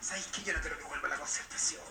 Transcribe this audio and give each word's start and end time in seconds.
¿Sabes 0.00 0.26
qué? 0.32 0.42
Yo 0.42 0.52
no 0.54 0.60
quiero 0.60 0.78
que 0.78 0.84
vuelva 0.84 1.08
la 1.08 1.16
concertación. 1.16 1.82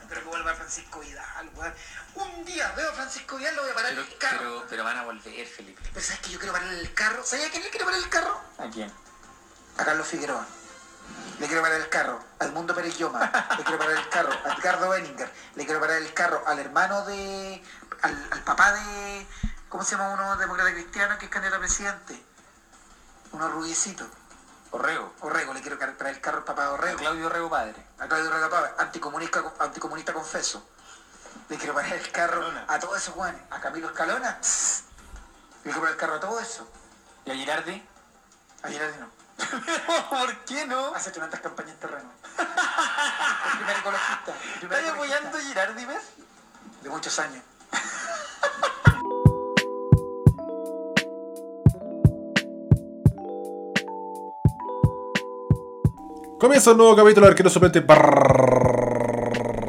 No, 0.00 0.06
quiero 0.06 0.22
que 0.22 0.28
vuelva 0.28 0.54
Francisco 0.54 1.00
Vidal, 1.00 1.50
weón. 1.54 1.74
Un 2.14 2.44
día 2.44 2.72
veo 2.72 2.90
a 2.90 2.94
Francisco 2.94 3.36
Vidal, 3.36 3.54
lo 3.56 3.62
voy 3.62 3.70
a 3.70 3.74
parar 3.74 3.90
Pero, 3.90 4.02
el 4.02 4.18
carro. 4.18 4.38
pero, 4.38 4.66
pero 4.68 4.84
van 4.84 4.96
a 4.98 5.02
volver, 5.04 5.46
Felipe. 5.46 5.82
Pero 5.92 6.04
¿sabes 6.04 6.20
que 6.20 6.30
yo 6.30 6.38
quiero 6.38 6.52
parar 6.54 6.72
el 6.72 6.94
carro? 6.94 7.22
¿Sabes 7.24 7.46
a 7.46 7.50
quién 7.50 7.62
le 7.62 7.70
quiero 7.70 7.86
parar 7.86 8.00
el 8.00 8.08
carro? 8.08 8.40
¿A 8.58 8.68
quién? 8.70 8.90
A 9.76 9.84
Carlos 9.84 10.06
Figueroa. 10.08 10.46
Le 11.38 11.46
quiero 11.46 11.62
parar 11.62 11.80
el 11.80 11.88
carro 11.88 12.22
al 12.38 12.52
Mundo 12.52 12.74
Pérez 12.74 12.96
Yoma. 12.98 13.20
Le 13.58 13.64
quiero 13.64 13.78
parar 13.78 13.96
el 13.96 14.08
carro 14.08 14.32
a 14.44 14.54
Edgardo 14.54 14.88
Benninger. 14.90 15.32
Le 15.56 15.64
quiero 15.64 15.80
parar 15.80 15.96
el 15.96 16.12
carro 16.14 16.42
al 16.46 16.58
hermano 16.58 17.04
de. 17.04 17.62
al, 18.02 18.28
al 18.30 18.42
papá 18.42 18.72
de. 18.72 19.26
¿Cómo 19.68 19.84
se 19.84 19.92
llama 19.96 20.10
uno 20.10 20.36
demócrata 20.36 20.72
cristiano 20.72 21.16
que 21.18 21.26
es 21.26 21.30
candidato 21.30 21.56
a 21.56 21.60
presidente? 21.60 22.22
Uno 23.32 23.48
rubiecito. 23.48 24.06
Orrego. 24.72 25.12
Orrego, 25.20 25.52
le 25.52 25.60
quiero 25.60 25.78
parar 25.78 26.14
el 26.14 26.20
carro 26.20 26.38
al 26.38 26.44
papá 26.44 26.62
de 26.62 26.68
A 26.68 26.72
Orrego. 26.72 26.98
Claudio 26.98 27.26
Orrego 27.26 27.50
padre. 27.50 27.86
A 27.98 28.06
Claudio 28.06 28.30
Orrego 28.30 28.50
Pava, 28.50 28.74
anticomunista, 28.78 29.42
anticomunista 29.58 30.12
confeso. 30.12 30.64
Le 31.48 31.56
quiero 31.56 31.74
parar 31.74 31.92
el 31.92 32.12
carro 32.12 32.44
a 32.68 32.78
todos 32.78 32.98
esos 32.98 33.14
guanes. 33.14 33.40
A 33.50 33.60
Camilo 33.60 33.88
Escalona. 33.88 34.38
Le 35.64 35.72
quiero 35.72 35.80
parar 35.80 35.94
el 35.94 36.00
carro 36.00 36.14
a 36.14 36.20
todo 36.20 36.40
eso. 36.40 36.70
¿Y 37.24 37.30
a 37.30 37.34
Girardi? 37.34 37.88
A 38.62 38.68
Gerardi 38.68 38.98
no. 38.98 39.10
¿Por 40.10 40.36
qué 40.44 40.66
no? 40.66 40.94
Hace 40.94 41.10
tantas 41.10 41.40
campañas 41.40 41.72
en 41.72 41.78
terreno. 41.80 42.10
El 42.38 43.58
primer 43.58 43.76
ecologista. 43.78 44.34
¿Estás 44.62 44.94
apoyando 44.94 45.38
a 45.38 45.40
Girardi, 45.40 45.84
ves? 45.86 46.02
De 46.82 46.90
muchos 46.90 47.18
años. 47.18 47.42
Comienza 56.40 56.72
un 56.72 56.78
nuevo 56.78 56.96
capítulo 56.96 57.26
de 57.26 57.32
Arquero 57.32 57.50
Suplente 57.50 57.84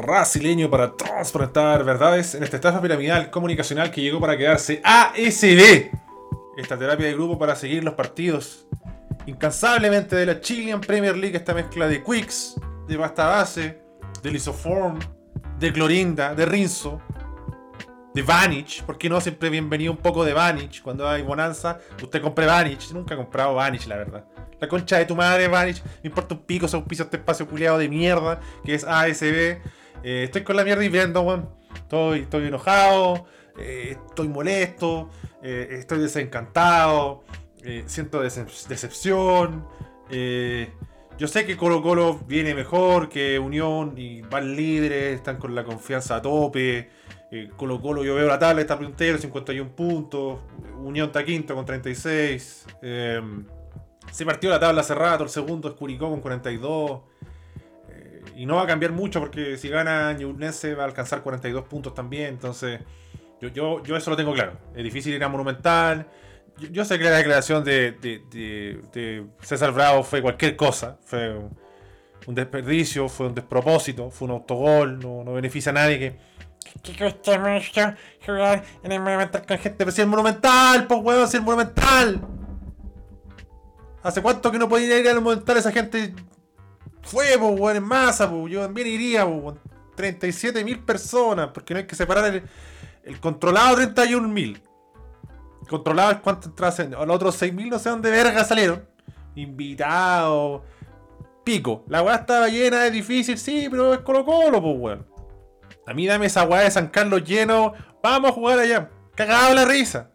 brasileño 0.06 0.70
para 0.70 0.96
transportar 0.96 1.84
verdades 1.84 2.34
en 2.34 2.44
esta 2.44 2.56
estafa 2.56 2.80
piramidal 2.80 3.28
comunicacional 3.28 3.90
que 3.90 4.00
llegó 4.00 4.18
para 4.18 4.38
quedarse 4.38 4.80
ASB. 4.82 5.90
Esta 6.56 6.78
terapia 6.78 7.08
de 7.08 7.12
grupo 7.12 7.38
para 7.38 7.56
seguir 7.56 7.84
los 7.84 7.92
partidos 7.92 8.66
incansablemente 9.26 10.16
de 10.16 10.24
la 10.24 10.40
Chilean 10.40 10.80
Premier 10.80 11.14
League, 11.14 11.36
esta 11.36 11.52
mezcla 11.52 11.86
de 11.86 12.02
Quicks, 12.02 12.58
de 12.88 12.96
pasta 12.96 13.26
base, 13.26 13.82
de 14.22 14.30
Lisoform, 14.30 14.98
de 15.58 15.74
Clorinda, 15.74 16.34
de 16.34 16.46
Rinzo, 16.46 17.02
de 18.14 18.22
Vanish, 18.22 18.82
¿por 18.82 18.96
qué 18.96 19.10
no? 19.10 19.20
Siempre 19.20 19.50
bienvenido 19.50 19.92
un 19.92 19.98
poco 19.98 20.24
de 20.24 20.32
Vanish. 20.32 20.80
Cuando 20.80 21.06
hay 21.06 21.20
bonanza, 21.20 21.78
usted 22.02 22.22
compre 22.22 22.46
Vanish. 22.46 22.92
Nunca 22.94 23.12
he 23.12 23.16
comprado 23.18 23.56
Vanish, 23.56 23.86
la 23.86 23.96
verdad. 23.96 24.24
La 24.62 24.68
concha 24.68 24.96
de 24.96 25.06
tu 25.06 25.16
madre, 25.16 25.48
Vanish. 25.48 25.82
Me 26.04 26.08
importa 26.08 26.36
un 26.36 26.42
pico, 26.42 26.68
se 26.68 26.76
auspicia 26.76 27.02
este 27.02 27.16
espacio 27.16 27.48
culiado 27.48 27.78
de 27.78 27.88
mierda 27.88 28.38
que 28.64 28.74
es 28.74 28.84
ASB. 28.84 29.58
Eh, 30.04 30.22
estoy 30.22 30.44
con 30.44 30.54
la 30.54 30.62
mierda 30.62 30.84
y 30.84 30.88
viendo, 30.88 31.20
weón. 31.22 31.48
Estoy, 31.74 32.20
estoy 32.20 32.46
enojado, 32.46 33.26
eh, 33.58 33.96
estoy 34.08 34.28
molesto, 34.28 35.10
eh, 35.42 35.66
estoy 35.80 35.98
desencantado, 35.98 37.24
siento 37.86 38.22
decep- 38.22 38.66
decepción. 38.68 39.66
yo 41.18 41.26
sé 41.26 41.44
que 41.44 41.56
Colo 41.56 41.82
Colo 41.82 42.20
viene 42.28 42.54
mejor, 42.54 43.08
que 43.08 43.40
Unión 43.40 43.94
y 43.96 44.22
van 44.22 44.54
líderes, 44.54 45.16
están 45.16 45.38
con 45.38 45.56
la 45.56 45.64
confianza 45.64 46.14
a 46.16 46.22
tope. 46.22 46.88
Colo 47.56 47.80
Colo, 47.80 48.04
yo 48.04 48.14
veo 48.14 48.28
la 48.28 48.38
tabla, 48.38 48.60
está 48.60 48.78
puntero, 48.78 49.18
51 49.18 49.74
puntos. 49.74 50.38
Unión 50.78 51.08
está 51.08 51.24
quinto 51.24 51.56
con 51.56 51.64
36. 51.66 52.64
Se 54.12 54.26
partió 54.26 54.50
la 54.50 54.60
tabla 54.60 54.82
hace 54.82 54.94
rato, 54.94 55.24
el 55.24 55.30
segundo 55.30 55.68
es 55.68 55.74
Curicó 55.74 56.10
con 56.10 56.20
42. 56.20 57.00
eh, 57.88 58.20
y 58.36 58.46
no 58.46 58.56
va 58.56 58.62
a 58.62 58.66
cambiar 58.66 58.92
mucho 58.92 59.20
porque 59.20 59.56
si 59.56 59.68
gana 59.68 60.12
Ñublense 60.12 60.74
va 60.74 60.82
a 60.82 60.86
alcanzar 60.86 61.22
42 61.22 61.64
puntos 61.64 61.94
también. 61.94 62.26
Entonces, 62.28 62.80
yo, 63.40 63.48
yo, 63.48 63.82
yo 63.82 63.96
eso 63.96 64.10
lo 64.10 64.16
tengo 64.16 64.34
claro. 64.34 64.52
Es 64.76 64.84
difícil 64.84 65.14
ir 65.14 65.24
a 65.24 65.28
Monumental. 65.28 66.06
Yo, 66.70 66.84
sé 66.84 66.98
que 66.98 67.04
la 67.04 67.16
declaración 67.16 67.64
de, 67.64 67.92
de- 67.92 69.26
César 69.40 69.72
Bravo 69.72 70.02
fue 70.02 70.20
cualquier 70.20 70.56
cosa. 70.56 70.98
Fue 71.04 71.34
un, 72.26 72.34
desperdicio, 72.34 73.08
fue 73.08 73.28
un 73.28 73.34
despropósito, 73.34 74.10
fue 74.10 74.26
un 74.26 74.32
autogol, 74.32 74.98
no, 74.98 75.24
no 75.24 75.32
beneficia 75.32 75.70
a 75.70 75.72
nadie 75.72 75.98
que, 75.98 76.18
que 76.82 76.96
cuesta 76.98 77.38
mucho 77.38 77.94
jugar 78.24 78.62
en 78.82 78.92
el 78.92 79.00
Monumental 79.00 79.46
con 79.46 79.56
gente. 79.58 79.78
Pero 79.78 79.90
si 79.90 80.02
el 80.02 80.06
Monumental, 80.08 80.86
pues 80.86 81.30
si 81.30 81.38
el 81.38 81.42
Monumental. 81.42 82.20
¿Hace 84.02 84.20
cuánto 84.20 84.50
que 84.50 84.58
no 84.58 84.68
podía 84.68 84.98
ir 84.98 85.08
al 85.08 85.20
Monumental 85.20 85.56
esa 85.56 85.70
gente? 85.70 86.14
Fue, 87.02 87.26
pues, 87.38 87.60
weón, 87.60 87.76
en 87.76 87.84
masa, 87.84 88.30
pues. 88.30 88.52
Yo 88.52 88.62
también 88.62 88.88
iría, 88.88 89.24
pues, 89.24 89.42
weón. 89.42 89.60
37.000 89.96 90.84
personas, 90.84 91.50
porque 91.52 91.74
no 91.74 91.80
hay 91.80 91.86
que 91.86 91.94
separar 91.94 92.42
el, 93.04 93.20
controlado 93.20 93.76
31.000. 93.76 94.62
El 95.62 95.68
controlado 95.68 96.12
es 96.12 96.18
cuánto 96.18 96.48
entradas 96.48 96.80
en. 96.80 96.92
Los 96.92 97.10
otros 97.10 97.40
6.000 97.40 97.68
no 97.68 97.78
sé 97.78 97.90
dónde 97.90 98.10
verga 98.10 98.44
salieron. 98.44 98.84
Invitados. 99.34 100.62
Pico. 101.44 101.84
La 101.88 102.02
weá 102.02 102.16
estaba 102.16 102.48
llena, 102.48 102.86
es 102.86 102.92
difícil, 102.92 103.36
sí, 103.36 103.66
pero 103.70 103.92
es 103.94 104.00
Colo 104.00 104.24
Colo, 104.24 104.62
pues, 104.62 104.76
weón. 104.78 105.06
A 105.86 105.94
mí 105.94 106.06
dame 106.06 106.26
esa 106.26 106.44
weá 106.44 106.62
de 106.62 106.70
San 106.70 106.88
Carlos 106.88 107.24
lleno. 107.24 107.74
Vamos 108.02 108.30
a 108.30 108.34
jugar 108.34 108.58
allá. 108.58 108.90
Cagado 109.14 109.54
la 109.54 109.64
risa. 109.64 110.11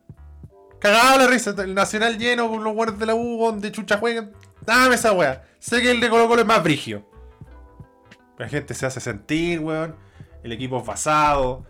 Cagado 0.80 1.20
la 1.20 1.28
risa. 1.28 1.56
El 1.58 1.74
Nacional 1.74 2.18
lleno 2.18 2.50
con 2.50 2.64
los 2.64 2.74
guardias 2.74 3.00
de 3.00 3.06
la 3.06 3.16
U, 3.16 3.44
donde 3.46 3.72
chucha 3.72 3.98
juegan. 3.98 4.32
Dame 4.62 4.96
esa 4.96 5.12
weá. 5.14 5.44
Sé 5.60 5.82
que 5.82 5.92
el 5.92 6.00
de 6.00 6.10
Colo 6.10 6.28
Colo 6.28 6.42
es 6.42 6.48
más 6.48 6.64
brigio. 6.64 7.06
La 8.38 8.48
gente 8.48 8.74
se 8.74 8.86
hace 8.86 9.00
sentir, 9.00 9.60
weón. 9.60 9.96
El 10.44 10.52
equipo 10.52 10.78
es 10.80 10.86
basado. 10.86 11.66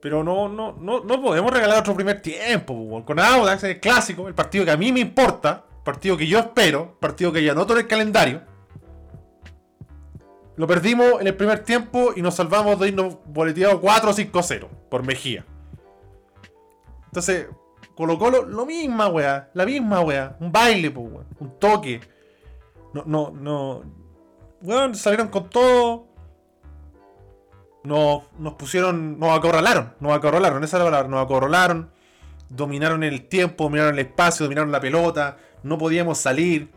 Pero 0.00 0.22
no, 0.22 0.48
no, 0.48 0.72
no, 0.72 1.04
no 1.04 1.22
podemos 1.22 1.52
regalar 1.52 1.80
otro 1.80 1.94
primer 1.94 2.22
tiempo, 2.22 2.74
weón. 2.74 3.02
Con 3.02 3.18
Audax, 3.18 3.64
el 3.64 3.80
clásico, 3.80 4.28
el 4.28 4.34
partido 4.34 4.64
que 4.64 4.70
a 4.70 4.76
mí 4.76 4.92
me 4.92 5.00
importa, 5.00 5.64
partido 5.84 6.16
que 6.16 6.26
yo 6.26 6.38
espero, 6.38 6.98
partido 6.98 7.32
que 7.32 7.42
ya 7.42 7.52
anoto 7.52 7.74
en 7.74 7.80
el 7.80 7.86
calendario. 7.86 8.42
Lo 10.56 10.66
perdimos 10.66 11.20
en 11.20 11.26
el 11.26 11.36
primer 11.36 11.58
tiempo 11.58 12.12
y 12.16 12.22
nos 12.22 12.34
salvamos 12.34 12.80
de 12.80 12.88
irnos 12.88 13.18
boleteados 13.26 13.78
4 13.80 14.12
5-0 14.14 14.68
por 14.88 15.02
Mejía. 15.02 15.44
Entonces, 17.06 17.48
Colo 17.96 18.18
Colo, 18.18 18.44
lo 18.44 18.66
misma, 18.66 19.08
weá. 19.08 19.48
La 19.54 19.64
misma, 19.64 20.00
weá. 20.02 20.36
Un 20.40 20.52
baile, 20.52 20.90
pues, 20.90 21.06
weón. 21.10 21.26
Un 21.40 21.58
toque. 21.58 22.00
No, 22.92 23.02
no, 23.06 23.30
no. 23.30 23.82
Weón, 24.62 24.94
salieron 24.94 25.28
con 25.28 25.48
todo. 25.48 26.06
Nos, 27.84 28.24
nos 28.38 28.54
pusieron. 28.54 29.18
Nos 29.18 29.36
acorralaron. 29.36 29.94
Nos 30.00 30.12
acorralaron. 30.12 30.62
Esa 30.62 30.76
es 30.76 30.80
la 30.82 30.90
palabra. 30.90 31.08
Nos 31.08 31.24
acorralaron. 31.24 31.90
Dominaron 32.48 33.02
el 33.02 33.26
tiempo, 33.28 33.64
dominaron 33.64 33.94
el 33.94 34.00
espacio, 34.06 34.44
dominaron 34.44 34.70
la 34.70 34.80
pelota. 34.80 35.38
No 35.62 35.78
podíamos 35.78 36.18
salir. 36.18 36.70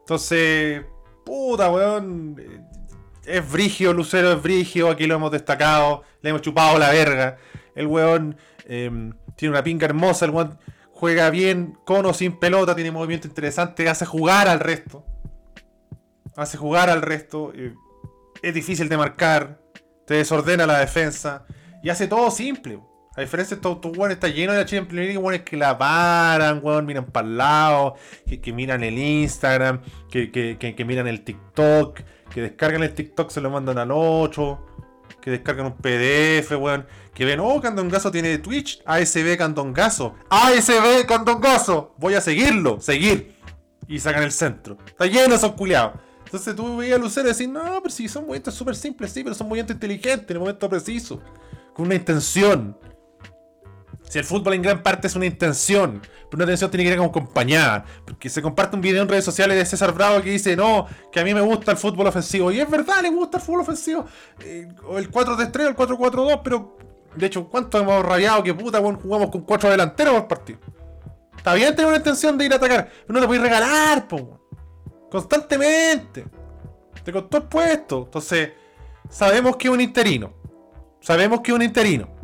Entonces. 0.00 0.84
Puta, 1.24 1.70
weón. 1.70 2.36
eh, 2.38 2.60
Es 3.24 3.50
brigio, 3.50 3.92
Lucero 3.92 4.32
es 4.32 4.42
brigio. 4.42 4.90
Aquí 4.90 5.06
lo 5.06 5.14
hemos 5.14 5.30
destacado. 5.30 6.02
Le 6.20 6.30
hemos 6.30 6.42
chupado 6.42 6.78
la 6.78 6.90
verga. 6.90 7.38
El 7.74 7.86
weón 7.86 8.36
eh, 8.66 8.90
tiene 9.36 9.52
una 9.52 9.62
pinga 9.62 9.86
hermosa. 9.86 10.24
El 10.24 10.30
weón 10.32 10.58
juega 10.90 11.30
bien, 11.30 11.76
con 11.84 12.06
o 12.06 12.12
sin 12.14 12.38
pelota. 12.38 12.74
Tiene 12.74 12.90
movimiento 12.90 13.26
interesante. 13.28 13.88
Hace 13.88 14.06
jugar 14.06 14.48
al 14.48 14.60
resto. 14.60 15.04
Hace 16.36 16.56
jugar 16.56 16.90
al 16.90 17.02
resto. 17.02 17.52
eh, 17.54 17.74
es 18.42 18.54
difícil 18.54 18.88
de 18.88 18.96
marcar. 18.96 19.60
Te 20.06 20.14
desordena 20.14 20.66
la 20.66 20.78
defensa. 20.78 21.44
Y 21.82 21.90
hace 21.90 22.08
todo 22.08 22.30
simple. 22.30 22.80
A 23.14 23.20
diferencia 23.20 23.54
de 23.56 23.58
estos 23.60 23.76
estos 23.76 23.96
weones, 23.98 24.16
está 24.16 24.28
lleno 24.28 24.54
de 24.54 24.64
Premier 24.64 24.92
League, 24.92 25.18
weones 25.18 25.42
que 25.42 25.56
la 25.58 25.76
paran, 25.76 26.60
weón, 26.62 26.86
miran 26.86 27.04
para 27.04 27.26
el 27.28 27.36
lado, 27.36 27.94
que, 28.40 28.52
miran 28.54 28.82
el 28.82 28.96
Instagram, 28.96 29.82
que, 30.10 30.30
que- 30.30 30.56
que 30.74 30.84
miran 30.86 31.06
el 31.06 31.22
TikTok, 31.22 32.00
que 32.32 32.40
descargan 32.40 32.82
el 32.82 32.94
TikTok, 32.94 33.28
se 33.30 33.42
lo 33.42 33.50
mandan 33.50 33.76
al 33.76 33.90
8, 33.92 34.66
que 35.20 35.30
descargan 35.30 35.66
un 35.66 35.76
PDF, 35.76 36.52
weón, 36.52 36.86
que 37.14 37.24
ven, 37.24 37.40
oh, 37.40 37.60
Candongazo 37.60 38.10
tiene 38.10 38.38
Twitch, 38.38 38.82
ASB 38.84 39.36
Candongazo, 39.36 40.14
ASB 40.30 41.06
Candongazo, 41.06 41.94
voy 41.98 42.14
a 42.14 42.20
seguirlo, 42.20 42.80
seguir, 42.80 43.36
y 43.88 43.98
sacan 43.98 44.22
el 44.22 44.32
centro. 44.32 44.78
Está 44.86 45.06
lleno 45.06 45.34
esos 45.34 45.52
culiados. 45.52 45.94
Entonces 46.24 46.56
tú 46.56 46.78
veías 46.78 46.98
a 46.98 47.02
Lucero 47.02 47.28
y 47.28 47.32
decís, 47.32 47.48
no, 47.48 47.80
pero 47.82 47.94
si 47.94 48.08
son 48.08 48.22
movimientos 48.22 48.54
súper 48.54 48.74
simples, 48.74 49.12
sí, 49.12 49.22
pero 49.22 49.34
son 49.34 49.48
movimientos 49.48 49.74
inteligentes 49.74 50.30
en 50.30 50.36
el 50.36 50.40
momento 50.40 50.68
preciso, 50.68 51.20
con 51.74 51.86
una 51.86 51.94
intención. 51.94 52.76
Si 54.12 54.18
el 54.18 54.26
fútbol 54.26 54.52
en 54.52 54.60
gran 54.60 54.82
parte 54.82 55.06
es 55.06 55.16
una 55.16 55.24
intención, 55.24 56.02
pero 56.28 56.34
una 56.34 56.44
intención 56.44 56.70
tiene 56.70 56.84
que 56.84 56.94
ir 56.94 57.00
acompañada. 57.00 57.86
Porque 58.04 58.28
se 58.28 58.42
comparte 58.42 58.76
un 58.76 58.82
video 58.82 59.00
en 59.00 59.08
redes 59.08 59.24
sociales 59.24 59.56
de 59.56 59.64
César 59.64 59.94
Bravo 59.94 60.20
que 60.20 60.28
dice, 60.28 60.54
no, 60.54 60.86
que 61.10 61.20
a 61.20 61.24
mí 61.24 61.32
me 61.32 61.40
gusta 61.40 61.70
el 61.70 61.78
fútbol 61.78 62.08
ofensivo. 62.08 62.52
Y 62.52 62.60
es 62.60 62.68
verdad, 62.68 63.00
le 63.00 63.08
gusta 63.08 63.38
el 63.38 63.42
fútbol 63.42 63.60
ofensivo. 63.60 64.04
Eh, 64.40 64.68
o 64.86 64.98
el 64.98 65.10
4-3-3 65.10 65.64
o 65.64 65.68
el 65.68 65.76
4-4-2, 65.76 66.40
pero 66.44 66.76
de 67.16 67.24
hecho, 67.24 67.48
¿cuánto 67.48 67.78
hemos 67.78 68.04
rabiado 68.04 68.42
que 68.42 68.52
puta, 68.52 68.80
jugamos 68.80 69.30
con 69.30 69.40
cuatro 69.40 69.70
delanteros 69.70 70.12
por 70.12 70.28
partido? 70.28 70.58
Está 71.34 71.54
bien 71.54 71.74
tener 71.74 71.86
una 71.86 71.96
intención 71.96 72.36
de 72.36 72.44
ir 72.44 72.52
a 72.52 72.56
atacar, 72.56 72.90
pero 73.06 73.14
no 73.14 73.20
te 73.22 73.26
puedes 73.26 73.42
regalar. 73.42 74.06
Constantemente. 75.10 76.26
Te 77.02 77.12
costó 77.14 77.38
el 77.38 77.44
puesto. 77.44 78.02
Entonces, 78.04 78.50
sabemos 79.08 79.56
que 79.56 79.68
es 79.68 79.72
un 79.72 79.80
interino. 79.80 80.34
Sabemos 81.00 81.40
que 81.40 81.50
es 81.50 81.56
un 81.56 81.62
interino. 81.62 82.21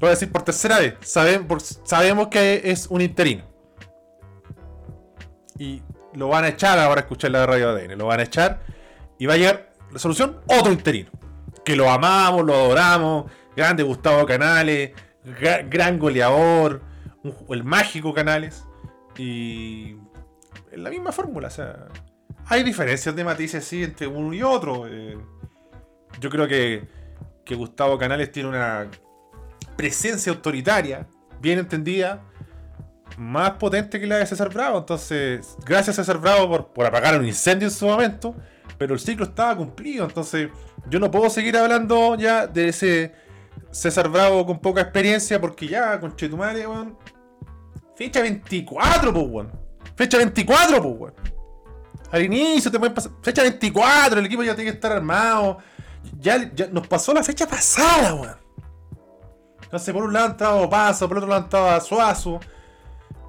Lo 0.00 0.06
voy 0.06 0.08
a 0.08 0.10
decir 0.12 0.32
por 0.32 0.42
tercera 0.42 0.78
vez. 0.78 0.94
sabemos 1.02 2.28
que 2.28 2.62
es 2.64 2.86
un 2.86 3.02
interino. 3.02 3.44
Y 5.58 5.82
lo 6.14 6.28
van 6.28 6.44
a 6.44 6.48
echar 6.48 6.78
ahora 6.78 7.00
a 7.00 7.02
escuchar 7.02 7.32
la 7.32 7.44
radio 7.44 7.68
ADN. 7.68 7.98
Lo 7.98 8.06
van 8.06 8.20
a 8.20 8.22
echar. 8.22 8.62
Y 9.18 9.26
va 9.26 9.34
a 9.34 9.36
llegar 9.36 9.74
la 9.92 9.98
solución 9.98 10.40
otro 10.46 10.72
interino. 10.72 11.10
Que 11.66 11.76
lo 11.76 11.90
amamos, 11.90 12.46
lo 12.46 12.54
adoramos. 12.54 13.30
Grande 13.54 13.82
Gustavo 13.82 14.24
Canales. 14.24 14.92
Gran 15.68 15.98
goleador. 15.98 16.80
el 17.50 17.62
mágico 17.62 18.14
Canales. 18.14 18.64
Y. 19.18 19.96
Es 20.72 20.78
la 20.78 20.88
misma 20.88 21.12
fórmula. 21.12 21.48
O 21.48 21.50
sea. 21.50 21.88
Hay 22.46 22.62
diferencias 22.62 23.14
de 23.14 23.22
matices, 23.22 23.66
sí, 23.66 23.84
entre 23.84 24.06
uno 24.06 24.32
y 24.32 24.42
otro. 24.42 24.86
Eh, 24.88 25.18
yo 26.20 26.30
creo 26.30 26.48
que, 26.48 26.88
que 27.44 27.54
Gustavo 27.54 27.98
Canales 27.98 28.32
tiene 28.32 28.48
una 28.48 28.88
presencia 29.80 30.30
autoritaria, 30.30 31.06
bien 31.40 31.58
entendida, 31.58 32.22
más 33.16 33.52
potente 33.52 33.98
que 33.98 34.06
la 34.06 34.18
de 34.18 34.26
César 34.26 34.52
Bravo. 34.52 34.78
Entonces, 34.78 35.56
gracias 35.64 35.98
a 35.98 36.02
César 36.02 36.18
Bravo 36.18 36.50
por, 36.50 36.66
por 36.74 36.84
apagar 36.84 37.18
un 37.18 37.26
incendio 37.26 37.66
en 37.66 37.72
su 37.72 37.86
momento, 37.86 38.34
pero 38.76 38.92
el 38.92 39.00
ciclo 39.00 39.24
estaba 39.24 39.56
cumplido. 39.56 40.04
Entonces, 40.04 40.50
yo 40.90 41.00
no 41.00 41.10
puedo 41.10 41.30
seguir 41.30 41.56
hablando 41.56 42.14
ya 42.16 42.46
de 42.46 42.68
ese 42.68 43.14
César 43.70 44.10
Bravo 44.10 44.44
con 44.44 44.58
poca 44.58 44.82
experiencia, 44.82 45.40
porque 45.40 45.66
ya, 45.66 45.98
con 45.98 46.14
Chetumare, 46.14 46.66
weón. 46.66 46.98
Fecha 47.96 48.20
24, 48.20 49.14
pues, 49.14 49.26
weón. 49.30 49.50
Fecha 49.96 50.18
24, 50.18 50.82
pues, 50.82 50.94
weón. 50.94 51.14
Al 52.10 52.22
inicio 52.22 52.70
te 52.70 52.78
pueden 52.78 52.94
pasar. 52.94 53.12
Fecha 53.22 53.40
24, 53.40 54.20
el 54.20 54.26
equipo 54.26 54.42
ya 54.42 54.54
tiene 54.54 54.72
que 54.72 54.74
estar 54.74 54.92
armado. 54.92 55.56
Ya, 56.18 56.52
ya 56.52 56.66
nos 56.66 56.86
pasó 56.86 57.14
la 57.14 57.22
fecha 57.22 57.46
pasada, 57.46 58.12
weón. 58.12 58.49
Entonces, 59.70 59.94
por 59.94 60.04
un 60.04 60.12
lado 60.12 60.30
entraba 60.30 60.68
Paso, 60.68 61.08
por 61.08 61.18
otro 61.18 61.28
lado 61.28 61.44
entraba 61.44 61.80
Suazo. 61.80 62.40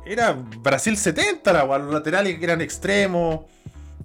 Era 0.06 0.34
Brasil 0.34 0.98
70, 0.98 1.54
la. 1.54 1.78
Los 1.78 1.94
laterales 1.94 2.42
eran 2.42 2.62
extremos. 2.62 3.42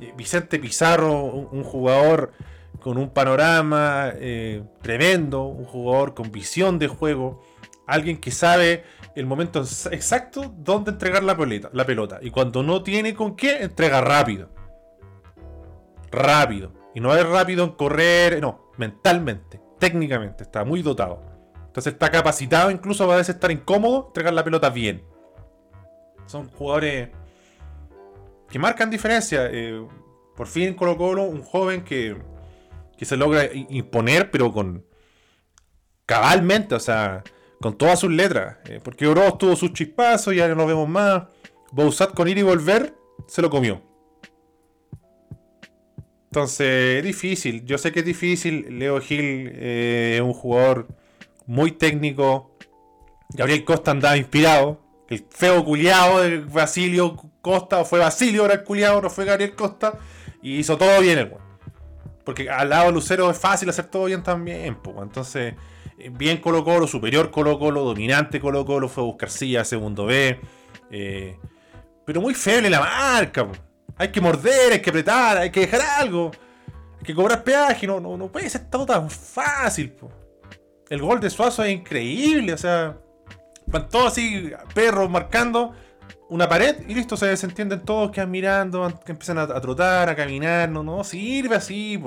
Eh, 0.01 0.13
Vicente 0.17 0.59
Pizarro, 0.59 1.23
un, 1.23 1.65
jugador 1.65 2.33
con 2.81 2.99
un 2.99 3.11
panorama 3.11 4.13
eh, 4.15 4.63
tremendo, 4.83 5.45
un 5.45 5.65
jugador 5.65 6.15
con 6.15 6.31
visión 6.31 6.79
de 6.79 6.89
juego, 6.89 7.43
alguien 7.87 8.19
que 8.19 8.31
sabe 8.31 8.85
el 9.15 9.25
momento 9.25 9.65
exacto 9.91 10.55
donde 10.59 10.91
entregar 10.91 11.25
la 11.25 11.37
pelota, 11.37 11.71
la 11.73 11.87
pelota. 11.87 12.19
Y 12.21 12.31
cuando 12.31 12.63
no 12.63 12.83
tiene 12.83 13.15
con 13.15 13.35
qué, 13.35 13.63
entrega 13.63 14.03
rápido 14.03 14.51
rápido. 16.11 16.73
Y 16.95 17.01
no 17.01 17.15
es 17.15 17.27
rápido 17.29 17.65
en 17.65 17.71
correr, 17.73 18.41
no, 18.41 18.71
mentalmente, 18.79 19.61
técnicamente, 19.79 20.43
está 20.43 20.65
muy 20.65 20.83
dotado. 20.83 21.36
Entonces 21.77 21.93
está 21.93 22.11
capacitado 22.11 22.71
incluso 22.71 23.05
a 23.05 23.17
veces 23.19 23.35
estar 23.35 23.51
incómodo, 23.51 24.07
entregar 24.07 24.33
la 24.33 24.43
pelota 24.43 24.71
bien. 24.71 25.05
Son 26.25 26.49
jugadores 26.49 27.11
que 28.49 28.59
marcan 28.59 28.89
diferencia. 28.89 29.51
Eh, 29.53 29.87
por 30.35 30.47
fin 30.47 30.73
Colo 30.73 30.97
Colo, 30.97 31.25
un 31.25 31.43
joven 31.43 31.85
que, 31.85 32.17
que 32.97 33.05
se 33.05 33.19
logra 33.19 33.51
imponer, 33.53 34.31
pero 34.31 34.55
con 34.55 34.87
cabalmente, 36.07 36.75
o 36.75 36.81
sea, 36.81 37.23
con 37.61 37.77
todas 37.77 38.01
sus 38.01 38.11
letras. 38.11 38.57
Eh, 38.65 38.81
porque 38.83 39.07
Oroz 39.07 39.37
tuvo 39.37 39.55
sus 39.55 39.75
chispazos, 39.75 40.35
ya 40.35 40.49
no 40.49 40.55
lo 40.55 40.67
vemos 40.67 40.89
más. 40.89 41.25
Bousat 41.73 42.15
con 42.15 42.27
ir 42.27 42.39
y 42.39 42.43
volver, 42.43 42.95
se 43.27 43.43
lo 43.43 43.51
comió. 43.51 43.83
Entonces, 46.31 47.01
es 47.01 47.05
difícil. 47.05 47.67
Yo 47.67 47.77
sé 47.77 47.93
que 47.93 47.99
es 47.99 48.07
difícil. 48.07 48.79
Leo 48.79 48.99
Gil 48.99 49.51
eh, 49.53 50.15
es 50.15 50.23
un 50.23 50.33
jugador 50.33 50.89
muy 51.47 51.73
técnico. 51.73 52.57
Gabriel 53.31 53.65
Costa 53.65 53.91
andaba 53.91 54.17
inspirado. 54.17 54.81
El 55.09 55.25
feo 55.31 55.65
culiado 55.65 56.21
de 56.21 56.41
Basilio 56.41 57.17
Costa, 57.41 57.79
o 57.79 57.85
fue 57.85 58.01
Basilio 58.01 58.43
ahora 58.43 58.55
el 58.55 58.65
culiado, 58.65 59.01
no 59.01 59.11
fue 59.11 59.25
Gabriel 59.25 59.55
Costa. 59.55 59.99
Y 60.43 60.59
hizo 60.59 60.77
todo 60.77 61.01
bien 61.01 61.19
el 61.19 61.33
Porque 62.25 62.51
al 62.51 62.69
lado 62.69 62.87
de 62.87 62.93
Lucero 62.93 63.31
es 63.31 63.39
fácil 63.39 63.69
hacer 63.69 63.87
todo 63.87 64.07
bien 64.07 64.23
también. 64.23 64.79
Entonces, 65.01 65.55
eh, 65.99 66.11
bien 66.11 66.39
Colo 66.39 66.65
Colo, 66.65 66.87
superior 66.87 67.31
Colo 67.31 67.59
Colo, 67.59 67.85
dominante 67.85 68.41
Colo 68.41 68.65
Colo, 68.65 68.89
fue 68.89 69.05
Buscarcilla, 69.05 69.65
segundo 69.65 70.07
B. 70.07 70.41
Eh, 70.91 71.39
pero 72.05 72.21
muy 72.21 72.35
feble 72.35 72.69
la 72.69 72.81
marca. 72.81 73.47
Hay 73.97 74.09
que 74.09 74.21
morder, 74.21 74.73
hay 74.73 74.81
que 74.81 74.91
apretar, 74.91 75.39
hay 75.39 75.51
que 75.51 75.61
dejar 75.61 75.81
algo. 76.01 76.31
Hay 76.99 77.05
que 77.05 77.15
cobrar 77.15 77.43
peaje. 77.45 77.87
No, 77.87 78.01
no, 78.01 78.17
no 78.17 78.31
puede 78.31 78.51
ser 78.51 78.69
todo 78.69 78.87
tan 78.87 79.09
fácil. 79.09 79.95
El 80.89 81.01
gol 81.01 81.21
de 81.21 81.31
Suazo 81.31 81.65
es 81.65 81.73
increíble. 81.73 82.53
O 82.53 82.59
sea, 82.59 82.97
van 83.67 83.89
todos 83.89 84.13
así, 84.13 84.53
perros 84.75 85.11
marcando 85.11 85.75
una 86.29 86.49
pared 86.49 86.77
y 86.89 86.95
listo, 86.95 87.17
se 87.17 87.27
desentienden 87.27 87.85
todos, 87.85 88.11
quedan 88.11 88.31
mirando, 88.31 88.93
que 89.05 89.13
empiezan 89.13 89.39
a, 89.39 89.47
trotar, 89.61 90.09
a 90.09 90.17
caminar. 90.17 90.69
No, 90.69 90.83
no, 90.83 91.05
sirve 91.05 91.57
así. 91.57 92.03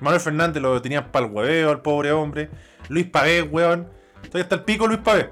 Manuel 0.00 0.20
Fernández 0.20 0.62
lo 0.62 0.80
tenían 0.82 1.10
para 1.10 1.26
el 1.26 1.32
hueveo, 1.32 1.70
al 1.70 1.82
pobre 1.82 2.12
hombre. 2.12 2.50
Luis 2.88 3.06
Pavé, 3.06 3.42
weón. 3.42 3.88
Todavía 4.22 4.42
está 4.42 4.54
el 4.56 4.64
pico 4.64 4.86
Luis 4.86 5.00
Pavé. 5.00 5.30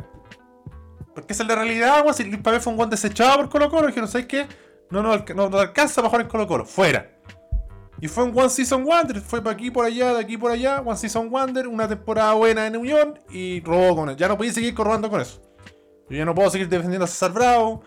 Porque 1.15 1.35
esa 1.35 1.43
es 1.43 1.49
la 1.49 1.57
realidad, 1.57 2.01
weón. 2.03 2.15
Si 2.15 2.25
Luis 2.25 2.41
Pavé 2.43 2.61
fue 2.61 2.71
un 2.73 2.77
guante 2.77 2.95
desechado 2.95 3.37
por 3.37 3.49
Colo 3.51 3.71
Colo, 3.71 3.89
no 3.89 4.07
¿sabes 4.07 4.27
qué? 4.27 4.47
No, 4.91 5.03
no, 5.03 5.25
no, 5.35 5.59
alcanza 5.59 5.97
para 5.97 6.09
jugar 6.09 6.23
en 6.23 6.29
Colo 6.29 6.47
Colo. 6.47 6.65
Fuera. 6.65 7.11
Y 8.03 8.09
fue 8.09 8.25
un 8.25 8.37
One 8.37 8.51
Season 8.51 8.85
Wonder. 8.85 9.21
Fue 9.21 9.41
para 9.41 9.55
aquí, 9.55 9.71
por 9.71 9.87
allá, 9.87 10.13
de 10.15 10.19
aquí, 10.19 10.37
por 10.37 10.51
allá. 10.51 10.81
One 10.81 10.97
Season 10.97 11.31
Wonder. 11.31 11.69
Una 11.69 11.87
temporada 11.87 12.33
buena 12.33 12.67
en 12.67 12.77
Unión. 12.77 13.17
Y 13.31 13.61
robó 13.61 13.95
con 13.95 14.09
él. 14.09 14.17
Ya 14.17 14.27
no 14.27 14.37
podía 14.37 14.53
seguir 14.53 14.75
corrobando 14.75 15.09
con 15.09 15.21
eso. 15.21 15.41
Yo 16.11 16.17
ya 16.17 16.25
no 16.25 16.35
puedo 16.35 16.51
seguir 16.51 16.69
defendiendo 16.69 17.05
a 17.05 17.07
César 17.07 17.33
Bravo. 17.33 17.85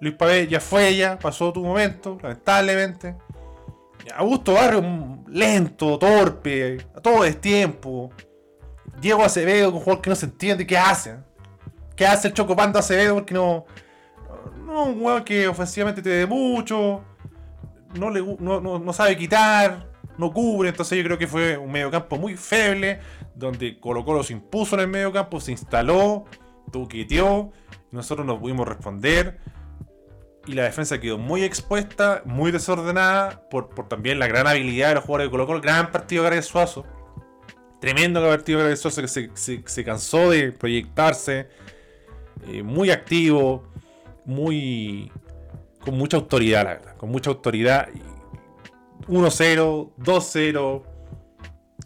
Luis 0.00 0.16
Pavé 0.16 0.48
ya 0.48 0.58
fue 0.58 0.96
ya. 0.96 1.16
Pasó 1.16 1.52
tu 1.52 1.62
momento. 1.62 2.18
Lamentablemente. 2.20 3.14
Augusto 4.16 4.54
Barrio, 4.54 5.22
lento, 5.28 5.96
torpe. 6.00 6.78
A 6.96 7.00
todo 7.00 7.24
es 7.24 7.40
tiempo. 7.40 8.10
Diego 9.00 9.22
Acevedo, 9.22 9.70
un 9.70 9.78
jugador 9.78 10.02
que 10.02 10.10
no 10.10 10.16
se 10.16 10.26
entiende. 10.26 10.66
¿Qué 10.66 10.76
hace? 10.76 11.14
¿Qué 11.94 12.04
hace 12.04 12.26
el 12.26 12.34
Chocopando 12.34 12.80
Acevedo? 12.80 13.14
Porque 13.14 13.34
no 13.34 13.66
no, 14.68 14.84
un 14.84 15.02
weón 15.02 15.24
que 15.24 15.48
ofensivamente 15.48 16.02
te 16.02 16.10
dé 16.10 16.26
mucho, 16.26 17.02
no, 17.94 18.10
le, 18.10 18.22
no, 18.22 18.92
sabe 18.92 19.16
quitar, 19.16 19.90
no 20.16 20.32
cubre. 20.32 20.68
Entonces 20.68 20.98
yo 20.98 21.04
creo 21.04 21.18
que 21.18 21.26
fue 21.26 21.56
un 21.56 21.70
mediocampo 21.70 22.16
muy 22.16 22.36
feble, 22.36 23.00
donde 23.34 23.78
Colo 23.78 24.04
Colo 24.04 24.22
se 24.22 24.32
impuso 24.32 24.76
en 24.76 24.82
el 24.82 24.88
mediocampo, 24.88 25.40
se 25.40 25.52
instaló, 25.52 26.24
tuqueteó, 26.72 27.52
nosotros 27.90 28.26
no 28.26 28.38
pudimos 28.38 28.68
responder. 28.68 29.38
Y 30.46 30.52
la 30.54 30.64
defensa 30.64 30.98
quedó 30.98 31.18
muy 31.18 31.44
expuesta, 31.44 32.22
muy 32.24 32.50
desordenada, 32.50 33.48
por, 33.50 33.68
también 33.86 34.18
la 34.18 34.26
gran 34.26 34.46
habilidad 34.46 34.88
de 34.88 34.94
los 34.94 35.04
jugadores 35.04 35.26
de 35.26 35.30
Colo 35.30 35.46
Colo. 35.46 35.60
Gran 35.60 35.92
partido 35.92 36.24
de 36.24 36.40
Suazo. 36.40 36.86
Tremendo 37.80 38.26
partido 38.26 38.64
de 38.64 38.76
Suazo 38.76 39.02
que 39.02 39.08
se, 39.08 39.84
cansó 39.84 40.30
de 40.30 40.52
proyectarse. 40.52 41.48
Eh, 42.46 42.62
muy 42.62 42.90
activo 42.90 43.68
muy. 44.28 45.10
Con 45.80 45.96
mucha 45.96 46.16
autoridad, 46.16 46.64
la 46.64 46.70
verdad. 46.74 46.96
Con 46.96 47.10
mucha 47.10 47.30
autoridad. 47.30 47.88
1-0, 49.08 49.90
2-0. 49.98 50.82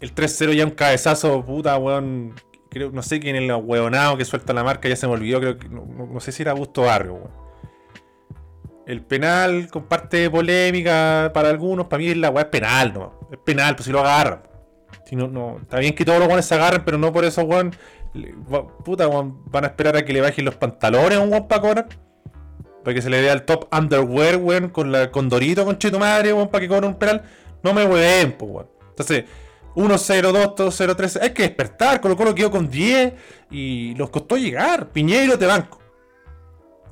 El 0.00 0.14
3-0 0.14 0.54
ya 0.54 0.64
un 0.64 0.70
cabezazo, 0.72 1.44
puta, 1.44 1.76
weón. 1.78 2.34
Creo, 2.70 2.90
no 2.90 3.02
sé 3.02 3.20
quién 3.20 3.36
es 3.36 3.42
el 3.42 3.52
weonado 3.52 4.16
que 4.16 4.24
suelta 4.24 4.52
la 4.52 4.64
marca, 4.64 4.88
ya 4.88 4.96
se 4.96 5.06
me 5.06 5.12
olvidó, 5.12 5.40
creo 5.40 5.58
que. 5.58 5.68
No, 5.68 6.18
sé 6.20 6.32
si 6.32 6.42
era 6.42 6.52
Augusto 6.52 6.82
Barrio, 6.82 7.14
weón. 7.14 7.42
El 8.86 9.02
penal 9.02 9.68
comparte 9.70 10.28
polémica 10.28 11.30
para 11.32 11.50
algunos, 11.50 11.86
para 11.86 12.02
mí 12.02 12.14
la 12.14 12.30
weá 12.30 12.44
es 12.44 12.48
penal, 12.48 12.92
no. 12.92 13.28
Es 13.30 13.38
penal, 13.38 13.76
pues 13.76 13.86
si 13.86 13.92
lo 13.92 14.00
agarran. 14.00 14.42
Si 15.06 15.14
no, 15.14 15.28
no, 15.28 15.58
está 15.62 15.78
bien 15.78 15.94
que 15.94 16.04
todos 16.04 16.18
los 16.18 16.26
weones 16.26 16.46
se 16.46 16.54
agarren, 16.54 16.82
pero 16.84 16.98
no 16.98 17.12
por 17.12 17.24
eso, 17.24 17.42
weón. 17.42 17.74
Puta, 18.84 19.06
weón, 19.06 19.44
van 19.50 19.64
a 19.64 19.68
esperar 19.68 19.96
a 19.96 20.04
que 20.04 20.12
le 20.12 20.20
bajen 20.20 20.44
los 20.44 20.56
pantalones 20.56 21.18
a 21.18 21.20
un 21.20 21.30
weón 21.30 21.46
para 21.46 21.60
cobrar. 21.60 21.88
Para 22.82 22.94
que 22.94 23.02
se 23.02 23.10
le 23.10 23.20
dé 23.20 23.30
al 23.30 23.44
top 23.44 23.68
underwear, 23.72 24.36
weón, 24.36 24.68
con 24.70 24.90
la 24.90 25.10
con 25.10 25.28
Dorito, 25.28 25.64
con 25.64 25.78
Chito 25.78 25.98
Madre, 25.98 26.32
weón, 26.32 26.48
para 26.48 26.62
que 26.62 26.68
cobre 26.68 26.86
un 26.86 26.96
penal. 26.96 27.22
No 27.62 27.72
me 27.72 27.84
hueven, 27.84 28.32
pues, 28.32 28.50
weón. 28.50 28.66
Entonces, 28.90 29.24
1-0, 29.74 30.54
2 30.54 30.80
0-3. 30.80 31.22
Hay 31.22 31.30
que 31.30 31.42
despertar. 31.42 32.00
Colo 32.00 32.16
Colo 32.16 32.34
quedó 32.34 32.50
con 32.50 32.68
10 32.68 33.14
y 33.50 33.94
los 33.94 34.10
costó 34.10 34.36
llegar. 34.36 34.88
Piñeiro 34.88 35.38
te 35.38 35.46
banco. 35.46 35.80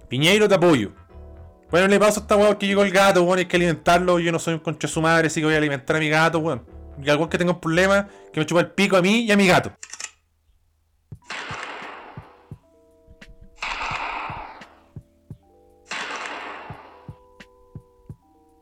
Piñeiro 0.08 0.48
te 0.48 0.54
apoyo. 0.54 0.92
Bueno, 1.70 1.86
le 1.86 2.00
paso 2.00 2.20
a 2.20 2.22
esta 2.22 2.36
weón 2.36 2.56
que 2.56 2.66
llegó 2.66 2.82
el 2.82 2.90
gato, 2.90 3.22
weón, 3.22 3.38
hay 3.38 3.46
que 3.46 3.56
alimentarlo. 3.56 4.18
Yo 4.18 4.32
no 4.32 4.38
soy 4.38 4.54
un 4.54 4.60
concha 4.60 4.88
de 4.88 4.92
su 4.92 5.00
madre, 5.00 5.28
así 5.28 5.40
que 5.40 5.46
voy 5.46 5.54
a 5.54 5.58
alimentar 5.58 5.96
a 5.96 5.98
mi 6.00 6.08
gato, 6.08 6.38
weón. 6.38 6.62
Y 7.02 7.08
algo 7.08 7.28
que 7.28 7.38
tenga 7.38 7.52
un 7.52 7.60
problema, 7.60 8.08
que 8.32 8.40
me 8.40 8.46
chupa 8.46 8.60
el 8.60 8.70
pico 8.70 8.96
a 8.96 9.02
mí 9.02 9.20
y 9.20 9.32
a 9.32 9.36
mi 9.36 9.46
gato. 9.46 9.72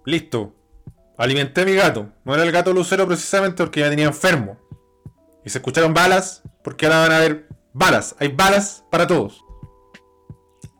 Listo. 0.08 0.54
Alimenté 1.18 1.60
a 1.60 1.64
mi 1.66 1.74
gato. 1.74 2.08
No 2.24 2.32
era 2.32 2.42
el 2.42 2.50
gato 2.50 2.72
lucero 2.72 3.06
precisamente 3.06 3.62
porque 3.62 3.80
ya 3.80 3.90
tenía 3.90 4.06
enfermo. 4.06 4.58
Y 5.44 5.50
se 5.50 5.58
escucharon 5.58 5.92
balas 5.92 6.42
porque 6.64 6.86
ahora 6.86 7.00
van 7.00 7.12
a 7.12 7.16
haber 7.18 7.48
balas. 7.74 8.16
Hay 8.18 8.28
balas 8.28 8.84
para 8.90 9.06
todos. 9.06 9.44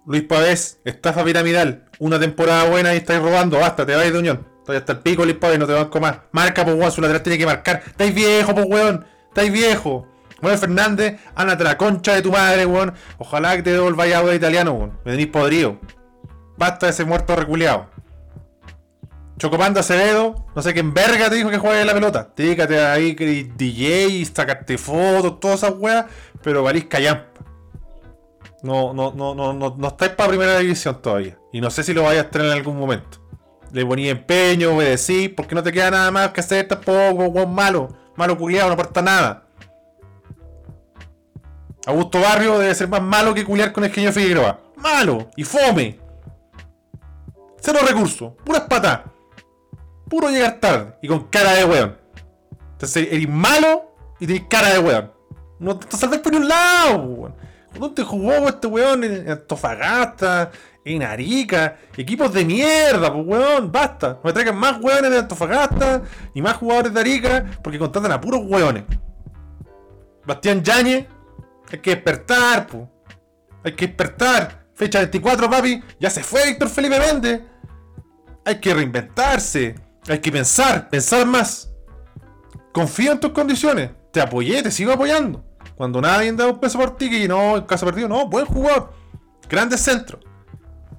Luis 0.07 0.23
Pavés, 0.23 0.81
estafa 0.87 1.23
piramidal. 1.25 1.91
Una 1.99 2.19
temporada 2.19 2.71
buena 2.71 2.95
y 2.95 2.97
estáis 2.97 3.21
robando. 3.21 3.59
Basta, 3.59 3.85
te 3.85 3.95
vais 3.95 4.11
de 4.11 4.19
unión. 4.19 4.47
Estoy 4.61 4.79
hasta 4.79 4.93
el 4.93 5.01
pico, 5.01 5.25
Luis 5.25 5.37
Pavés, 5.37 5.59
no 5.59 5.67
te 5.67 5.75
banco 5.75 6.01
más. 6.01 6.21
Marca, 6.33 6.65
pues 6.65 6.75
weón, 6.79 6.91
su 6.91 7.03
lateral 7.03 7.23
tiene 7.23 7.37
que 7.37 7.45
marcar. 7.45 7.83
Estáis 7.87 8.15
viejo, 8.15 8.55
pues 8.55 8.67
weón. 8.67 9.05
Estáis 9.29 9.53
viejo. 9.53 10.09
Manuel 10.41 10.59
Fernández, 10.59 11.21
ándate 11.35 11.65
a 11.65 11.67
la 11.67 11.77
concha 11.77 12.15
de 12.15 12.23
tu 12.23 12.33
madre, 12.33 12.65
weón. 12.65 12.95
Ojalá 13.19 13.57
que 13.57 13.63
te 13.63 13.73
devolváis 13.73 14.15
agua 14.15 14.31
de 14.31 14.37
italiano, 14.37 14.73
weón. 14.73 14.93
Me 15.05 15.11
tenéis 15.11 15.29
podrido. 15.29 15.79
Basta 16.57 16.87
de 16.87 16.93
ese 16.93 17.05
muerto 17.05 17.37
reculeado. 17.37 17.98
Chocopanda 19.39 19.81
Acevedo, 19.81 20.47
no 20.55 20.63
sé 20.63 20.75
quién 20.75 20.93
verga 20.93 21.31
te 21.31 21.37
dijo 21.37 21.49
que 21.49 21.59
juegue 21.59 21.85
la 21.85 21.95
pelota. 21.95 22.33
Dígate 22.37 22.85
ahí 22.85 23.15
DJ, 23.15 24.25
sacarte 24.25 24.77
fotos, 24.77 25.39
todas 25.39 25.63
esas 25.63 25.75
weas, 25.79 26.07
pero 26.43 26.65
valís 26.65 26.87
callampa. 26.87 27.41
No, 28.63 28.93
no, 28.93 29.13
no, 29.13 29.37
no, 29.37 29.53
no, 29.53 29.75
no 29.79 29.89
estáis 29.89 30.13
para 30.13 30.31
primera 30.31 30.59
división 30.59 31.01
todavía. 31.01 31.39
Y 31.53 31.61
no 31.61 31.71
sé 31.71 31.85
si 31.85 31.95
lo 31.95 32.03
vayas 32.03 32.27
a 32.27 32.31
tener 32.31 32.49
en 32.49 32.55
algún 32.55 32.77
momento. 32.77 33.19
Le 33.71 33.87
ponía 33.87 34.11
empeño, 34.11 34.75
obedecí, 34.75 35.29
porque 35.29 35.55
no 35.55 35.63
te 35.63 35.71
queda 35.71 35.93
nada 35.93 36.11
más 36.11 36.31
que 36.31 36.41
hacer 36.41 36.67
tampoco, 36.67 37.27
weón 37.27 37.55
malo. 37.55 37.89
Malo 38.17 38.37
culiado, 38.37 38.67
no 38.67 38.75
aporta 38.75 39.01
nada. 39.01 39.45
Augusto 41.87 42.21
Barrio 42.21 42.59
debe 42.59 42.75
ser 42.75 42.89
más 42.89 43.01
malo 43.01 43.33
que 43.33 43.45
culiar 43.45 43.73
con 43.73 43.85
el 43.85 43.93
genio 43.93 44.13
Figueroa. 44.13 44.61
Malo 44.77 45.31
y 45.37 45.45
fome. 45.45 46.01
Cero 47.61 47.79
recursos, 47.87 48.33
puras 48.45 48.63
patas. 48.63 49.01
Puro 50.09 50.31
llegar 50.31 50.61
tarde 50.61 50.95
y 51.03 51.09
con 51.09 51.25
cara 51.25 51.53
de 51.55 51.65
weón. 51.65 51.99
Entonces 52.73 53.09
eres 53.11 53.29
malo 53.29 53.95
y 54.19 54.27
tenés 54.27 54.45
cara 54.49 54.73
de 54.73 54.79
weón. 54.79 55.13
No 55.59 55.79
te 55.79 55.97
saltas 55.97 56.21
por 56.21 56.35
un 56.35 56.49
lado, 56.49 56.99
weón. 56.99 57.35
¿Dónde 57.79 58.03
jugó 58.03 58.49
este 58.49 58.67
weón? 58.67 59.05
En 59.05 59.31
Antofagasta, 59.31 60.51
en 60.85 61.03
Arica. 61.03 61.77
Equipos 61.97 62.33
de 62.33 62.45
mierda, 62.45 63.13
pues 63.13 63.27
weón, 63.27 63.71
basta. 63.71 64.15
No 64.15 64.21
me 64.25 64.33
traigan 64.33 64.57
más 64.57 64.81
weones 64.81 65.11
de 65.11 65.19
Antofagasta 65.19 66.03
y 66.35 66.43
más 66.43 66.57
jugadores 66.57 66.95
de 66.95 67.01
Arica 67.01 67.45
porque 67.63 67.79
contratan 67.79 68.13
a 68.13 68.21
puros 68.21 68.43
weones. 68.45 68.85
Bastián 70.25 70.63
Yañez, 70.63 71.07
hay 71.71 71.79
que 71.79 71.91
despertar, 71.91 72.67
pues. 72.67 72.85
Hay 73.65 73.73
que 73.73 73.87
despertar. 73.87 74.67
Fecha 74.75 75.01
24, 75.01 75.51
papi. 75.51 75.83
Ya 75.99 76.11
se 76.11 76.23
fue 76.23 76.47
Víctor 76.47 76.69
Felipe 76.69 76.99
Méndez. 76.99 77.43
Hay 78.45 78.61
que 78.61 78.73
reinventarse. 78.73 79.75
Hay 80.09 80.21
que 80.21 80.33
pensar, 80.33 80.89
pensar 80.89 81.27
más. 81.27 81.71
Confío 82.73 83.13
en 83.13 83.21
tus 83.21 83.33
condiciones. 83.33 83.91
Te 84.13 84.21
apoyé, 84.21 84.63
te 84.63 84.71
sigo 84.71 84.93
apoyando. 84.93 85.45
Cuando 85.77 86.01
nadie 86.01 86.33
da 86.33 86.47
un 86.49 86.59
peso 86.59 86.79
por 86.79 86.97
ti, 86.97 87.11
que 87.11 87.29
no, 87.29 87.57
en 87.57 87.65
caso 87.65 87.85
perdido, 87.87 88.09
no, 88.09 88.27
buen 88.29 88.47
jugador. 88.47 88.93
Grandes 89.49 89.81
centros. 89.81 90.25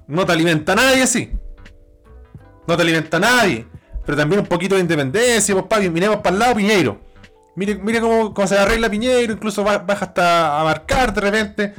No 0.06 0.24
te 0.24 0.32
alimenta 0.32 0.74
nadie 0.74 1.02
así. 1.02 1.32
No 2.66 2.76
te 2.76 2.82
alimenta 2.82 3.18
nadie. 3.18 3.66
Pero 4.04 4.16
también 4.16 4.40
un 4.40 4.46
poquito 4.46 4.74
de 4.74 4.80
independencia, 4.80 5.54
pues 5.54 5.66
papi, 5.66 5.90
miremos 5.90 6.18
para 6.18 6.34
el 6.34 6.38
lado 6.40 6.54
Piñeiro. 6.54 7.00
Mire, 7.56 7.74
mire 7.76 8.00
cómo, 8.00 8.32
cómo 8.32 8.46
se 8.46 8.58
arregla 8.58 8.88
Piñeiro, 8.88 9.32
incluso 9.32 9.62
ba- 9.64 9.78
baja 9.78 10.06
hasta 10.06 10.60
a 10.60 10.64
marcar 10.64 11.12
de 11.12 11.20
repente. 11.20 11.74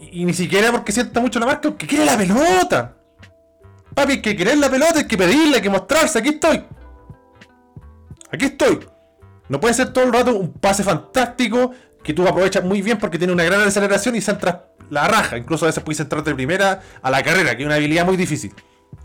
Y, 0.00 0.22
y 0.22 0.24
ni 0.24 0.32
siquiera 0.32 0.70
porque 0.72 0.90
sienta 0.92 1.20
mucho 1.20 1.38
la 1.38 1.46
marca, 1.46 1.68
porque 1.68 1.86
quiere 1.86 2.04
la 2.04 2.16
pelota. 2.16 2.96
Papi, 3.94 4.22
que 4.22 4.36
querer 4.36 4.58
la 4.58 4.70
pelota, 4.70 4.98
hay 4.98 5.06
que 5.06 5.18
pedirle, 5.18 5.56
hay 5.56 5.62
que 5.62 5.70
mostrarse. 5.70 6.18
Aquí 6.18 6.30
estoy. 6.30 6.64
Aquí 8.30 8.46
estoy. 8.46 8.80
No 9.48 9.60
puede 9.60 9.74
ser 9.74 9.92
todo 9.92 10.04
el 10.04 10.12
rato 10.12 10.34
un 10.34 10.52
pase 10.52 10.82
fantástico 10.82 11.72
que 12.02 12.14
tú 12.14 12.26
aprovechas 12.26 12.64
muy 12.64 12.82
bien 12.82 12.98
porque 12.98 13.18
tiene 13.18 13.32
una 13.32 13.44
gran 13.44 13.60
aceleración 13.60 14.16
y 14.16 14.20
centras 14.20 14.56
la 14.90 15.08
raja. 15.08 15.36
Incluso 15.36 15.66
a 15.66 15.68
veces 15.68 15.82
puedes 15.82 15.98
centrar 15.98 16.24
de 16.24 16.34
primera 16.34 16.80
a 17.02 17.10
la 17.10 17.22
carrera, 17.22 17.56
que 17.56 17.62
es 17.62 17.66
una 17.66 17.76
habilidad 17.76 18.04
muy 18.04 18.16
difícil. 18.16 18.54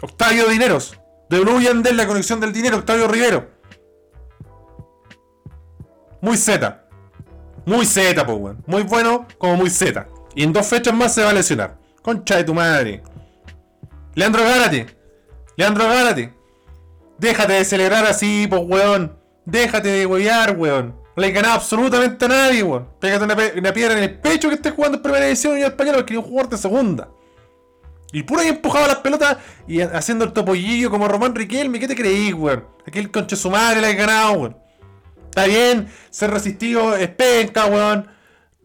Octavio 0.02 0.48
Dineros. 0.48 1.00
De 1.30 1.40
Blue 1.40 1.60
la 1.60 2.08
conexión 2.08 2.40
del 2.40 2.54
dinero. 2.54 2.78
Octavio 2.78 3.08
Rivero. 3.08 3.50
Muy 6.22 6.38
Z. 6.38 6.88
Muy 7.66 7.86
Z, 7.86 8.26
pues. 8.26 8.56
Muy 8.66 8.84
bueno 8.84 9.28
como 9.38 9.58
muy 9.58 9.70
Z. 9.70 10.08
Y 10.36 10.44
en 10.44 10.54
dos 10.54 10.68
fechas 10.68 10.94
más 10.94 11.14
se 11.14 11.24
va 11.24 11.32
a 11.32 11.34
lesionar. 11.34 11.78
Concha 12.02 12.38
de 12.38 12.44
tu 12.46 12.54
madre. 12.54 13.04
Leandro 14.18 14.44
Gárate. 14.44 14.88
Leandro 15.58 15.88
Gárate. 15.88 16.34
Déjate 17.20 17.54
de 17.54 17.66
celebrar 17.66 18.04
así, 18.06 18.48
pues, 18.50 18.64
weón. 18.66 19.16
Déjate 19.46 19.90
de 19.90 20.06
huevear, 20.08 20.58
weón. 20.58 20.96
No 21.16 21.22
le 21.22 21.32
ganado 21.32 21.54
absolutamente 21.54 22.26
a 22.26 22.28
nadie, 22.28 22.64
weón. 22.64 22.90
Pégate 23.00 23.24
una, 23.26 23.74
piedra 23.74 23.96
en 23.96 24.04
el 24.04 24.20
pecho 24.20 24.50
que 24.50 24.56
estés 24.56 24.74
jugando 24.74 24.98
en 24.98 25.04
primera 25.04 25.26
división 25.26 25.56
y 25.60 25.62
en 25.62 25.68
español 25.68 25.98
porque 25.98 26.18
un 26.18 26.24
jugador 26.24 26.50
de 26.50 26.58
segunda. 26.58 27.10
Y 28.12 28.24
puro 28.24 28.42
ahí 28.42 28.48
empujaba 28.48 28.88
las 28.88 28.98
pelotas 28.98 29.38
y 29.68 29.82
ha- 29.82 29.92
haciendo 29.96 30.26
el 30.26 30.34
topollillo 30.34 30.90
como 30.90 31.08
Román 31.08 31.36
Riquelme. 31.36 31.80
¿Qué 31.80 31.88
te 31.88 31.96
creí, 31.96 32.34
weón? 32.34 32.66
Aquel 32.88 33.12
conche 33.12 33.36
su 33.36 33.52
madre 33.52 33.82
le 33.82 33.88
ha 33.88 33.94
ganado, 33.94 34.32
weón. 34.34 34.58
Está 35.30 35.46
bien, 35.46 35.90
ser 36.10 36.32
resistido 36.32 36.96
es 36.96 37.10
penca, 37.10 37.68
weón. 37.68 38.08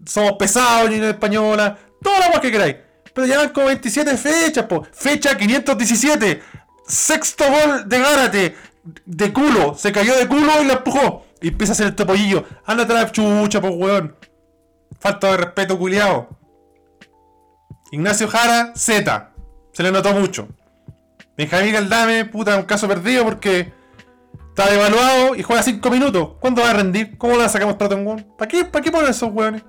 Somos 0.06 0.32
pesados, 0.38 0.88
de 0.88 1.10
española. 1.10 1.76
Las 2.00 2.28
weas 2.30 2.40
que 2.40 2.50
queráis. 2.50 2.76
Pero 3.14 3.26
ya 3.26 3.38
van 3.38 3.50
como 3.50 3.66
27 3.66 4.16
fechas, 4.16 4.66
po. 4.66 4.86
Fecha 4.92 5.36
517. 5.36 6.42
Sexto 6.86 7.44
gol 7.44 7.88
de 7.88 7.98
Gárate. 7.98 8.56
De 9.04 9.32
culo. 9.32 9.74
Se 9.74 9.92
cayó 9.92 10.16
de 10.16 10.26
culo 10.26 10.62
y 10.62 10.66
la 10.66 10.74
empujó. 10.74 11.24
Y 11.40 11.48
empieza 11.48 11.72
a 11.72 11.74
hacer 11.74 11.86
el 11.88 11.94
topollillo. 11.94 12.44
Ándate 12.64 12.94
la 12.94 13.10
chucha, 13.10 13.60
po, 13.60 13.68
weón. 13.68 14.16
Falta 15.00 15.32
de 15.32 15.36
respeto, 15.36 15.78
culiao. 15.78 16.28
Ignacio 17.90 18.28
Jara, 18.28 18.72
Z. 18.74 19.32
Se 19.72 19.82
le 19.82 19.90
notó 19.90 20.12
mucho. 20.14 20.48
Benjamín 21.36 21.72
Galdame, 21.72 22.24
puta, 22.26 22.56
un 22.56 22.64
caso 22.64 22.86
perdido 22.86 23.24
porque 23.24 23.72
está 24.48 24.70
devaluado 24.70 25.34
y 25.34 25.42
juega 25.42 25.62
5 25.62 25.90
minutos. 25.90 26.30
¿Cuándo 26.40 26.62
va 26.62 26.70
a 26.70 26.74
rendir? 26.74 27.16
¿Cómo 27.18 27.36
le 27.36 27.48
sacamos 27.48 27.78
trato 27.78 27.96
un 27.96 28.06
weón? 28.06 28.26
¿Para 28.38 28.48
qué, 28.48 28.64
¿Para 28.64 28.82
qué 28.82 28.90
ponen 28.90 29.10
esos 29.10 29.32
weones? 29.32 29.62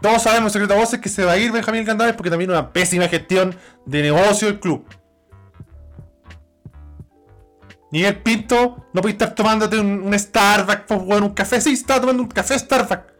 Todos 0.00 0.22
sabemos, 0.22 0.52
secreto 0.52 0.74
a 0.74 0.76
voces, 0.76 1.00
que 1.00 1.08
se 1.08 1.24
va 1.24 1.32
a 1.32 1.38
ir 1.38 1.50
Benjamín 1.50 1.84
Galdame 1.84 2.14
porque 2.14 2.30
también 2.30 2.50
una 2.50 2.72
pésima 2.72 3.08
gestión 3.08 3.56
de 3.84 4.02
negocio 4.02 4.48
del 4.48 4.60
club. 4.60 4.84
Miguel 7.90 8.20
Pinto, 8.22 8.86
no 8.92 9.00
puedes 9.00 9.14
estar 9.14 9.34
tomándote 9.34 9.78
un, 9.78 10.02
un 10.02 10.18
Starbucks, 10.18 10.82
pues 10.86 11.00
weón, 11.02 11.22
un 11.24 11.34
café. 11.34 11.60
Sí, 11.60 11.72
estaba 11.72 12.00
tomando 12.00 12.22
un 12.22 12.28
café 12.28 12.58
Starbucks. 12.58 13.12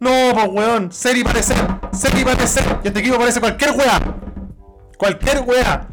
No, 0.00 0.10
pues 0.32 0.48
weón, 0.50 0.92
ser 0.92 1.16
y 1.16 1.24
parecer, 1.24 1.56
ser 1.92 2.18
y 2.18 2.24
parecer. 2.24 2.64
Y 2.82 2.88
este 2.88 3.00
equipo 3.00 3.18
parece 3.18 3.40
cualquier 3.40 3.72
weá. 3.72 4.00
Cualquier 4.96 5.40
weá. 5.40 5.88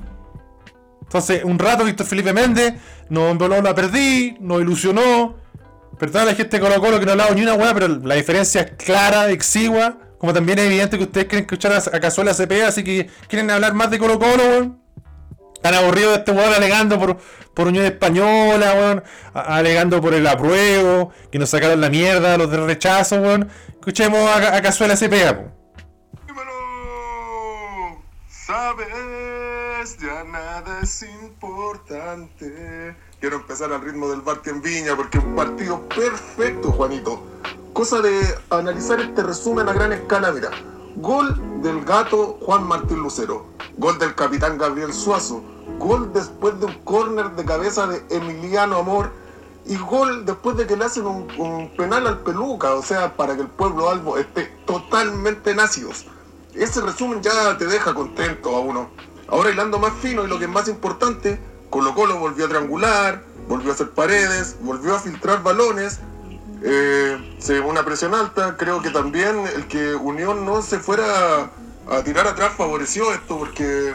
Entonces, 1.02 1.44
un 1.44 1.58
rato 1.58 1.84
Víctor 1.84 2.06
Felipe 2.06 2.34
Méndez 2.34 2.76
nos 3.10 3.32
envoló, 3.32 3.62
la 3.62 3.74
perdí, 3.74 4.38
nos 4.40 4.62
ilusionó. 4.62 5.38
Perdón 5.98 6.22
a 6.22 6.26
la 6.26 6.36
gente 6.36 6.58
de 6.58 6.64
Colo 6.64 6.80
Colo 6.80 7.00
que 7.00 7.06
no 7.06 7.12
ha 7.12 7.14
hablado 7.14 7.36
ni 7.36 7.42
una 7.42 7.56
weá, 7.56 7.74
pero 7.74 7.88
la 7.88 8.16
diferencia 8.16 8.62
es 8.62 8.72
clara, 8.72 9.30
exigua. 9.30 9.98
Como 10.20 10.34
también 10.34 10.60
es 10.60 10.66
evidente 10.66 10.98
que 10.98 11.06
ustedes 11.06 11.28
quieren 11.28 11.46
escuchar 11.46 11.72
a, 11.72 12.00
Cazuela 12.00 12.34
CP, 12.34 12.64
así 12.64 12.84
que 12.84 13.10
quieren 13.30 13.50
hablar 13.50 13.74
más 13.74 13.90
de 13.90 13.98
Colo 13.98 14.20
Colo, 14.20 14.44
weón. 14.44 14.82
Están 15.56 15.74
aburridos 15.76 16.12
de 16.12 16.20
este 16.20 16.32
weón 16.34 16.54
alegando 16.54 17.00
por, 17.00 17.18
por 17.54 17.68
Unión 17.68 17.86
Española, 17.86 18.74
weón. 18.74 19.04
Alegando 19.34 20.02
por 20.02 20.14
el 20.14 20.28
apruebo, 20.28 21.14
que 21.32 21.40
nos 21.40 21.50
sacaron 21.50 21.80
la 21.80 21.90
mierda, 21.90 22.38
los 22.38 22.52
del 22.52 22.66
rechazo, 22.66 23.16
weón. 23.22 23.50
Escuchemos 23.70 24.20
a, 24.20 24.58
a 24.58 24.62
Cazuela 24.62 24.96
po. 24.96 25.06
Dímelo. 26.28 26.52
Sabes, 28.28 29.98
ya 30.02 30.26
nada 30.26 30.82
es 30.84 31.02
importante. 31.04 32.94
Quiero 33.22 33.38
empezar 33.38 33.72
al 33.72 33.82
ritmo 33.82 34.10
del 34.10 34.20
Barty 34.20 34.50
en 34.50 34.62
Viña 34.62 34.98
porque 34.98 35.18
es 35.18 35.24
un 35.24 35.36
partido 35.36 35.88
perfecto, 35.88 36.74
Juanito. 36.74 37.24
Cosa 37.74 38.02
de 38.02 38.20
analizar 38.50 39.00
este 39.00 39.24
resumen 39.24 39.70
a 39.70 39.74
gran 39.74 39.94
escala, 39.94 40.32
mira. 40.32 40.50
Gol 40.96 41.62
del 41.62 41.86
gato 41.86 42.38
Juan 42.42 42.64
Martín 42.68 42.98
Lucero. 43.00 43.46
Gol 43.78 43.98
del 44.00 44.16
capitán 44.16 44.58
Gabriel 44.58 44.92
Suazo. 44.92 45.42
Gol 45.78 46.12
después 46.12 46.60
de 46.60 46.66
un 46.66 46.74
córner 46.84 47.32
de 47.32 47.46
cabeza 47.46 47.88
de 47.88 48.04
Emiliano 48.10 48.78
Amor. 48.78 49.12
Y 49.66 49.78
gol 49.78 50.26
después 50.26 50.58
de 50.58 50.66
que 50.66 50.76
le 50.76 50.86
hacen 50.86 51.06
un, 51.06 51.72
penal 51.78 52.08
al 52.08 52.20
peluca. 52.20 52.74
O 52.74 52.82
sea, 52.82 53.16
para 53.16 53.36
que 53.36 53.44
el 53.44 53.48
pueblo 53.48 53.90
albo 53.90 54.18
esté 54.18 54.46
totalmente 54.66 55.54
nacidos. 55.54 56.06
Ese 56.54 56.82
resumen 56.82 57.22
ya 57.22 57.58
te 57.58 57.68
deja 57.68 57.94
contento 57.94 58.56
a 58.56 58.60
uno. 58.60 58.90
Ahora 59.28 59.52
hilando 59.52 59.78
más 59.78 59.94
fino 59.94 60.24
y 60.24 60.28
lo 60.28 60.40
que 60.40 60.46
es 60.46 60.52
más 60.52 60.68
importante, 60.68 61.40
Colo 61.70 61.94
Colo 61.94 62.18
volvió 62.18 62.46
a 62.46 62.50
triangular, 62.50 63.24
volvió 63.48 63.70
a 63.72 63.76
hacer 63.76 63.92
paredes, 63.92 64.58
volvió 64.62 64.96
a 64.96 65.00
filtrar 65.00 65.44
balones. 65.44 66.00
Eh, 66.64 67.36
se 67.40 67.54
ve 67.54 67.60
una 67.62 67.84
presión 67.86 68.14
alta, 68.14 68.58
creo 68.58 68.82
que 68.82 68.90
también 68.90 69.46
el 69.56 69.68
que 69.68 69.96
Unión 69.96 70.46
no 70.46 70.62
se 70.62 70.80
fuera 70.80 71.50
a 71.90 72.04
tirar 72.04 72.28
atrás 72.28 72.54
favoreció 72.58 73.14
esto 73.14 73.38
porque 73.38 73.94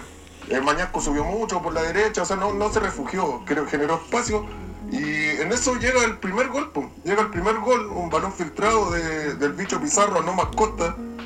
Eh, 0.50 0.60
Mañasco 0.60 1.00
subió 1.00 1.24
mucho 1.24 1.62
por 1.62 1.72
la 1.72 1.80
derecha, 1.80 2.20
o 2.20 2.26
sea, 2.26 2.36
no, 2.36 2.52
no 2.52 2.70
se 2.70 2.78
refugió, 2.78 3.42
creo, 3.46 3.66
generó 3.66 3.94
espacio. 3.94 4.44
Y 4.92 4.98
en 5.40 5.50
eso 5.52 5.74
llega 5.76 6.04
el 6.04 6.18
primer 6.18 6.48
gol, 6.48 6.70
llega 7.02 7.22
el 7.22 7.30
primer 7.30 7.56
gol, 7.60 7.86
un 7.86 8.10
balón 8.10 8.30
filtrado 8.30 8.90
de- 8.90 9.36
del 9.36 9.54
bicho 9.54 9.80
Pizarro 9.80 10.18
a 10.18 10.22
No 10.22 10.36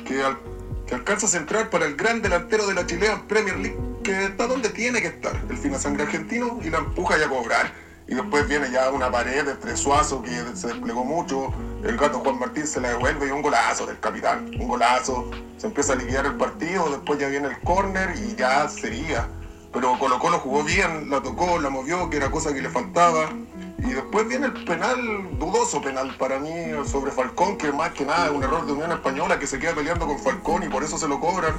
que, 0.05 0.23
al- 0.23 0.39
que 0.87 0.95
alcanza 0.95 1.25
a 1.25 1.29
centrar 1.29 1.69
para 1.69 1.85
el 1.85 1.97
gran 1.97 2.21
delantero 2.21 2.65
de 2.65 2.73
la 2.75 2.87
Chilean 2.87 3.27
Premier 3.27 3.57
League, 3.57 3.77
que 4.05 4.23
está 4.23 4.47
donde 4.47 4.69
tiene 4.69 5.01
que 5.01 5.07
estar, 5.09 5.35
el 5.49 5.57
finasangre 5.57 6.03
argentino, 6.03 6.57
y 6.63 6.69
la 6.69 6.77
empuja 6.77 7.17
ya 7.17 7.25
a 7.25 7.29
cobrar. 7.29 7.73
Y 8.09 8.15
después 8.15 8.47
viene 8.47 8.71
ya 8.71 8.89
una 8.89 9.11
pared 9.11 9.45
de 9.45 9.53
Tresuazo 9.53 10.23
que 10.23 10.31
se 10.55 10.67
desplegó 10.67 11.05
mucho, 11.05 11.53
el 11.83 11.95
gato 11.95 12.19
Juan 12.21 12.39
Martín 12.39 12.65
se 12.65 12.81
la 12.81 12.89
devuelve 12.89 13.27
y 13.27 13.29
un 13.29 13.43
golazo 13.43 13.85
del 13.85 13.99
capitán, 13.99 14.49
un 14.59 14.67
golazo, 14.67 15.29
se 15.57 15.67
empieza 15.67 15.93
a 15.93 15.95
liquidar 15.95 16.25
el 16.25 16.35
partido, 16.35 16.89
después 16.89 17.19
ya 17.19 17.27
viene 17.27 17.49
el 17.49 17.59
córner 17.59 18.15
y 18.17 18.35
ya 18.35 18.67
sería. 18.67 19.29
Pero 19.71 19.99
Colo 19.99 20.17
Colo 20.17 20.39
jugó 20.39 20.63
bien, 20.63 21.11
la 21.11 21.21
tocó, 21.21 21.59
la 21.59 21.69
movió, 21.69 22.09
que 22.09 22.17
era 22.17 22.31
cosa 22.31 22.51
que 22.51 22.63
le 22.63 22.69
faltaba. 22.69 23.29
Y 23.77 23.91
después 23.91 24.27
viene 24.27 24.47
el 24.47 24.65
penal, 24.65 24.97
dudoso 25.37 25.79
penal 25.79 26.15
para 26.17 26.39
mí, 26.39 26.49
sobre 26.85 27.11
Falcón, 27.11 27.59
que 27.59 27.71
más 27.71 27.91
que 27.91 28.05
nada 28.05 28.25
es 28.25 28.31
un 28.31 28.43
error 28.43 28.65
de 28.65 28.73
Unión 28.73 28.91
Española 28.91 29.37
que 29.37 29.45
se 29.45 29.59
queda 29.59 29.75
peleando 29.75 30.07
con 30.07 30.17
Falcón 30.17 30.63
y 30.63 30.69
por 30.69 30.83
eso 30.83 30.97
se 30.97 31.07
lo 31.07 31.19
cobran. 31.19 31.53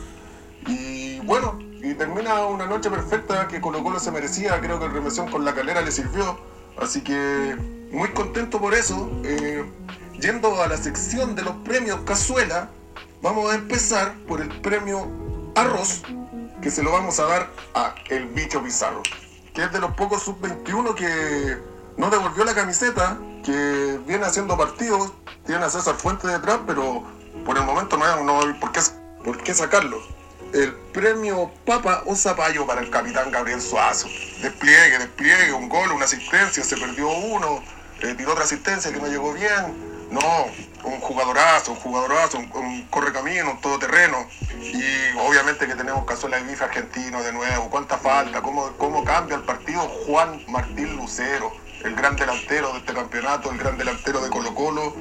Y 0.66 1.21
bueno, 1.21 1.70
y 1.83 1.95
termina 1.95 2.45
una 2.47 2.67
noche 2.67 2.91
perfecta 2.91 3.49
que 3.49 3.61
Colo 3.61 3.83
Colo 3.83 3.99
se 3.99 4.11
merecía, 4.11 4.61
creo 4.61 4.79
que 4.79 4.87
el 4.87 4.93
remesión 4.93 5.31
con 5.31 5.45
la 5.45 5.55
calera 5.55 5.81
le 5.81 5.91
sirvió. 5.91 6.39
Así 6.79 7.03
que 7.03 7.57
muy 7.91 8.09
contento 8.11 8.61
por 8.61 8.75
eso. 8.75 9.11
Eh, 9.25 9.65
yendo 10.21 10.63
a 10.63 10.69
la 10.69 10.77
sección 10.77 11.35
de 11.35 11.43
los 11.43 11.55
premios 11.65 12.01
Cazuela, 12.05 12.69
vamos 13.23 13.51
a 13.51 13.55
empezar 13.55 14.15
por 14.29 14.41
el 14.41 14.61
premio 14.61 15.09
Arroz, 15.55 16.03
que 16.61 16.71
se 16.71 16.83
lo 16.83 16.93
vamos 16.93 17.19
a 17.19 17.25
dar 17.25 17.51
a 17.75 17.95
El 18.11 18.27
Bicho 18.27 18.63
Pizarro, 18.63 19.03
que 19.55 19.65
es 19.65 19.73
de 19.73 19.81
los 19.81 19.93
pocos 19.95 20.23
sub-21 20.23 20.95
que 20.95 21.59
no 21.97 22.11
devolvió 22.11 22.45
la 22.45 22.55
camiseta, 22.55 23.19
que 23.43 23.99
viene 24.07 24.27
haciendo 24.27 24.57
partidos, 24.57 25.13
tiene 25.47 25.65
a 25.65 25.71
César 25.71 25.95
Fuentes 25.95 26.31
detrás, 26.31 26.61
pero 26.67 27.03
por 27.47 27.57
el 27.57 27.65
momento 27.65 27.97
no 27.97 28.05
hay, 28.05 28.25
no 28.25 28.41
hay 28.41 28.53
por, 28.55 28.71
qué, 28.73 28.81
por 29.25 29.43
qué 29.43 29.55
sacarlo. 29.55 30.20
El 30.52 30.73
premio 30.92 31.50
Papa 31.64 32.02
o 32.07 32.16
Zapallo 32.16 32.66
para 32.66 32.80
el 32.80 32.90
capitán 32.90 33.30
Gabriel 33.30 33.61
Suazo. 33.61 34.09
Despliegue, 34.42 34.99
despliegue, 34.99 35.52
un 35.52 35.69
gol, 35.69 35.92
una 35.92 36.07
asistencia, 36.07 36.64
se 36.64 36.76
perdió 36.76 37.09
uno, 37.09 37.62
eh, 38.00 38.14
tiró 38.16 38.33
otra 38.33 38.45
asistencia 38.45 38.92
que 38.92 38.99
no 38.99 39.07
llegó 39.07 39.33
bien. 39.33 39.90
No, 40.11 40.47
un 40.83 40.99
jugadorazo, 40.99 41.71
un 41.71 41.78
jugadorazo, 41.78 42.38
un, 42.38 42.50
un 42.52 42.83
correcamino, 42.88 43.52
un 43.52 43.61
todoterreno. 43.61 44.26
Y 44.61 44.83
obviamente 45.19 45.69
que 45.69 45.76
tenemos 45.76 46.04
Cazuela 46.04 46.38
de 46.38 46.42
bife 46.42 46.64
argentino 46.64 47.23
de 47.23 47.33
nuevo. 47.33 47.71
¿Cuánta 47.71 47.97
falta? 47.99 48.42
¿Cómo, 48.42 48.73
¿Cómo 48.76 49.04
cambia 49.04 49.37
el 49.37 49.42
partido 49.42 49.80
Juan 50.07 50.42
Martín 50.49 50.97
Lucero? 50.97 51.52
El 51.85 51.95
gran 51.95 52.16
delantero 52.16 52.73
de 52.73 52.78
este 52.78 52.92
campeonato, 52.92 53.52
el 53.52 53.59
gran 53.59 53.78
delantero 53.78 54.21
de 54.21 54.30
Colo 54.30 54.52
Colo. 54.52 54.97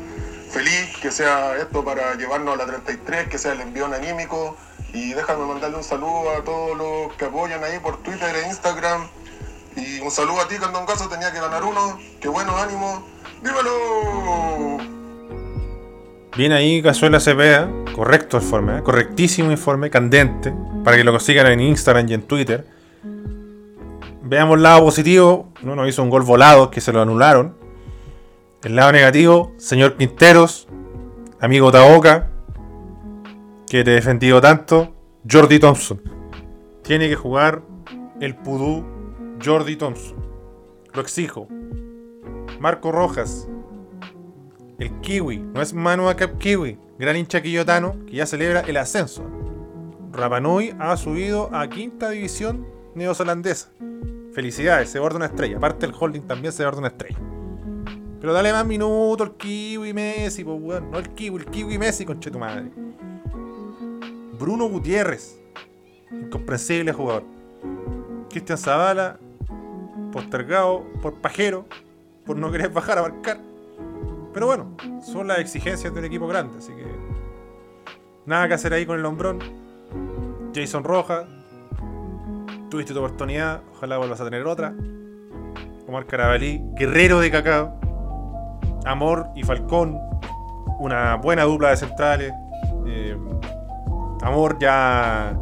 Feliz 0.51 0.96
que 1.01 1.12
sea 1.12 1.58
esto 1.58 1.84
para 1.84 2.13
llevarnos 2.13 2.53
a 2.53 2.58
la 2.58 2.65
33, 2.68 3.29
que 3.29 3.39
sea 3.39 3.53
el 3.53 3.62
envío 3.62 3.88
anímico. 3.88 4.56
Y 5.01 5.13
déjame 5.13 5.46
mandarle 5.46 5.77
un 5.77 5.84
saludo 5.84 6.29
a 6.38 6.44
todos 6.44 6.77
los 6.77 7.13
que 7.13 7.24
apoyan 7.24 7.63
ahí 7.63 7.79
por 7.79 8.03
Twitter 8.03 8.36
e 8.36 8.48
Instagram. 8.50 9.08
Y 9.77 10.01
un 10.01 10.12
saludo 10.12 10.41
a 10.41 10.48
ti, 10.50 10.56
Candongazo, 10.56 11.08
tenía 11.08 11.32
que 11.32 11.39
ganar 11.39 11.63
uno. 11.63 11.98
Qué 12.20 12.27
bueno, 12.27 12.58
ánimo. 12.58 13.08
¡Dímelo! 13.41 14.77
Bien 16.36 16.51
ahí, 16.51 16.82
Cazuela 16.82 17.22
Cepeda. 17.22 17.70
Correcto 17.96 18.38
informe, 18.38 18.79
¿eh? 18.79 18.84
correctísimo 18.84 19.51
informe, 19.51 19.89
candente. 19.89 20.53
Para 20.84 20.98
que 20.98 21.06
lo 21.06 21.12
consigan 21.12 21.48
en 21.48 21.62
Instagram 21.62 22.10
y 22.10 22.13
en 22.15 22.24
Twitter. 22.24 22.68
Veamos 24.22 24.58
el 24.58 24.63
lado 24.63 24.84
positivo. 24.84 25.53
No 25.62 25.77
nos 25.77 25.88
hizo 25.88 26.03
un 26.03 26.10
gol 26.10 26.24
volado 26.24 26.72
que 26.72 26.82
se 26.82 26.91
lo 26.91 27.01
anularon. 27.01 27.56
El 28.63 28.75
lado 28.75 28.91
negativo, 28.91 29.53
señor 29.58 29.96
Quinteros, 29.96 30.67
amigo 31.39 31.71
Taoka, 31.71 32.29
que 33.69 33.84
te 33.84 33.91
he 33.91 33.95
defendido 33.95 34.41
tanto, 34.41 34.95
Jordi 35.29 35.60
Thompson. 35.60 36.01
Tiene 36.82 37.08
que 37.08 37.15
jugar 37.15 37.62
el 38.19 38.36
pudú 38.36 38.84
Jordi 39.43 39.75
Thompson. 39.75 40.17
Lo 40.91 41.01
exijo. 41.01 41.47
Marco 42.60 42.91
Rojas, 42.91 43.47
el 44.79 44.99
Kiwi, 45.01 45.38
no 45.38 45.62
es 45.62 45.73
Manu 45.73 46.08
Cap 46.17 46.39
Kiwi, 46.39 46.79
gran 46.97 47.15
hincha 47.15 47.43
quillotano 47.43 47.95
que 48.08 48.13
ya 48.13 48.25
celebra 48.25 48.62
el 48.62 48.75
ascenso. 48.75 49.23
Rapanui 50.12 50.73
ha 50.79 50.97
subido 50.97 51.53
a 51.55 51.69
quinta 51.69 52.10
división 52.10 52.65
neozelandesa. 52.95 53.69
Felicidades, 54.34 54.89
se 54.89 54.97
borda 54.97 55.17
una 55.17 55.27
estrella. 55.27 55.58
Aparte 55.58 55.86
el 55.86 55.93
holding 55.97 56.21
también 56.21 56.51
se 56.51 56.65
borda 56.65 56.79
una 56.79 56.88
estrella. 56.88 57.19
Pero 58.19 58.34
dale 58.34 58.51
más 58.51 58.65
minutos 58.65 59.27
al 59.27 59.38
Kiwi 59.38 59.93
Messi, 59.93 60.43
pues 60.43 60.58
weón. 60.60 60.89
No 60.89 60.97
el 60.97 61.10
Kiwi, 61.10 61.38
el 61.38 61.45
Kiwi 61.45 61.77
Messi, 61.77 62.03
conche 62.03 62.32
tu 62.32 62.39
madre. 62.39 62.71
Bruno 64.39 64.69
Gutiérrez. 64.69 65.41
Incomprensible 66.12 66.93
jugador. 66.93 67.23
Cristian 68.30 68.58
Zavala. 68.58 69.19
Postergado 70.12 70.86
por 71.02 71.15
pajero. 71.15 71.65
Por 72.25 72.38
no 72.38 72.52
querer 72.52 72.69
bajar 72.69 72.97
a 72.97 73.02
marcar. 73.02 73.39
Pero 74.34 74.45
bueno, 74.45 74.75
son 75.02 75.28
las 75.28 75.39
exigencias 75.39 75.93
de 75.93 75.99
un 75.99 76.06
equipo 76.06 76.28
grande, 76.28 76.58
así 76.58 76.71
que. 76.71 76.86
Nada 78.25 78.47
que 78.47 78.54
hacer 78.54 78.73
ahí 78.73 78.86
con 78.86 78.97
el 78.97 79.06
hombrón. 79.06 79.39
Jason 80.56 80.84
Rojas. 80.84 81.25
Tuviste 82.69 82.93
tu 82.93 82.99
oportunidad, 82.99 83.63
ojalá 83.71 83.97
vuelvas 83.97 84.21
a 84.21 84.25
tener 84.25 84.45
otra. 84.45 84.75
Omar 85.88 86.06
Carabalí, 86.06 86.62
guerrero 86.75 87.19
de 87.19 87.32
cacao. 87.32 87.80
Amor 88.86 89.28
y 89.36 89.43
Falcón, 89.43 89.99
una 90.80 91.15
buena 91.15 91.43
dupla 91.43 91.71
de 91.71 91.78
centrales. 91.78 92.34
Eh, 92.86 93.17
Amor 94.21 94.58
ya. 94.60 95.38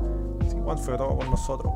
Sí, 0.48 0.56
¿Cuánto 0.64 0.84
fue 0.84 0.98
todo 0.98 1.18
con 1.18 1.30
nosotros? 1.30 1.74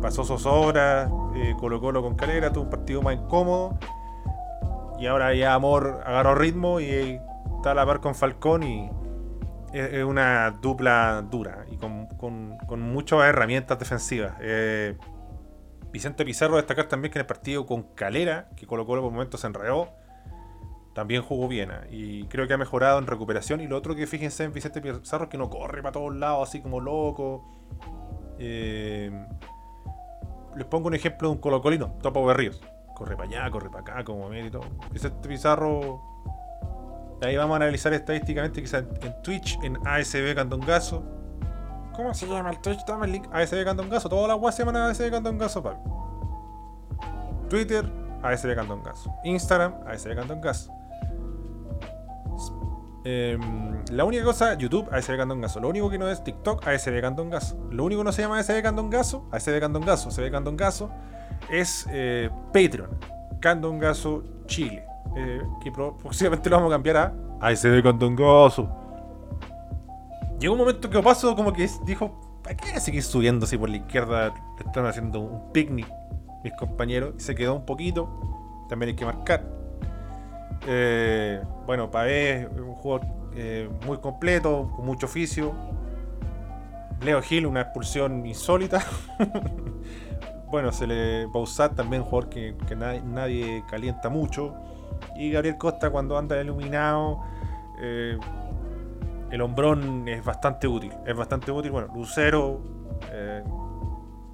Pasó 0.00 0.24
zozobra, 0.24 1.10
eh, 1.34 1.54
Colo 1.58 1.80
Colo 1.80 2.02
con 2.02 2.14
Calera, 2.14 2.52
tuvo 2.52 2.64
un 2.64 2.70
partido 2.70 3.02
más 3.02 3.14
incómodo. 3.16 3.76
Y 4.98 5.06
ahora 5.06 5.34
ya 5.34 5.54
Amor 5.54 6.00
agarró 6.04 6.34
ritmo 6.34 6.80
y 6.80 7.20
está 7.56 7.72
a 7.72 7.74
la 7.74 7.84
par 7.86 8.00
con 8.00 8.14
Falcón 8.14 8.62
y 8.62 8.90
es, 9.72 10.04
una 10.04 10.50
dupla 10.62 11.22
dura 11.30 11.64
y 11.70 11.76
con, 11.76 12.06
con- 12.16 12.56
con 12.66 12.80
muchas 12.80 13.20
herramientas 13.24 13.78
defensivas. 13.78 14.34
Eh, 14.40 14.96
Vicente 15.92 16.24
Pizarro 16.24 16.56
destacar 16.56 16.86
también 16.86 17.12
que 17.12 17.18
en 17.18 17.22
el 17.22 17.26
partido 17.26 17.66
con 17.66 17.82
Calera, 17.94 18.48
que 18.56 18.66
Colo 18.66 18.86
Colo 18.86 19.02
por 19.02 19.10
momentos 19.12 19.40
se 19.40 19.46
enredó, 19.48 19.88
también 20.94 21.22
jugó 21.22 21.48
bien 21.48 21.70
ah, 21.70 21.84
y 21.90 22.24
creo 22.24 22.48
que 22.48 22.54
ha 22.54 22.58
mejorado 22.58 22.98
en 22.98 23.06
recuperación. 23.06 23.60
Y 23.60 23.66
lo 23.66 23.76
otro 23.76 23.94
que 23.94 24.06
fíjense 24.06 24.44
en 24.44 24.52
Vicente 24.52 24.80
Pizarro 24.80 25.24
es 25.24 25.30
que 25.30 25.38
no 25.38 25.48
corre 25.48 25.82
para 25.82 25.92
todos 25.92 26.14
lados 26.14 26.48
así 26.48 26.60
como 26.60 26.80
loco. 26.80 27.44
Eh, 28.38 29.10
les 30.56 30.66
pongo 30.66 30.88
un 30.88 30.94
ejemplo 30.94 31.28
de 31.28 31.34
un 31.34 31.40
colocolino, 31.40 31.92
Topo 32.02 32.24
Berríos. 32.26 32.60
Corre 32.94 33.16
para 33.16 33.28
allá, 33.28 33.50
corre 33.50 33.70
para 33.70 33.80
acá, 33.80 34.04
como 34.04 34.28
mérito. 34.28 34.60
Vicente 34.90 35.28
Pizarro. 35.28 36.02
Ahí 37.22 37.36
vamos 37.36 37.54
a 37.54 37.56
analizar 37.56 37.92
estadísticamente 37.92 38.60
quizás 38.60 38.84
en, 39.02 39.22
Twitch, 39.22 39.58
en 39.62 39.76
ASB 39.86 40.34
Candongazo. 40.34 41.04
¿Cómo 41.92 42.14
se 42.14 42.26
llama 42.26 42.50
el 42.50 42.60
Twitch? 42.60 42.84
Dame 42.84 43.06
el 43.06 43.12
link. 43.12 43.28
ASB 43.32 43.64
Candongazo. 43.64 44.08
Todas 44.08 44.28
las 44.28 44.38
guas 44.38 44.54
se 44.54 44.64
llaman 44.64 44.76
ASB 44.90 45.10
Candongazo, 45.10 45.62
Pablo. 45.62 45.80
Twitter, 47.48 47.84
ASB 48.22 48.54
Candongazo. 48.54 49.12
Instagram, 49.24 49.74
ASB 49.86 50.14
Candongazo. 50.14 50.77
Em, 53.04 53.84
la 53.90 54.04
única 54.04 54.24
cosa, 54.24 54.54
YouTube, 54.54 54.88
ASB 54.90 55.16
Candongazo. 55.16 55.60
Lo 55.60 55.68
único 55.68 55.88
que 55.88 55.98
no 55.98 56.08
es 56.08 56.22
TikTok, 56.22 56.66
ASB 56.66 57.00
Candongazo. 57.00 57.56
Lo 57.70 57.84
único 57.84 58.00
que 58.00 58.04
no 58.04 58.12
se 58.12 58.22
llama 58.22 58.38
ASB 58.38 58.62
Candongazo, 58.62 59.28
ASB 59.30 59.60
Candongazo, 59.60 60.08
ASB 60.08 60.30
Candongazo, 60.30 60.90
es 61.50 61.86
eh, 61.90 62.30
Patreon. 62.52 62.90
Candongazo 63.40 64.24
Chile. 64.46 64.84
Eh, 65.16 65.42
que 65.62 65.72
próximamente 65.72 66.50
lo 66.50 66.56
vamos 66.56 66.72
a 66.72 66.74
cambiar 66.74 66.96
a 66.96 67.14
ASB 67.40 67.82
Candongazo. 67.82 68.68
Llegó 70.38 70.54
un 70.54 70.60
momento 70.60 70.88
que 70.88 70.98
Opaso 70.98 71.34
como 71.34 71.52
que 71.52 71.68
dijo, 71.84 72.40
¿para 72.42 72.56
qué 72.56 72.78
seguir 72.78 73.02
subiendo 73.02 73.44
así 73.44 73.58
por 73.58 73.68
la 73.68 73.78
izquierda? 73.78 74.32
Están 74.64 74.86
haciendo 74.86 75.20
un 75.20 75.52
picnic 75.52 75.88
mis 76.42 76.52
compañeros. 76.54 77.14
Y 77.18 77.20
se 77.20 77.34
quedó 77.34 77.54
un 77.54 77.64
poquito. 77.64 78.08
También 78.68 78.90
hay 78.90 78.96
que 78.96 79.04
marcar. 79.04 79.44
Eh, 80.66 81.40
bueno, 81.68 81.90
Pavé 81.90 82.44
es 82.44 82.48
un 82.48 82.72
jugador 82.72 83.06
eh, 83.36 83.68
muy 83.84 83.98
completo, 83.98 84.72
con 84.74 84.86
mucho 84.86 85.04
oficio. 85.04 85.52
Leo 87.02 87.20
Gil, 87.20 87.44
una 87.44 87.60
expulsión 87.60 88.24
insólita. 88.24 88.82
bueno, 90.50 90.72
se 90.72 90.86
le 90.86 91.26
Bausat 91.26 91.74
también 91.74 92.00
un 92.00 92.08
jugador 92.08 92.30
que, 92.30 92.56
que 92.66 92.74
nadie, 92.74 93.02
nadie 93.02 93.62
calienta 93.68 94.08
mucho. 94.08 94.54
Y 95.14 95.30
Gabriel 95.30 95.58
Costa 95.58 95.90
cuando 95.90 96.16
anda 96.16 96.40
iluminado. 96.40 97.20
eh, 97.82 98.16
el 99.30 99.40
hombrón 99.42 100.08
es 100.08 100.24
bastante 100.24 100.66
útil. 100.66 100.94
Es 101.04 101.14
bastante 101.14 101.52
útil. 101.52 101.70
Bueno, 101.70 101.92
Lucero 101.94 102.62
Eh, 103.12 103.44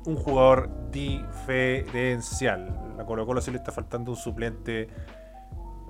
un 0.06 0.14
jugador 0.14 0.70
diferencial. 0.92 2.94
La 2.96 3.04
Colo 3.04 3.26
Colo 3.26 3.40
sí 3.40 3.50
le 3.50 3.56
está 3.56 3.72
faltando 3.72 4.12
un 4.12 4.16
suplente 4.16 4.88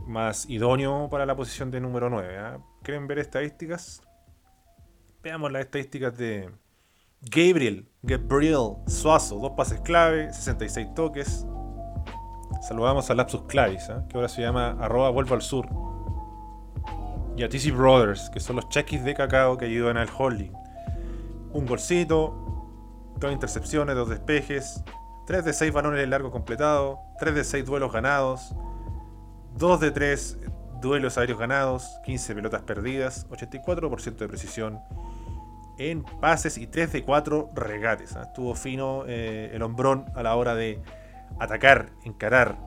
más 0.06 0.48
idóneo 0.48 1.08
para 1.10 1.26
la 1.26 1.36
posición 1.36 1.70
de 1.70 1.80
número 1.80 2.10
9. 2.10 2.38
¿ah? 2.38 2.58
¿Quieren 2.82 3.06
ver 3.06 3.18
estadísticas? 3.18 4.02
Veamos 5.22 5.50
las 5.50 5.62
estadísticas 5.62 6.16
de 6.16 6.50
Gabriel, 7.22 7.88
Gabriel 8.02 8.76
Suazo, 8.86 9.38
dos 9.38 9.52
pases 9.56 9.80
clave, 9.80 10.32
66 10.32 10.94
toques. 10.94 11.46
Saludamos 12.60 13.10
a 13.10 13.14
Lapsus 13.14 13.42
Clavis, 13.44 13.88
¿ah? 13.90 14.04
que 14.08 14.16
ahora 14.16 14.28
se 14.28 14.42
llama 14.42 14.76
arroba 14.80 15.10
vuelvo 15.10 15.34
al 15.34 15.42
sur. 15.42 15.66
Y 17.36 17.42
a 17.42 17.48
TC 17.48 17.72
Brothers, 17.74 18.30
que 18.30 18.40
son 18.40 18.56
los 18.56 18.68
chequis 18.68 19.02
de 19.02 19.14
cacao 19.14 19.56
que 19.56 19.64
ayudan 19.64 19.96
al 19.96 20.08
holding. 20.16 20.52
Un 21.52 21.66
golcito, 21.66 22.44
dos 23.18 23.32
intercepciones, 23.32 23.96
dos 23.96 24.08
despejes, 24.08 24.84
3 25.26 25.44
de 25.44 25.52
6 25.52 25.72
balones 25.72 26.00
de 26.00 26.06
largo 26.06 26.30
completado, 26.30 27.00
3 27.18 27.34
de 27.34 27.44
6 27.44 27.64
duelos 27.64 27.92
ganados, 27.92 28.54
2 29.56 29.80
de 29.80 29.90
3 29.90 30.38
duelos 30.80 31.16
aéreos 31.16 31.38
ganados, 31.38 31.88
15 32.04 32.34
pelotas 32.34 32.62
perdidas, 32.62 33.28
84% 33.30 34.16
de 34.16 34.28
precisión 34.28 34.80
en 35.78 36.02
pases 36.02 36.58
y 36.58 36.66
3 36.66 36.92
de 36.92 37.04
4 37.04 37.50
regates. 37.54 38.16
¿ah? 38.16 38.24
Estuvo 38.24 38.54
fino 38.54 39.04
eh, 39.06 39.50
el 39.52 39.62
hombrón 39.62 40.06
a 40.14 40.22
la 40.22 40.36
hora 40.36 40.54
de 40.54 40.82
atacar, 41.38 41.90
encarar, 42.04 42.58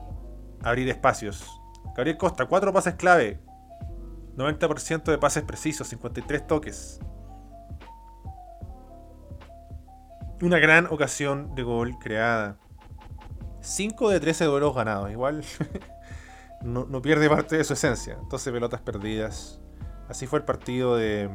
abrir 0.62 0.88
espacios. 0.88 1.46
Gabriel 1.94 2.16
Costa, 2.16 2.46
4 2.46 2.72
pases 2.72 2.94
clave, 2.94 3.40
90% 4.36 5.04
de 5.04 5.18
pases 5.18 5.42
precisos, 5.42 5.88
53 5.88 6.46
toques. 6.46 7.00
Una 10.40 10.58
gran 10.58 10.86
ocasión 10.86 11.54
de 11.54 11.64
gol 11.64 11.98
creada. 11.98 12.56
5 13.60 14.10
de 14.10 14.20
13 14.20 14.44
duelos 14.44 14.74
ganados. 14.74 15.10
Igual 15.10 15.44
no, 16.62 17.02
pierde 17.02 17.28
parte 17.28 17.56
de 17.56 17.64
su 17.64 17.74
esencia. 17.74 18.18
12 18.30 18.52
pelotas 18.52 18.80
perdidas. 18.80 19.60
Así 20.08 20.26
fue 20.26 20.40
el 20.40 20.44
partido 20.44 20.96
de 20.96 21.30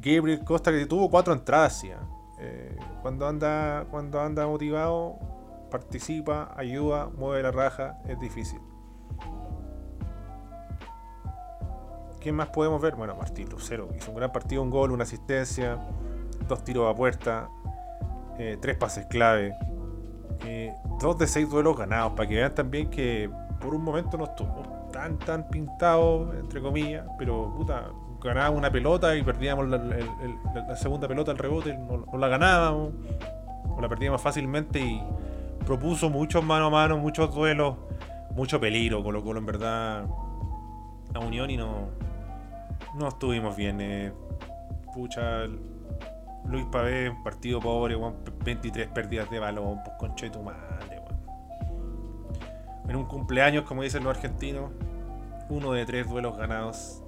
Gabriel 0.00 0.44
Costa 0.44 0.70
que 0.70 0.86
tuvo 0.86 1.10
4 1.10 1.32
entradas. 1.32 1.80
¿sí? 1.80 1.90
Eh, 2.38 2.76
cuando, 3.02 3.26
anda, 3.26 3.86
cuando 3.90 4.20
anda 4.20 4.46
motivado, 4.46 5.18
participa, 5.70 6.54
ayuda, 6.56 7.10
mueve 7.16 7.42
la 7.42 7.50
raja. 7.50 7.98
Es 8.06 8.18
difícil. 8.20 8.60
¿Quién 12.20 12.34
más 12.34 12.48
podemos 12.48 12.80
ver? 12.80 12.94
Bueno, 12.94 13.14
Martín 13.16 13.48
Lucero 13.48 13.88
hizo 13.96 14.10
un 14.10 14.16
gran 14.16 14.32
partido, 14.32 14.62
un 14.62 14.70
gol, 14.70 14.90
una 14.90 15.04
asistencia, 15.04 15.78
dos 16.48 16.64
tiros 16.64 16.92
a 16.92 16.94
puerta, 16.94 17.48
eh, 18.38 18.58
tres 18.60 18.76
pases 18.76 19.06
clave, 19.06 19.54
eh, 20.44 20.74
dos 21.00 21.16
de 21.16 21.26
seis 21.26 21.48
duelos 21.48 21.76
ganados, 21.76 22.12
para 22.14 22.28
que 22.28 22.34
vean 22.34 22.54
también 22.54 22.90
que 22.90 23.30
por 23.60 23.74
un 23.74 23.82
momento 23.82 24.16
no 24.16 24.24
estuvo 24.24 24.88
tan 24.92 25.18
tan 25.18 25.48
pintado, 25.48 26.32
entre 26.34 26.60
comillas, 26.60 27.06
pero 27.18 27.52
puta, 27.56 27.90
ganábamos 28.22 28.58
una 28.58 28.70
pelota 28.70 29.16
y 29.16 29.22
perdíamos 29.22 29.68
la, 29.68 30.76
segunda 30.76 31.08
pelota 31.08 31.30
al 31.30 31.38
rebote, 31.38 31.76
no, 31.76 32.18
la 32.18 32.28
ganábamos, 32.28 32.92
o 33.68 33.80
la 33.80 33.88
perdíamos 33.88 34.20
fácilmente 34.20 34.80
y 34.80 35.02
propuso 35.64 36.10
muchos 36.10 36.44
mano 36.44 36.66
a 36.66 36.70
mano, 36.70 36.98
muchos 36.98 37.34
duelos, 37.34 37.76
mucho 38.30 38.60
peligro, 38.60 39.02
Colo 39.02 39.22
Colo 39.22 39.38
en 39.40 39.46
verdad 39.46 40.06
a 41.14 41.18
Unión 41.20 41.50
y 41.50 41.56
no, 41.56 41.88
no 42.94 43.08
estuvimos 43.08 43.56
bien. 43.56 43.80
eh. 43.80 44.12
pucha, 44.94 45.44
Luis 46.46 46.64
Pavé, 46.72 47.14
partido 47.22 47.60
pobre, 47.60 47.94
weón, 47.96 48.16
23 48.44 48.88
pérdidas 48.88 49.30
de 49.30 49.38
balón, 49.38 49.80
pues 49.84 49.96
concha 49.98 50.26
de 50.26 50.32
tu. 50.32 50.40
En 52.88 52.96
un 52.96 53.04
cumpleaños, 53.04 53.64
como 53.64 53.82
dicen 53.82 54.02
los 54.04 54.16
argentinos, 54.16 54.72
uno 55.48 55.72
de 55.72 55.86
tres 55.86 56.08
duelos 56.08 56.36
ganados. 56.36 57.02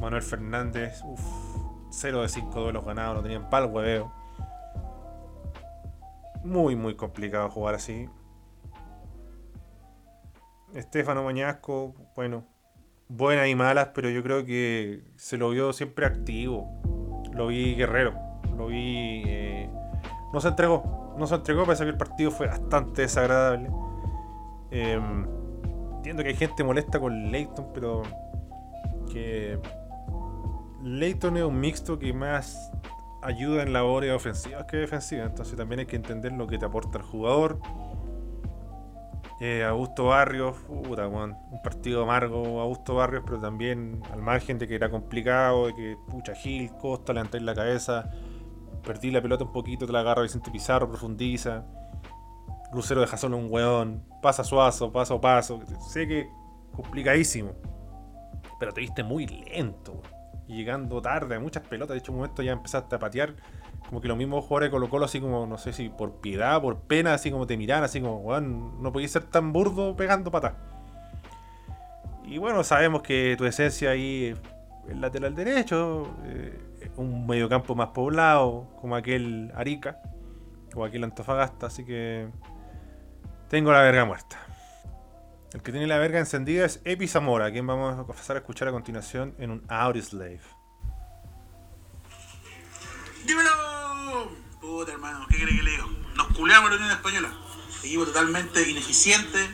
Manuel 0.00 0.22
Fernández, 0.22 1.00
uff, 1.04 1.22
0 1.90 2.22
de 2.22 2.28
5 2.28 2.60
duelos 2.60 2.84
ganados, 2.84 3.16
no 3.16 3.22
tenían 3.22 3.48
pal 3.48 3.66
hueveo. 3.66 4.12
Muy, 6.42 6.74
muy 6.74 6.96
complicado 6.96 7.48
jugar 7.50 7.76
así. 7.76 8.08
Estefano 10.74 11.22
Mañasco, 11.22 11.94
bueno, 12.16 12.44
buenas 13.08 13.46
y 13.46 13.54
malas, 13.54 13.90
pero 13.94 14.08
yo 14.08 14.22
creo 14.22 14.44
que 14.44 15.04
se 15.16 15.36
lo 15.36 15.50
vio 15.50 15.72
siempre 15.72 16.06
activo. 16.06 17.22
Lo 17.32 17.46
vi 17.46 17.74
guerrero, 17.74 18.14
lo 18.56 18.66
vi. 18.66 19.22
eh, 19.26 19.70
no 20.32 20.40
se 20.40 20.48
entregó, 20.48 21.14
no 21.18 21.26
se 21.26 21.34
entregó, 21.34 21.66
pese 21.66 21.84
que 21.84 21.90
el 21.90 21.96
partido 21.96 22.30
fue 22.30 22.46
bastante 22.46 23.02
desagradable. 23.02 23.70
Eh, 24.74 24.98
entiendo 25.96 26.22
que 26.22 26.30
hay 26.30 26.36
gente 26.36 26.64
molesta 26.64 26.98
con 26.98 27.30
Leighton, 27.30 27.68
pero 27.74 28.02
que 29.12 29.58
Leighton 30.82 31.36
es 31.36 31.44
un 31.44 31.60
mixto 31.60 31.98
que 31.98 32.12
más 32.14 32.72
ayuda 33.22 33.62
en 33.62 33.72
labores 33.72 34.12
ofensivas 34.12 34.64
que 34.64 34.78
defensivas, 34.78 35.28
entonces 35.28 35.56
también 35.56 35.80
hay 35.80 35.86
que 35.86 35.96
entender 35.96 36.32
lo 36.32 36.46
que 36.46 36.58
te 36.58 36.64
aporta 36.64 36.98
el 36.98 37.04
jugador. 37.04 37.60
Eh, 39.40 39.62
Augusto 39.64 40.06
Barrios, 40.06 40.56
puta, 40.66 41.06
un 41.06 41.36
partido 41.62 42.04
amargo 42.04 42.60
Augusto 42.60 42.94
Barrios, 42.94 43.24
pero 43.26 43.40
también 43.40 44.00
al 44.12 44.22
margen 44.22 44.58
de 44.58 44.66
que 44.66 44.74
era 44.74 44.88
complicado, 44.88 45.66
de 45.66 45.74
que 45.74 45.96
pucha 46.08 46.34
Gil, 46.34 46.70
Costa, 46.80 47.12
levantáis 47.12 47.42
la 47.42 47.54
cabeza, 47.54 48.10
perdí 48.84 49.10
la 49.10 49.20
pelota 49.20 49.44
un 49.44 49.52
poquito, 49.52 49.84
te 49.84 49.92
la 49.92 50.00
agarra 50.00 50.22
Vicente 50.22 50.50
Pizarro, 50.50 50.88
profundiza. 50.88 51.64
Lucero 52.72 53.00
deja 53.00 53.16
solo 53.16 53.36
un 53.36 53.48
weón, 53.50 54.04
pasa 54.22 54.44
suazo, 54.44 54.92
paso 54.92 55.14
a 55.14 55.20
paso. 55.20 55.60
Sé 55.88 56.08
que 56.08 56.28
complicadísimo, 56.74 57.52
pero 58.58 58.72
te 58.72 58.80
viste 58.80 59.02
muy 59.02 59.26
lento. 59.26 60.00
Y 60.48 60.56
llegando 60.56 61.00
tarde 61.00 61.38
muchas 61.38 61.62
pelotas, 61.66 61.94
de 61.94 61.98
hecho, 61.98 62.12
un 62.12 62.18
momento 62.18 62.42
ya 62.42 62.52
empezaste 62.52 62.96
a 62.96 62.98
patear 62.98 63.34
como 63.88 64.00
que 64.00 64.08
los 64.08 64.16
mismos 64.16 64.44
jugadores 64.44 64.72
de 64.72 65.04
así 65.04 65.20
como, 65.20 65.46
no 65.46 65.58
sé 65.58 65.72
si 65.72 65.88
por 65.88 66.20
piedad, 66.20 66.60
por 66.60 66.80
pena, 66.80 67.14
así 67.14 67.30
como 67.30 67.46
te 67.46 67.56
miran, 67.56 67.84
así 67.84 68.00
como, 68.00 68.18
weón, 68.18 68.82
no 68.82 68.92
podías 68.92 69.10
ser 69.10 69.24
tan 69.24 69.52
burdo 69.52 69.94
pegando 69.96 70.30
patas. 70.30 70.54
Y 72.24 72.38
bueno, 72.38 72.64
sabemos 72.64 73.02
que 73.02 73.34
tu 73.36 73.44
esencia 73.44 73.90
ahí 73.90 74.34
es 74.88 74.96
lateral 74.96 75.34
derecho, 75.34 76.08
eh, 76.24 76.90
un 76.96 77.26
mediocampo 77.26 77.74
más 77.74 77.88
poblado, 77.88 78.68
como 78.80 78.96
aquel 78.96 79.52
Arica, 79.54 80.00
o 80.74 80.84
aquel 80.84 81.04
Antofagasta, 81.04 81.66
así 81.66 81.84
que 81.84 82.28
tengo 83.52 83.70
la 83.70 83.82
verga 83.82 84.06
muerta. 84.06 84.40
El 85.52 85.60
que 85.62 85.72
tiene 85.72 85.86
la 85.86 85.98
verga 85.98 86.18
encendida 86.18 86.64
es 86.64 86.80
Epi 86.86 87.06
Zamora, 87.06 87.52
quien 87.52 87.66
vamos 87.66 87.98
a 87.98 88.06
pasar 88.06 88.36
a 88.36 88.38
escuchar 88.38 88.68
a 88.68 88.72
continuación 88.72 89.34
en 89.38 89.50
un 89.50 89.66
Audioslave. 89.68 90.40
¡Dímelo! 93.26 94.32
Puta 94.58 94.92
hermano, 94.92 95.26
¿qué 95.28 95.36
quiere 95.36 95.54
que 95.54 95.62
le 95.64 95.70
diga? 95.72 95.84
Nos 96.14 96.28
culeamos 96.28 96.70
la 96.70 96.76
Unión 96.76 96.92
Española. 96.92 97.30
Equipo 97.84 98.06
totalmente 98.06 98.70
ineficiente. 98.70 99.50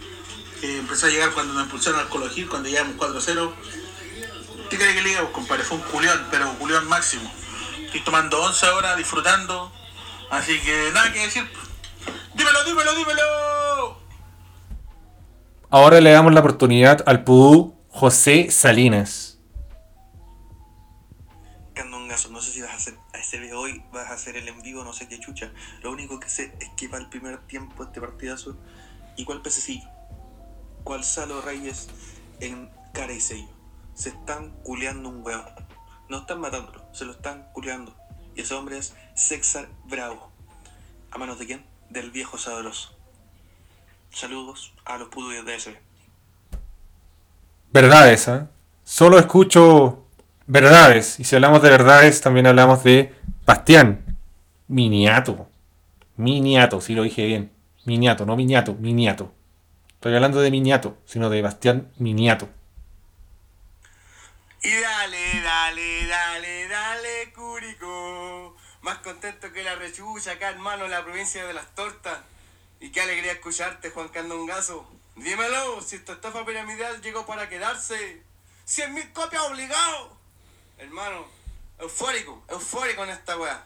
Que 0.61 0.79
empezó 0.79 1.07
a 1.07 1.11
llegar 1.11 1.33
cuando 1.33 1.55
nos 1.55 1.65
expulsaron 1.65 1.99
al 1.99 2.09
Colo 2.09 2.29
Gil, 2.31 2.49
cuando 2.49 2.69
llegamos 2.69 2.95
4-0. 2.95 3.53
¿Qué 4.71 4.77
quiere 4.77 4.95
que 4.95 5.03
le? 5.03 5.17
Pues, 5.17 5.31
compadre, 5.31 5.65
fue 5.65 5.77
un 5.77 5.83
culeón, 5.83 6.25
pero 6.31 6.49
un 6.49 6.57
culeón 6.59 6.87
máximo. 6.87 7.29
Estoy 7.85 8.03
tomando 8.03 8.41
11 8.45 8.65
ahora, 8.67 8.95
disfrutando. 8.95 9.73
Así 10.31 10.57
que 10.61 10.91
nada 10.95 11.13
que 11.13 11.19
decir. 11.19 11.51
¡Dímelo, 12.38 12.64
dímelo, 12.64 12.94
dímelo! 12.94 13.98
Ahora 15.70 16.01
le 16.01 16.12
damos 16.12 16.33
la 16.33 16.38
oportunidad 16.38 17.03
al 17.05 17.24
Pudú 17.24 17.74
José 17.88 18.53
Salinas. 18.53 19.40
Candongazo, 21.74 22.31
no 22.31 22.40
sé 22.40 22.53
si 22.53 22.61
vas 22.62 22.70
a 22.70 22.77
hacer 22.77 22.96
a 23.12 23.18
ese 23.18 23.40
video 23.40 23.59
hoy, 23.59 23.83
vas 23.92 24.09
a 24.09 24.12
hacer 24.14 24.37
el 24.37 24.46
en 24.46 24.62
vivo, 24.62 24.85
no 24.85 24.92
sé 24.92 25.09
qué 25.09 25.18
chucha. 25.18 25.51
Lo 25.83 25.90
único 25.90 26.20
que 26.20 26.29
sé 26.29 26.55
es 26.61 26.68
que 26.77 26.87
va 26.87 26.98
el 26.98 27.09
primer 27.09 27.44
tiempo 27.48 27.83
este 27.83 28.01
partidazo. 28.01 28.57
¿Y 29.16 29.24
cuál 29.24 29.42
pececillo? 29.42 29.88
¿Cuál 30.85 31.03
Salo 31.03 31.40
Reyes 31.40 31.88
en 32.38 32.70
cara 32.94 33.12
y 33.12 33.20
sello? 33.20 33.48
Se 33.94 34.11
están 34.11 34.53
culeando 34.62 35.09
un 35.09 35.27
hueón. 35.27 35.44
No 36.09 36.18
están 36.18 36.40
matándolo, 36.40 36.85
se 36.94 37.05
lo 37.05 37.11
están 37.11 37.48
culeando. 37.53 37.96
Y 38.37 38.42
ese 38.42 38.55
hombre 38.55 38.79
es 38.79 38.94
César 39.16 39.68
Bravo. 39.87 40.31
¿A 41.11 41.18
manos 41.18 41.40
de 41.40 41.46
quién? 41.46 41.78
Del 41.90 42.11
viejo 42.11 42.38
sabroso. 42.38 42.94
Saludos 44.11 44.74
a 44.85 44.98
los 44.98 45.09
pudos 45.09 45.33
de 45.33 45.42
DSB. 45.42 45.77
Verdades, 47.72 48.29
¿eh? 48.29 48.46
Solo 48.85 49.18
escucho 49.18 50.07
verdades. 50.46 51.20
Y 51.20 51.24
si 51.24 51.37
hablamos 51.37 51.62
de 51.62 51.70
verdades, 51.70 52.20
también 52.20 52.46
hablamos 52.46 52.83
de 52.85 53.14
Bastián. 53.44 54.16
Miniato. 54.66 55.48
Miniato, 56.16 56.81
si 56.81 56.94
lo 56.94 57.03
dije 57.03 57.27
bien. 57.27 57.53
Miniato, 57.85 58.27
no 58.27 58.37
Miniato, 58.37 58.74
Miniato. 58.74 59.33
Estoy 59.90 60.14
hablando 60.14 60.40
de 60.40 60.51
Miniato, 60.51 60.98
sino 61.05 61.31
de 61.31 61.42
Bastián 61.42 61.90
Miniato. 61.98 62.48
Y 64.62 64.70
dale, 64.70 65.40
dale, 65.42 66.07
dale, 66.07 66.68
dale, 66.68 67.33
Curico. 67.35 68.48
Más 68.88 69.01
contento 69.01 69.53
que 69.53 69.62
la 69.62 69.74
rechucha 69.74 70.33
acá, 70.33 70.48
hermano, 70.48 70.87
en 70.87 70.92
la 70.92 71.05
provincia 71.05 71.46
de 71.46 71.53
las 71.53 71.74
tortas. 71.74 72.20
Y 72.81 72.90
qué 72.90 73.03
alegría 73.03 73.33
escucharte, 73.33 73.90
Juan 73.90 74.09
Candongazo. 74.09 74.88
Dímelo, 75.14 75.83
si 75.83 75.96
esta 75.96 76.14
estafa 76.14 76.46
piramidal 76.46 77.03
llegó 77.03 77.27
para 77.27 77.51
quedarse. 77.51 78.22
¡Cien 78.64 78.94
mil 78.94 79.12
copias 79.12 79.42
obligado! 79.42 80.16
Hermano, 80.79 81.27
eufórico, 81.79 82.42
eufórico 82.48 83.05
en 83.05 83.11
esta 83.11 83.37
weá. 83.37 83.62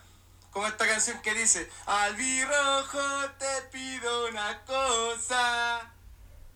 Con 0.51 0.67
esta 0.67 0.89
canción 0.89 1.23
que 1.23 1.35
dice, 1.35 1.71
Albirrojo 1.87 3.31
te 3.39 3.63
pido 3.71 4.29
una 4.29 4.65
cosa. 4.65 5.89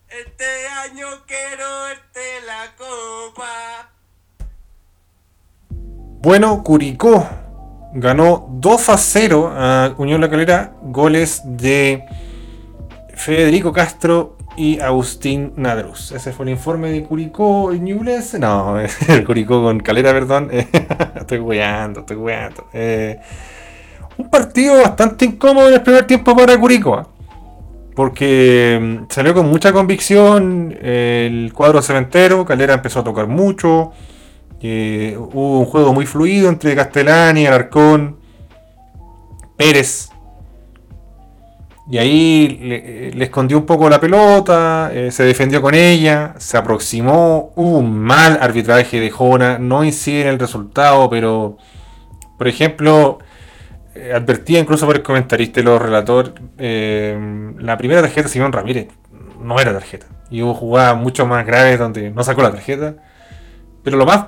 Este 0.09 0.66
año 0.66 1.24
quiero 1.24 1.83
verte 1.83 2.40
la 2.40 2.74
copa. 2.74 3.92
Bueno, 5.68 6.64
Curicó 6.64 7.46
ganó 7.97 8.47
2 8.51 8.89
a 8.91 8.99
0 8.99 9.53
a 9.57 9.95
Unión 9.97 10.21
La 10.21 10.29
Calera, 10.29 10.75
goles 10.83 11.41
de 11.45 12.05
Federico 13.15 13.73
Castro 13.73 14.37
y 14.55 14.79
Agustín 14.81 15.55
Nadruz. 15.57 16.13
Ese 16.13 16.33
fue 16.33 16.45
el 16.45 16.53
informe 16.53 16.91
de 16.91 17.03
Curicó 17.03 17.73
y 17.73 17.81
Ñublense. 17.81 18.39
No, 18.39 18.79
el 19.09 19.25
Curicó 19.25 19.63
con 19.63 19.81
Calera, 19.81 20.13
perdón. 20.13 20.51
estoy 21.17 21.39
weando, 21.39 22.01
estoy 22.01 22.17
weando. 22.17 22.67
Eh, 22.75 23.19
un 24.19 24.29
partido 24.29 24.77
bastante 24.77 25.25
incómodo 25.25 25.69
en 25.69 25.75
el 25.75 25.83
primer 25.83 26.07
tiempo 26.07 26.37
para 26.37 26.59
Curicó. 26.59 26.95
¿ah? 26.97 27.09
Porque 27.95 28.79
mm, 28.79 29.11
salió 29.11 29.33
con 29.33 29.49
mucha 29.49 29.73
convicción 29.73 30.77
el 30.83 31.51
cuadro 31.55 31.81
cementero. 31.81 32.45
Calera 32.45 32.75
empezó 32.75 33.01
a 33.01 33.05
tocar 33.05 33.27
mucho. 33.27 33.93
Eh, 34.61 35.16
hubo 35.19 35.61
un 35.61 35.66
juego 35.66 35.92
muy 35.92 36.07
fluido 36.07 36.49
entre 36.49 36.75
Castellani, 36.75 37.47
Alarcón, 37.47 38.19
Pérez. 39.57 40.11
Y 41.88 41.99
ahí 41.99 42.49
le, 43.14 43.23
escondió 43.25 43.59
un 43.59 43.64
poco 43.66 43.88
la 43.88 44.01
pelota, 44.01 44.90
eh, 44.92 45.12
se 45.12 45.23
defendió 45.23 45.62
con 45.62 45.75
ella, 45.75 46.35
se 46.38 46.57
aproximó, 46.57 47.53
hubo 47.55 47.79
un 47.79 47.97
mal 47.97 48.38
arbitraje 48.40 48.99
de 48.99 49.11
Jona, 49.11 49.59
no 49.59 49.85
incide 49.85 50.23
en 50.23 50.29
el 50.29 50.38
resultado, 50.40 51.09
pero 51.09 51.59
por 52.37 52.49
ejemplo, 52.49 53.19
eh, 53.95 54.12
advertía 54.14 54.59
incluso 54.59 54.87
por 54.87 54.97
el 54.97 55.03
comentarista 55.03 55.61
y 55.61 55.62
los 55.62 55.81
relator, 55.81 56.35
eh, 56.59 57.55
la 57.59 57.79
primera 57.79 58.03
tarjeta 58.03 58.29
Simón 58.29 58.53
Ramírez 58.53 58.88
no 59.40 59.59
era 59.59 59.73
tarjeta. 59.73 60.07
Y 60.31 60.42
hubo 60.42 60.55
jugadas 60.55 60.97
mucho 60.97 61.27
más 61.27 61.47
graves 61.47 61.79
donde 61.79 62.11
no 62.11 62.23
sacó 62.23 62.42
la 62.42 62.51
tarjeta. 62.51 62.97
Pero 63.83 63.97
lo 63.97 64.05
más 64.05 64.27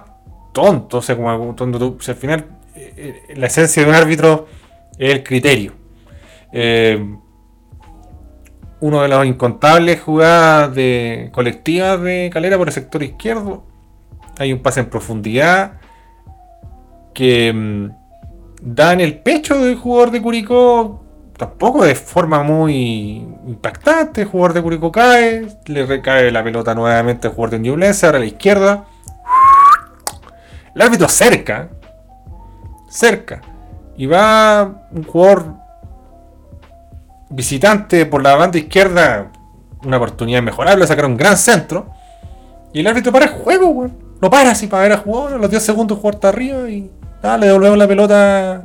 tonto, 0.53 0.99
o 0.99 1.03
sea, 1.03 1.17
como 1.17 1.55
tonto, 1.55 1.97
o 1.99 2.01
sea, 2.01 2.15
al 2.15 2.21
final, 2.21 2.47
eh, 2.75 3.23
eh, 3.29 3.35
la 3.37 3.47
esencia 3.47 3.83
de 3.83 3.89
un 3.89 3.95
árbitro 3.95 4.47
es 4.99 5.15
el 5.15 5.23
criterio. 5.23 5.73
Eh, 6.53 7.17
uno 8.81 9.03
de 9.03 9.09
las 9.09 9.27
incontables 9.27 10.01
jugadas 10.01 10.75
de 10.75 11.31
colectivas 11.33 12.01
de 12.01 12.31
Calera 12.33 12.57
por 12.57 12.69
el 12.69 12.75
sector 12.75 13.03
izquierdo. 13.03 13.65
Hay 14.39 14.53
un 14.53 14.61
pase 14.61 14.81
en 14.81 14.87
profundidad 14.87 15.81
que 17.13 17.53
mm, 17.53 17.91
da 18.63 18.93
en 18.93 19.01
el 19.01 19.19
pecho 19.19 19.59
del 19.59 19.77
jugador 19.77 20.11
de 20.13 20.23
Curicó. 20.23 21.05
Tampoco 21.37 21.85
de 21.85 21.95
forma 21.95 22.43
muy 22.43 23.27
impactante. 23.47 24.23
El 24.23 24.29
jugador 24.29 24.55
de 24.55 24.63
Curicó 24.63 24.93
cae. 24.93 25.47
Le 25.67 25.87
recae 25.87 26.31
la 26.31 26.45
pelota 26.45 26.75
nuevamente 26.75 27.27
al 27.27 27.35
jugador 27.35 27.59
de 27.59 27.69
Ñublense. 27.69 28.07
Ahora 28.07 28.19
a 28.19 28.21
la 28.21 28.27
izquierda. 28.27 28.87
El 30.79 30.83
árbitro 30.83 31.09
cerca. 31.09 31.69
Cerca. 32.89 33.41
Y 33.97 34.07
va 34.07 34.87
un 34.93 35.03
jugador 35.03 35.55
visitante 37.31 38.07
por 38.07 38.23
la 38.23 38.37
banda 38.37 38.59
izquierda. 38.59 39.33
Una 39.85 39.97
oportunidad 39.97 40.41
mejorable. 40.41 40.87
Sacar 40.87 41.07
un 41.07 41.17
gran 41.17 41.37
centro. 41.37 41.91
Y 42.73 42.79
el 42.79 42.87
árbitro 42.87 43.11
para 43.11 43.25
el 43.25 43.33
juego, 43.33 43.71
weón. 43.71 43.99
No 44.23 44.31
para 44.31 44.53
así 44.53 44.69
para 44.69 44.85
ver 44.85 44.93
al 44.93 44.99
jugador. 45.01 45.41
Los 45.41 45.51
10 45.51 45.65
segundos 45.65 45.99
el 45.99 46.03
jugador 46.03 46.27
arriba 46.27 46.71
y. 46.71 46.89
Ah, 47.25 47.37
le 47.37 47.47
devolvemos 47.47 47.77
la 47.77 47.89
pelota. 47.89 48.63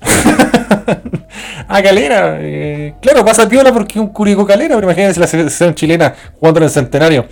a 1.68 1.82
Calera. 1.84 2.38
eh, 2.40 2.96
claro, 3.00 3.24
pasa 3.24 3.48
piola 3.48 3.72
porque 3.72 3.92
es 3.96 4.00
un 4.00 4.08
curico 4.08 4.44
Calera. 4.44 4.74
Pero 4.74 4.88
imagínense 4.88 5.20
la 5.20 5.28
selección 5.28 5.72
chilena 5.72 6.16
jugando 6.40 6.58
en 6.58 6.64
el 6.64 6.70
centenario. 6.70 7.26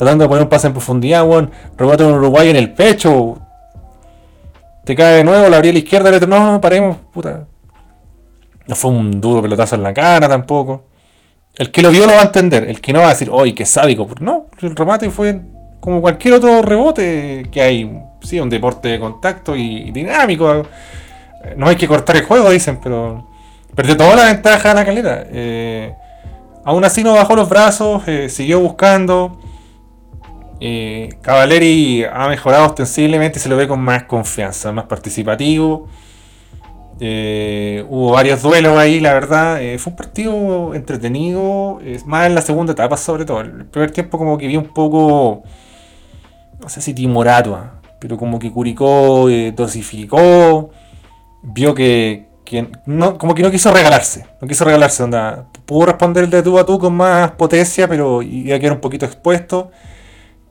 Tratando 0.00 0.24
de 0.24 0.28
poner 0.28 0.44
un 0.44 0.48
pase 0.48 0.66
en 0.66 0.72
profundidad, 0.72 1.28
weón. 1.28 1.50
Rebate 1.76 2.04
a 2.04 2.06
un 2.06 2.14
Uruguay 2.14 2.48
en 2.48 2.56
el 2.56 2.72
pecho. 2.72 3.36
Te 4.82 4.96
cae 4.96 5.16
de 5.16 5.24
nuevo, 5.24 5.50
la 5.50 5.58
abrí 5.58 5.68
a 5.68 5.72
la 5.74 5.78
izquierda, 5.78 6.08
el 6.08 6.14
otro, 6.14 6.26
no, 6.26 6.58
paremos, 6.58 6.96
puta. 7.12 7.44
No 8.66 8.74
fue 8.74 8.92
un 8.92 9.20
duro 9.20 9.42
pelotazo 9.42 9.74
en 9.74 9.82
la 9.82 9.92
cara 9.92 10.26
tampoco. 10.26 10.84
El 11.54 11.70
que 11.70 11.82
lo 11.82 11.90
vio 11.90 12.06
lo 12.06 12.14
va 12.14 12.20
a 12.20 12.24
entender. 12.24 12.64
El 12.66 12.80
que 12.80 12.94
no 12.94 13.00
va 13.00 13.08
a 13.08 13.08
decir, 13.10 13.28
oye, 13.30 13.54
qué 13.54 13.66
sádico. 13.66 14.08
No, 14.20 14.46
el 14.62 14.74
remate 14.74 15.10
fue 15.10 15.38
como 15.80 16.00
cualquier 16.00 16.32
otro 16.32 16.62
rebote 16.62 17.48
que 17.52 17.60
hay. 17.60 18.00
Sí, 18.22 18.40
un 18.40 18.48
deporte 18.48 18.88
de 18.88 19.00
contacto 19.00 19.54
y, 19.54 19.90
dinámico. 19.90 20.62
No 21.58 21.68
hay 21.68 21.76
que 21.76 21.86
cortar 21.86 22.16
el 22.16 22.24
juego, 22.24 22.48
dicen, 22.48 22.80
pero 22.82 23.28
perdió 23.74 23.98
toda 23.98 24.16
la 24.16 24.24
ventaja 24.24 24.72
la 24.72 24.82
calera. 24.82 25.26
Eh, 25.30 25.94
aún 26.64 26.86
así 26.86 27.04
no 27.04 27.12
bajó 27.12 27.36
los 27.36 27.50
brazos, 27.50 28.02
eh, 28.06 28.30
siguió 28.30 28.60
buscando. 28.60 29.38
Eh, 30.60 31.08
Cavaleri 31.22 32.04
ha 32.04 32.28
mejorado 32.28 32.66
ostensiblemente, 32.66 33.38
se 33.38 33.48
lo 33.48 33.56
ve 33.56 33.66
con 33.66 33.80
más 33.80 34.04
confianza, 34.04 34.72
más 34.72 34.84
participativo. 34.84 35.88
Eh, 37.02 37.82
hubo 37.88 38.12
varios 38.12 38.42
duelos 38.42 38.76
ahí, 38.76 39.00
la 39.00 39.14
verdad. 39.14 39.62
eh, 39.62 39.78
fue 39.78 39.92
un 39.92 39.96
partido 39.96 40.74
entretenido, 40.74 41.80
más 42.04 42.26
en 42.26 42.34
la 42.34 42.42
segunda 42.42 42.72
etapa 42.74 42.96
sobre 42.98 43.24
todo. 43.24 43.40
El 43.40 43.64
primer 43.66 43.90
tiempo 43.90 44.18
como 44.18 44.36
que 44.36 44.46
vi 44.46 44.56
un 44.56 44.68
poco, 44.74 45.42
no 46.60 46.68
sé 46.68 46.82
si 46.82 46.92
timorato, 46.92 47.54
ah, 47.54 47.80
pero 47.98 48.18
como 48.18 48.38
que 48.38 48.52
Curicó 48.52 49.30
eh, 49.30 49.52
dosificó, 49.56 50.70
vio 51.42 51.74
que, 51.74 52.28
no, 52.84 53.16
como 53.16 53.34
que 53.34 53.42
no 53.42 53.50
quiso 53.50 53.72
regalarse, 53.72 54.26
no 54.40 54.48
quiso 54.48 54.64
regalarse, 54.66 55.02
onda, 55.02 55.46
pudo 55.64 55.86
responder 55.86 56.28
de 56.28 56.42
tú 56.42 56.58
a 56.58 56.66
tú 56.66 56.78
con 56.78 56.94
más 56.94 57.30
potencia, 57.32 57.88
pero 57.88 58.20
iba 58.22 58.56
a 58.56 58.58
quedar 58.58 58.74
un 58.74 58.80
poquito 58.80 59.06
expuesto. 59.06 59.70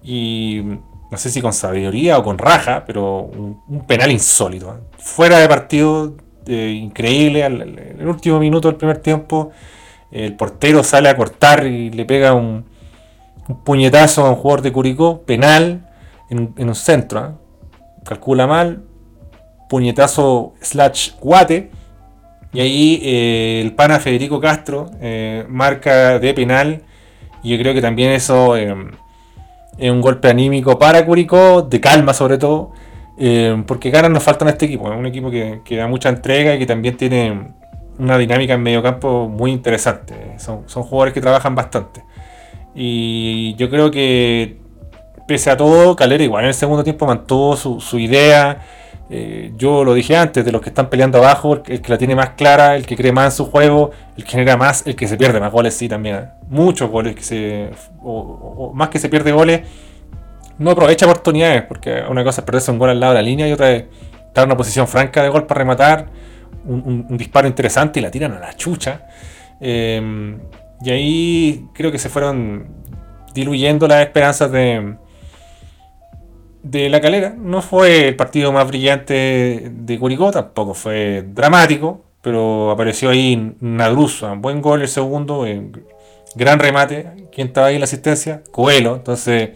Y 0.04 0.62
no 1.12 1.18
sé 1.18 1.30
si 1.30 1.42
con 1.42 1.54
sabiduría 1.54 2.18
o 2.18 2.24
con 2.24 2.38
raja, 2.38 2.84
pero 2.86 3.22
un, 3.24 3.62
penal 3.88 4.12
insólito. 4.12 4.80
Fuera 4.98 5.40
de 5.40 5.48
partido, 5.48 6.16
eh, 6.46 6.72
increíble. 6.82 7.44
Al, 7.44 7.62
al- 7.62 7.80
el 8.00 8.08
último 8.08 8.40
minuto 8.40 8.68
del 8.68 8.78
primer 8.78 9.00
tiempo, 9.00 9.52
el 10.12 10.36
portero 10.36 10.84
sale 10.84 11.10
a 11.10 11.16
cortar 11.16 11.66
y 11.66 11.90
le 11.90 12.06
pega 12.06 12.34
un, 12.34 12.66
puñetazo 13.64 14.26
a 14.26 14.30
un 14.30 14.36
jugador 14.36 14.62
de 14.62 14.72
Curicó, 14.72 15.22
penal, 15.24 15.88
en, 16.30 16.40
un- 16.40 16.54
en 16.58 16.68
un 16.70 16.76
centro. 16.76 17.26
¿eh? 17.26 17.32
Calcula 18.06 18.48
mal, 18.48 18.84
puñetazo 19.70 20.54
slash 20.62 21.12
guate. 21.20 21.72
Y 22.52 22.60
ahí 22.62 23.00
eh, 23.04 23.62
el 23.64 23.74
pana 23.76 24.00
Federico 24.00 24.40
Castro 24.40 24.90
marca 25.48 26.18
de 26.20 26.34
penal. 26.34 26.84
Y 27.44 27.52
yo 27.52 27.58
creo 27.60 27.74
que 27.74 27.82
también 27.82 28.12
eso 28.12 28.56
eh, 29.80 29.92
un 29.92 30.02
golpe 30.02 30.30
anímico 30.30 30.78
para 30.78 31.06
Curicó, 31.06 31.62
de 31.64 31.80
calma 31.80 32.14
sobre 32.14 32.38
todo. 32.38 32.72
eh, 33.18 33.64
porque 33.68 33.90
ganas 33.92 34.12
nos 34.12 34.24
faltan 34.24 34.48
a 34.48 34.52
este 34.52 34.66
equipo. 34.66 34.92
Es 34.92 34.98
un 34.98 35.06
equipo 35.06 35.30
que, 35.30 35.62
que 35.66 35.76
da 35.76 35.88
mucha 35.88 36.10
entrega 36.10 36.56
y 36.56 36.60
que 36.60 36.66
también 36.66 36.96
tiene 36.98 37.52
una 37.98 38.18
dinámica 38.18 38.54
en 38.54 38.64
medio 38.64 38.82
campo 38.82 39.28
muy 39.28 39.52
interesante. 39.52 40.36
Son, 40.38 40.64
son 40.68 40.84
jugadores 40.84 41.14
que 41.14 41.22
trabajan 41.22 41.54
bastante. 41.54 42.04
Y 42.74 43.56
yo 43.56 43.70
creo 43.70 43.92
que 43.92 44.58
pese 45.28 45.52
a 45.52 45.58
todo, 45.58 45.96
Calera 45.96 46.24
igual 46.24 46.44
en 46.44 46.48
el 46.50 46.54
segundo 46.54 46.84
tiempo 46.84 47.06
mantuvo 47.06 47.58
su, 47.58 47.82
su 47.82 48.00
idea. 48.00 48.62
Eh, 49.12 49.54
yo 49.58 49.84
lo 49.84 49.96
dije 49.96 50.16
antes, 50.16 50.46
de 50.46 50.52
los 50.52 50.62
que 50.62 50.70
están 50.70 50.90
peleando 50.90 51.18
abajo, 51.18 51.56
el, 51.56 51.82
que- 51.82 51.82
la 51.90 51.98
tiene 51.98 52.16
más 52.16 52.32
clara, 52.32 52.76
el 52.76 52.86
que 52.86 52.96
cree 52.96 53.12
más 53.12 53.34
en 53.34 53.38
su 53.38 53.46
juego, 53.50 53.90
el 54.16 54.24
que 54.24 54.32
genera 54.32 54.56
más, 54.56 54.86
el 54.86 54.96
que 54.96 55.08
se 55.08 55.18
pierde 55.18 55.40
más 55.40 55.52
goles, 55.52 55.74
sí, 55.74 55.90
también. 55.90 56.16
¿eh? 56.16 56.28
Muchos 56.50 56.90
goles 56.92 57.16
que 57.16 57.24
se. 57.24 57.72
O, 58.04 58.72
más 58.74 58.90
que 58.90 59.00
se 59.00 59.10
pierde 59.10 59.32
goles, 59.32 59.62
no 60.60 60.72
aprovecha 60.72 61.06
oportunidades, 61.08 61.64
porque 61.64 62.04
una 62.08 62.24
cosa 62.24 62.42
es 62.42 62.46
perderse 62.46 62.72
un 62.72 62.78
gol 62.78 62.92
al 62.92 63.00
lado 63.00 63.14
de 63.14 63.20
la 63.20 63.24
línea 63.24 63.48
y 63.48 63.52
otra 63.52 63.72
es 63.72 63.86
estar 64.28 64.44
en 64.44 64.50
una 64.50 64.58
posición 64.58 64.88
franca 64.88 65.24
de 65.24 65.30
gol 65.30 65.48
para 65.48 65.60
rematar, 65.60 66.08
un, 66.66 67.18
disparo 67.18 67.48
interesante 67.48 68.00
y 68.00 68.04
la 68.04 68.12
tiran 68.12 68.34
a 68.34 68.40
la 68.40 68.54
chucha. 68.54 69.08
Eh, 69.60 70.38
y 70.82 70.90
ahí 70.92 71.66
creo 71.74 71.92
que 71.92 71.98
se 71.98 72.10
fueron 72.10 72.68
diluyendo 73.34 73.88
las 73.88 74.02
esperanzas 74.06 74.52
de, 74.52 74.96
de 76.70 76.90
la 76.90 77.02
calera. 77.02 77.34
No 77.38 77.62
fue 77.62 78.10
el 78.10 78.16
partido 78.16 78.52
más 78.52 78.68
brillante 78.68 79.72
de 79.72 80.00
Curicó, 80.00 80.32
tampoco 80.32 80.74
fue 80.74 81.24
dramático, 81.28 82.02
pero 82.22 82.72
apareció 82.72 83.10
ahí 83.10 83.56
Nadruza, 83.60 84.34
buen 84.34 84.62
gol 84.62 84.82
el 84.82 84.88
segundo, 84.88 85.46
eh, 85.46 85.72
gran 86.36 86.60
remate. 86.60 87.28
¿Quién 87.32 87.48
estaba 87.48 87.68
ahí 87.68 87.76
en 87.76 87.82
la 87.82 87.86
asistencia? 87.86 88.44
Coelho. 88.52 88.96
Entonces, 88.96 89.52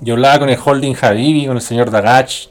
yo 0.00 0.14
hablaba 0.14 0.38
con 0.38 0.48
el 0.48 0.58
holding 0.62 0.94
Habibi, 1.00 1.46
con 1.46 1.56
el 1.56 1.62
señor 1.62 1.90
Dagach. 1.90 2.48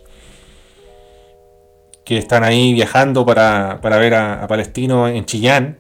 que 2.04 2.18
están 2.20 2.44
ahí 2.44 2.74
viajando 2.74 3.26
para, 3.26 3.80
para 3.82 3.98
ver 3.98 4.14
a, 4.14 4.46
Palestino 4.48 5.08
en 5.08 5.26
Chillán, 5.26 5.80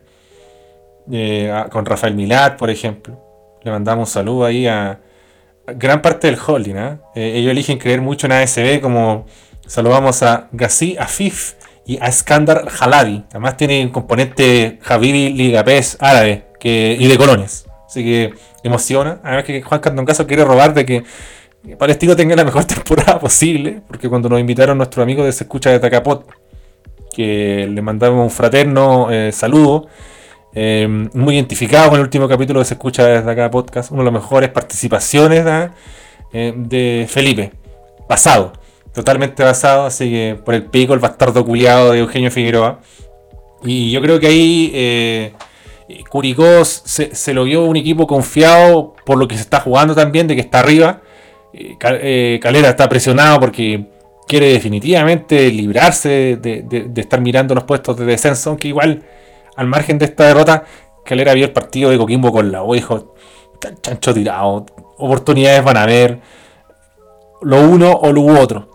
eh, 1.11 1.53
con 1.71 1.85
Rafael 1.85 2.15
Milat, 2.15 2.57
por 2.57 2.71
ejemplo. 2.71 3.21
Le 3.63 3.69
mandamos 3.69 4.09
un 4.09 4.13
saludo 4.13 4.45
ahí 4.45 4.65
a 4.65 4.99
gran 5.67 6.01
parte 6.01 6.28
del 6.28 6.38
holding. 6.39 6.75
¿ah? 6.75 6.99
Eh, 7.15 7.34
ellos 7.36 7.51
eligen 7.51 7.78
creer 7.78 8.01
mucho 8.01 8.28
en 8.28 8.34
ASB, 8.34 8.82
como 8.82 9.25
saludamos 9.65 10.21
a 10.23 10.47
Ghazi 10.51 10.95
Afif 10.97 11.54
y 11.86 11.97
a 12.01 12.12
Skandar 12.12 12.65
Halabi. 12.80 13.25
Además 13.30 13.58
tiene 13.58 13.84
un 13.84 13.91
componente 13.91 14.80
Habibi 14.86 15.30
Ligapés 15.30 15.97
árabe 15.99 16.45
que, 16.60 16.95
y 16.99 17.08
de 17.08 17.17
colonias. 17.17 17.65
Así 17.88 18.04
que 18.04 18.34
emociona. 18.63 19.19
Además 19.23 19.43
que 19.43 19.62
Juan 19.62 19.82
Candongazo 19.82 20.28
quiere 20.28 20.43
robar 20.43 20.73
de 20.73 20.86
que 20.86 21.04
Palestino 21.78 22.15
tenga 22.15 22.36
la 22.36 22.43
mejor 22.43 22.65
temporada 22.65 23.19
posible, 23.19 23.82
porque 23.88 24.10
cuando 24.10 24.30
nos 24.30 24.39
invitaron 24.39 24.78
nuestros 24.78 25.04
amigos 25.04 25.25
de 25.25 25.32
Se 25.32 25.43
Escucha 25.43 25.71
de 25.71 25.80
Tacapot, 25.80 26.28
que 27.13 27.67
le 27.71 27.82
mandamos 27.82 28.23
un 28.23 28.30
fraterno 28.30 29.10
eh, 29.10 29.32
saludo, 29.32 29.88
eh, 30.55 30.87
muy 31.13 31.35
identificado 31.35 31.89
con 31.89 31.99
el 31.99 32.03
último 32.03 32.27
capítulo 32.27 32.59
de 32.59 32.65
Se 32.65 32.73
Escucha 32.75 33.05
desde 33.05 33.29
acá 33.29 33.51
podcast, 33.51 33.91
una 33.91 33.99
de 34.01 34.05
las 34.05 34.13
mejores 34.13 34.49
participaciones 34.49 35.45
¿ah? 35.45 35.71
Eh, 36.33 36.53
de 36.55 37.05
Felipe, 37.09 37.51
basado, 38.09 38.53
totalmente 38.93 39.43
basado, 39.43 39.85
así 39.85 40.09
que 40.09 40.39
por 40.43 40.53
el 40.55 40.63
pico, 40.63 40.93
el 40.93 40.99
bastardo 40.99 41.45
culiado 41.45 41.91
de 41.91 41.99
Eugenio 41.99 42.31
Figueroa. 42.31 42.79
Y 43.63 43.91
yo 43.91 44.01
creo 44.01 44.19
que 44.19 44.27
ahí 44.27 44.71
eh, 44.73 45.33
Curicó 46.09 46.63
se, 46.65 47.13
se 47.15 47.33
lo 47.33 47.43
vio 47.43 47.63
un 47.65 47.75
equipo 47.75 48.05
confiado 48.07 48.95
por 49.05 49.17
lo 49.17 49.27
que 49.27 49.35
se 49.35 49.41
está 49.41 49.59
jugando 49.59 49.93
también, 49.95 50.27
de 50.27 50.35
que 50.35 50.41
está 50.41 50.59
arriba. 50.59 51.01
Eh, 51.53 52.39
Calera 52.41 52.69
está 52.69 52.89
presionado 52.89 53.39
porque 53.39 53.85
quiere 54.27 54.47
definitivamente 54.51 55.49
librarse 55.51 56.37
de, 56.41 56.63
de- 56.63 56.83
de 56.89 57.01
estar 57.01 57.21
mirando 57.21 57.55
los 57.55 57.63
puestos 57.63 57.95
de 57.97 58.05
descenso, 58.05 58.49
aunque 58.49 58.67
igual 58.67 59.03
al 59.55 59.67
margen 59.67 59.97
de 59.97 60.05
esta 60.05 60.25
derrota, 60.27 60.63
Calera 61.05 61.33
vio 61.33 61.45
el 61.45 61.51
partido 61.51 61.89
de 61.89 61.97
Coquimbo 61.97 62.31
con 62.31 62.51
la 62.51 62.61
"Está 62.73 63.69
el 63.69 63.81
chancho 63.81 64.13
tirado, 64.13 64.65
oportunidades 64.97 65.63
van 65.63 65.77
a 65.77 65.83
haber, 65.83 66.19
lo 67.41 67.61
uno 67.61 67.91
o 67.91 68.11
lo 68.11 68.25
otro. 68.39 68.69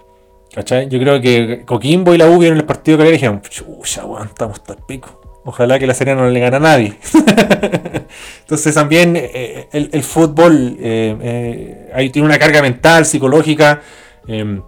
¿Cachai? 0.52 0.88
Yo 0.88 0.98
creo 0.98 1.20
que 1.20 1.62
Coquimbo 1.64 2.12
y 2.14 2.18
la 2.18 2.26
U 2.26 2.38
vieron 2.38 2.58
el 2.58 2.64
partido 2.64 2.96
de 2.96 3.02
Calera 3.02 3.14
y 3.14 3.18
dijeron, 3.18 3.42
chucha, 3.42 4.02
estamos 4.24 4.58
hasta 4.58 4.72
el 4.74 4.80
pico. 4.86 5.20
Ojalá 5.44 5.78
que 5.78 5.86
la 5.86 5.94
Serena 5.94 6.20
no 6.22 6.28
le 6.28 6.40
gane 6.40 6.56
a 6.56 6.60
nadie. 6.60 6.94
Entonces 8.40 8.74
también 8.74 9.16
eh, 9.16 9.68
el, 9.72 9.88
el 9.92 10.02
fútbol 10.02 10.76
eh, 10.80 11.16
eh, 11.22 11.90
ahí 11.94 12.10
tiene 12.10 12.26
una 12.26 12.38
carga 12.38 12.62
mental, 12.62 13.06
psicológica, 13.06 13.80
eh, 14.28 14.60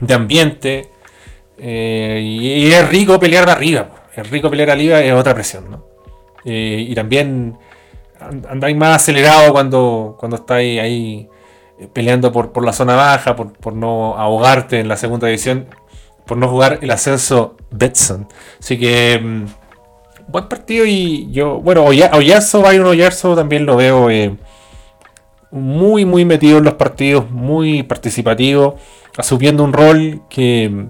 de 0.00 0.14
ambiente. 0.14 0.88
eh, 1.58 2.20
y, 2.22 2.46
y 2.68 2.72
es 2.72 2.88
rico 2.88 3.18
pelear 3.18 3.46
de 3.46 3.52
arriba. 3.52 3.88
Po. 4.14 4.20
Es 4.20 4.30
rico 4.30 4.50
pelear 4.50 4.70
arriba, 4.70 5.00
es 5.00 5.12
otra 5.12 5.34
presión, 5.34 5.70
¿no? 5.70 5.84
Eh, 6.44 6.86
y 6.88 6.94
también 6.94 7.56
and- 8.20 8.46
andáis 8.46 8.76
más 8.76 8.96
acelerado 8.96 9.52
cuando, 9.52 10.16
cuando 10.18 10.36
estáis 10.36 10.80
ahí 10.80 11.28
eh, 11.78 11.88
peleando 11.92 12.32
por, 12.32 12.52
por 12.52 12.64
la 12.64 12.72
zona 12.72 12.96
baja, 12.96 13.36
por, 13.36 13.52
por 13.52 13.74
no 13.74 14.16
ahogarte 14.16 14.80
en 14.80 14.88
la 14.88 14.96
segunda 14.96 15.26
división, 15.28 15.66
por 16.26 16.36
no 16.38 16.48
jugar 16.48 16.78
el 16.82 16.90
ascenso 16.90 17.56
Betson. 17.70 18.26
Así 18.60 18.78
que 18.78 19.20
mm, 19.22 19.44
buen 20.28 20.48
partido 20.48 20.84
y 20.86 21.30
yo, 21.30 21.60
bueno, 21.60 21.84
Oya- 21.84 22.10
Oyarzo, 22.14 22.62
Byron 22.62 22.86
Oyarzo 22.86 23.34
también 23.36 23.64
lo 23.66 23.76
veo 23.76 24.10
eh, 24.10 24.36
muy, 25.50 26.04
muy 26.04 26.24
metido 26.24 26.58
en 26.58 26.64
los 26.64 26.74
partidos, 26.74 27.30
muy 27.30 27.82
participativo, 27.82 28.76
asumiendo 29.16 29.62
un 29.64 29.72
rol 29.72 30.22
que, 30.30 30.86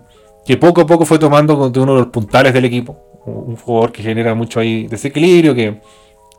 que 0.46 0.56
poco 0.56 0.82
a 0.82 0.86
poco 0.86 1.04
fue 1.04 1.18
tomando 1.18 1.68
de 1.70 1.80
uno 1.80 1.94
de 1.94 2.00
los 2.00 2.08
puntales 2.08 2.52
del 2.54 2.64
equipo. 2.64 2.96
Un 3.24 3.56
jugador 3.56 3.92
que 3.92 4.02
genera 4.02 4.34
mucho 4.34 4.58
ahí 4.60 4.86
desequilibrio, 4.88 5.54
que, 5.54 5.80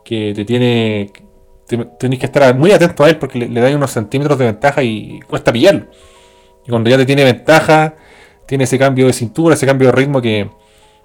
que 0.04 0.32
te 0.34 0.44
tiene. 0.44 1.10
te- 1.66 1.78
Tenés 1.98 2.18
que 2.18 2.26
estar 2.26 2.54
muy 2.56 2.72
atento 2.72 3.04
a 3.04 3.08
él 3.08 3.16
porque 3.18 3.38
le, 3.38 3.48
le 3.48 3.60
da 3.60 3.74
unos 3.74 3.90
centímetros 3.90 4.38
de 4.38 4.44
ventaja 4.46 4.82
y 4.82 5.20
cuesta 5.28 5.52
pillarlo. 5.52 5.86
Y 6.66 6.70
cuando 6.70 6.90
ya 6.90 6.96
te 6.98 7.06
tiene 7.06 7.24
ventaja, 7.24 7.94
tiene 8.46 8.64
ese 8.64 8.78
cambio 8.78 9.06
de 9.06 9.12
cintura, 9.12 9.54
ese 9.54 9.66
cambio 9.66 9.88
de 9.88 9.92
ritmo 9.92 10.20
que, 10.20 10.50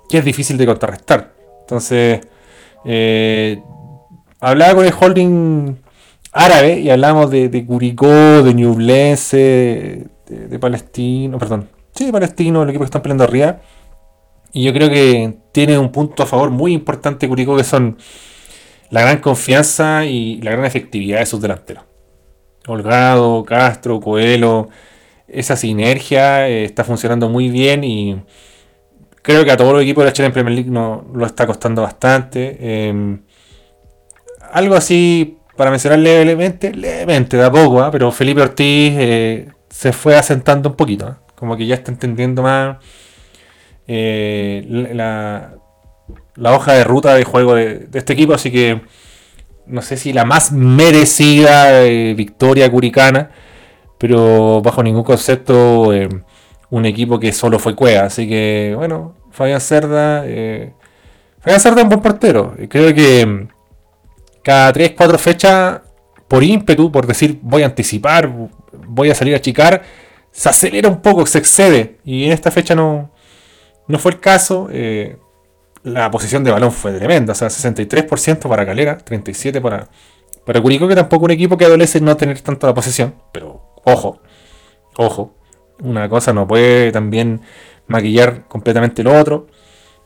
que 0.10 0.18
es 0.18 0.26
difícil 0.26 0.58
de 0.58 0.66
contrarrestar. 0.66 1.34
Entonces, 1.62 2.22
eh, 2.86 3.62
hablaba 4.42 4.76
con 4.76 4.86
el 4.86 4.94
holding 5.00 5.76
árabe 6.32 6.80
y 6.80 6.90
hablamos 6.90 7.32
de, 7.32 7.50
de 7.50 7.66
Curicó, 7.66 8.08
de 8.44 8.54
Ñublense, 8.54 10.08
de, 10.28 10.48
de 10.48 10.60
Palestino, 10.60 11.38
perdón, 11.40 11.70
sí, 11.96 12.06
de 12.06 12.12
Palestino, 12.12 12.64
el 12.64 12.70
equipo 12.70 12.84
que 12.84 12.88
están 12.88 13.02
peleando 13.02 13.24
arriba. 13.24 13.60
Y 14.52 14.64
yo 14.64 14.74
creo 14.74 14.90
que 14.90 15.38
tiene 15.52 15.78
un 15.78 15.92
punto 15.92 16.24
a 16.24 16.26
favor 16.26 16.50
muy 16.50 16.74
importante 16.74 17.28
Curicó, 17.28 17.56
que 17.56 17.64
son 17.64 17.98
la 18.90 19.02
gran 19.02 19.20
confianza 19.20 20.06
y 20.06 20.42
la 20.42 20.52
gran 20.52 20.66
efectividad 20.66 21.20
de 21.20 21.26
sus 21.26 21.42
delanteros. 21.42 21.84
Holgado, 22.68 23.44
Castro, 23.46 24.00
Coelho, 24.00 24.70
esa 25.28 25.56
sinergia 25.56 26.48
eh, 26.50 26.66
está 26.66 26.84
funcionando 26.84 27.30
muy 27.30 27.50
bien 27.50 27.84
y 27.84 28.22
creo 29.22 29.46
que 29.46 29.52
a 29.52 29.58
todos 29.58 29.74
los 29.74 29.84
equipos 29.84 30.04
de 30.04 30.10
la 30.10 30.14
Chile 30.14 30.32
Premier 30.32 30.56
League 30.56 30.72
no, 30.72 31.06
lo 31.14 31.26
está 31.26 31.46
costando 31.46 31.82
bastante. 31.82 32.58
Eh, 32.60 33.18
algo 34.52 34.76
así, 34.76 35.38
para 35.56 35.70
mencionar 35.72 36.00
levemente, 36.00 36.74
levemente, 36.74 37.38
de 37.38 37.44
a 37.44 37.52
poco, 37.52 37.82
¿ah? 37.82 37.92
pero 37.92 38.12
Felipe 38.12 38.42
Ortiz 38.42 38.94
eh, 38.98 39.48
se 39.70 39.92
fue 39.92 40.16
asentando 40.16 40.70
un 40.70 40.76
poquito, 40.76 41.08
¿ah? 41.08 41.20
como 41.36 41.56
que 41.56 41.68
ya 41.68 41.76
está 41.76 41.92
entendiendo 41.92 42.42
más 42.42 42.78
eh, 43.92 44.64
la, 44.94 45.56
hoja 46.54 46.74
de 46.74 46.84
ruta 46.84 47.16
de 47.16 47.24
juego 47.24 47.56
de, 47.56 47.88
este 47.92 48.14
equipo, 48.14 48.36
así 48.36 48.52
que 48.52 48.82
no 49.66 49.82
sé 49.82 49.98
si 49.98 50.14
la 50.14 50.26
más 50.26 50.52
merecida 50.52 51.84
eh, 51.84 52.14
victoria 52.14 52.70
curicana, 52.70 53.32
pero 53.98 54.62
bajo 54.62 54.84
ningún 54.84 55.04
concepto 55.04 55.92
eh, 55.92 56.08
un 56.70 56.86
equipo 56.86 57.20
que 57.20 57.34
solo 57.34 57.58
fue 57.58 57.76
cueva, 57.76 58.06
así 58.06 58.30
que 58.30 58.76
bueno, 58.78 59.16
Fabián 59.32 59.60
Cerda, 59.60 60.22
Fabián 61.40 61.60
Cerda 61.60 61.78
es 61.78 61.84
un 61.84 61.90
buen 61.90 62.02
portero, 62.02 62.54
creo 62.70 62.94
que 62.94 63.26
mm, 63.26 63.48
cada 64.44 64.72
3, 64.72 64.94
4 64.96 65.18
fechas, 65.18 65.82
por 66.28 66.44
ímpetu, 66.44 66.92
por 66.92 67.08
decir 67.08 67.40
voy 67.42 67.64
a 67.64 67.66
anticipar, 67.66 68.32
voy 68.88 69.10
a 69.10 69.16
salir 69.16 69.34
a 69.34 69.38
achicar, 69.38 69.82
se 70.32 70.48
acelera 70.48 70.90
un 70.90 71.02
poco, 71.02 71.26
se 71.26 71.40
excede, 71.40 71.98
y 72.06 72.26
en 72.26 72.34
esta 72.34 72.52
fecha 72.52 72.76
no, 72.76 73.10
no 73.90 74.00
fue 74.00 74.14
el 74.14 74.20
caso. 74.22 74.70
eh, 74.72 75.18
la 75.84 76.12
posición 76.12 76.44
de 76.44 76.52
balón 76.52 76.72
fue 76.72 76.92
tremenda, 76.94 77.34
o 77.34 77.36
sea, 77.36 77.48
63% 77.48 78.50
para 78.50 78.66
Calera, 78.66 78.98
37% 78.98 79.62
para, 79.62 79.90
para 80.46 80.62
Curicó, 80.62 80.88
que 80.88 80.96
tampoco 80.96 81.26
un 81.26 81.32
equipo 81.32 81.58
que 81.58 81.66
adolece 81.66 82.02
no 82.02 82.18
tener 82.18 82.40
tanto 82.42 82.68
la 82.68 82.74
posesión, 82.74 83.16
pero 83.32 83.74
ojo, 83.86 84.22
ojo, 84.98 85.36
una 85.82 86.10
cosa 86.10 86.34
no 86.34 86.48
puede 86.48 86.92
también 86.92 87.42
maquillar 87.88 88.46
completamente 88.48 89.04
lo 89.04 89.18
otro. 89.18 89.48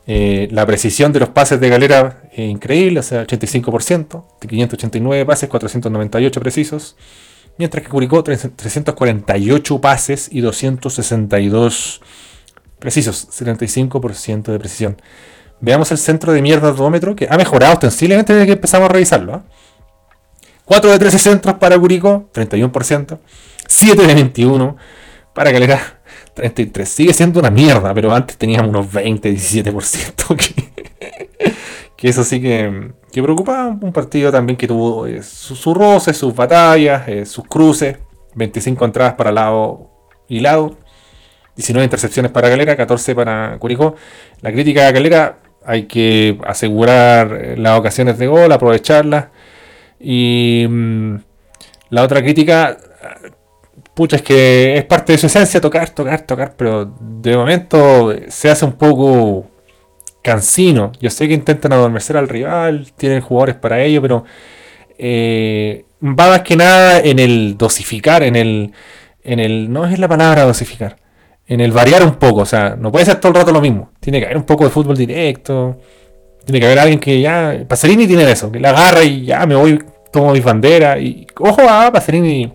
Eh, 0.06 0.48
la 0.50 0.66
precisión 0.66 1.12
de 1.12 1.20
los 1.20 1.30
pases 1.30 1.58
de 1.60 1.68
Galera 1.68 2.28
es 2.32 2.50
increíble, 2.50 3.00
o 3.00 3.02
sea, 3.02 3.26
85%, 3.26 4.24
de 4.40 4.48
589 4.48 5.24
pases, 5.26 5.48
498 5.48 6.40
precisos, 6.40 6.96
mientras 7.58 7.82
que 7.82 7.90
Curicó 7.90 8.22
348 8.22 9.80
pases 9.80 10.28
y 10.30 10.40
262 10.40 12.00
precisos, 12.84 13.28
75% 13.30 14.52
de 14.52 14.58
precisión. 14.58 15.00
Veamos 15.60 15.90
el 15.90 15.96
centro 15.96 16.32
de 16.34 16.42
mierda 16.42 16.68
odómetro 16.68 17.16
que 17.16 17.26
ha 17.30 17.36
mejorado 17.38 17.72
ostensiblemente 17.72 18.34
desde 18.34 18.46
que 18.46 18.52
empezamos 18.52 18.90
a 18.90 18.92
revisarlo. 18.92 19.42
4 20.66 20.90
de 20.90 20.98
13 20.98 21.18
centros 21.18 21.54
para 21.56 21.78
Curicó, 21.78 22.28
31%. 22.34 23.18
7 23.66 24.06
de 24.06 24.14
21 24.14 24.76
para 25.32 25.50
Calera, 25.50 25.80
33. 26.34 26.86
Sigue 26.86 27.14
siendo 27.14 27.40
una 27.40 27.50
mierda, 27.50 27.94
pero 27.94 28.14
antes 28.14 28.36
teníamos 28.36 28.68
unos 28.68 28.92
20, 28.92 29.32
17%. 29.32 30.36
Que, 30.96 31.52
que 31.96 32.08
eso 32.08 32.22
sí 32.22 32.40
que, 32.40 32.92
que 33.10 33.22
preocupaba. 33.22 33.68
Un 33.80 33.92
partido 33.92 34.30
también 34.30 34.58
que 34.58 34.68
tuvo 34.68 35.06
eh, 35.06 35.22
sus 35.22 35.58
su 35.58 35.72
roces, 35.72 36.16
sus 36.16 36.34
batallas, 36.34 37.08
eh, 37.08 37.24
sus 37.24 37.46
cruces. 37.46 37.96
25 38.34 38.84
entradas 38.84 39.14
para 39.14 39.32
lado 39.32 39.90
y 40.28 40.40
lado. 40.40 40.76
19 41.56 41.84
intercepciones 41.84 42.32
para 42.32 42.48
Calera, 42.48 42.76
14 42.76 43.14
para 43.14 43.56
Curicó. 43.58 43.94
La 44.40 44.52
crítica 44.52 44.88
a 44.88 44.92
Calera 44.92 45.38
hay 45.64 45.84
que 45.84 46.38
asegurar 46.46 47.32
eh, 47.32 47.56
las 47.56 47.78
ocasiones 47.78 48.18
de 48.18 48.26
gol, 48.26 48.52
aprovecharlas. 48.52 49.26
Y 50.00 50.66
mm, 50.68 51.16
la 51.90 52.02
otra 52.02 52.22
crítica, 52.22 52.76
pucha, 53.94 54.16
es 54.16 54.22
que 54.22 54.76
es 54.76 54.84
parte 54.84 55.12
de 55.12 55.18
su 55.18 55.26
esencia 55.26 55.60
tocar, 55.60 55.90
tocar, 55.90 56.22
tocar, 56.22 56.54
pero 56.56 56.92
de 57.00 57.36
momento 57.36 58.12
eh, 58.12 58.26
se 58.28 58.50
hace 58.50 58.64
un 58.64 58.72
poco 58.72 59.50
cansino. 60.22 60.92
Yo 61.00 61.10
sé 61.10 61.28
que 61.28 61.34
intentan 61.34 61.72
adormecer 61.72 62.16
al 62.16 62.28
rival, 62.28 62.92
tienen 62.96 63.20
jugadores 63.20 63.56
para 63.56 63.82
ello, 63.82 64.02
pero 64.02 64.24
eh, 64.98 65.84
va 66.02 66.28
más 66.28 66.40
que 66.42 66.56
nada 66.56 67.00
en 67.00 67.18
el 67.18 67.56
dosificar, 67.56 68.22
en 68.22 68.36
el, 68.36 68.72
en 69.22 69.40
el, 69.40 69.72
no 69.72 69.86
es 69.86 69.98
la 69.98 70.08
palabra 70.08 70.44
dosificar, 70.44 70.96
en 71.46 71.60
el 71.60 71.72
variar 71.72 72.02
un 72.02 72.14
poco. 72.16 72.40
O 72.40 72.46
sea, 72.46 72.76
no 72.78 72.90
puede 72.90 73.04
ser 73.04 73.16
todo 73.16 73.30
el 73.30 73.36
rato 73.36 73.52
lo 73.52 73.60
mismo. 73.60 73.90
Tiene 74.00 74.18
que 74.20 74.26
haber 74.26 74.36
un 74.36 74.44
poco 74.44 74.64
de 74.64 74.70
fútbol 74.70 74.96
directo. 74.96 75.76
Tiene 76.44 76.60
que 76.60 76.66
haber 76.66 76.78
alguien 76.78 77.00
que 77.00 77.20
ya. 77.20 77.64
Pacerini 77.66 78.06
tiene 78.06 78.30
eso, 78.30 78.50
que 78.50 78.60
la 78.60 78.70
agarra 78.70 79.02
y 79.02 79.24
ya 79.24 79.46
me 79.46 79.54
voy, 79.54 79.82
tomo 80.12 80.32
mis 80.32 80.44
banderas. 80.44 81.00
Y 81.00 81.26
ojo 81.38 81.62
a 81.68 81.92
Pacerini. 81.92 82.52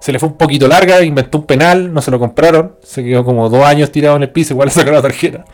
Se 0.00 0.12
le 0.12 0.18
fue 0.18 0.28
un 0.28 0.36
poquito 0.36 0.68
larga, 0.68 1.02
inventó 1.02 1.38
un 1.38 1.46
penal, 1.46 1.92
no 1.92 2.02
se 2.02 2.10
lo 2.10 2.18
compraron. 2.18 2.76
Se 2.82 3.02
quedó 3.02 3.24
como 3.24 3.48
dos 3.48 3.64
años 3.64 3.90
tirado 3.90 4.16
en 4.16 4.22
el 4.22 4.30
piso, 4.30 4.52
igual 4.52 4.66
le 4.68 4.72
sacaron 4.72 4.96
la 4.96 5.02
tarjeta. 5.02 5.44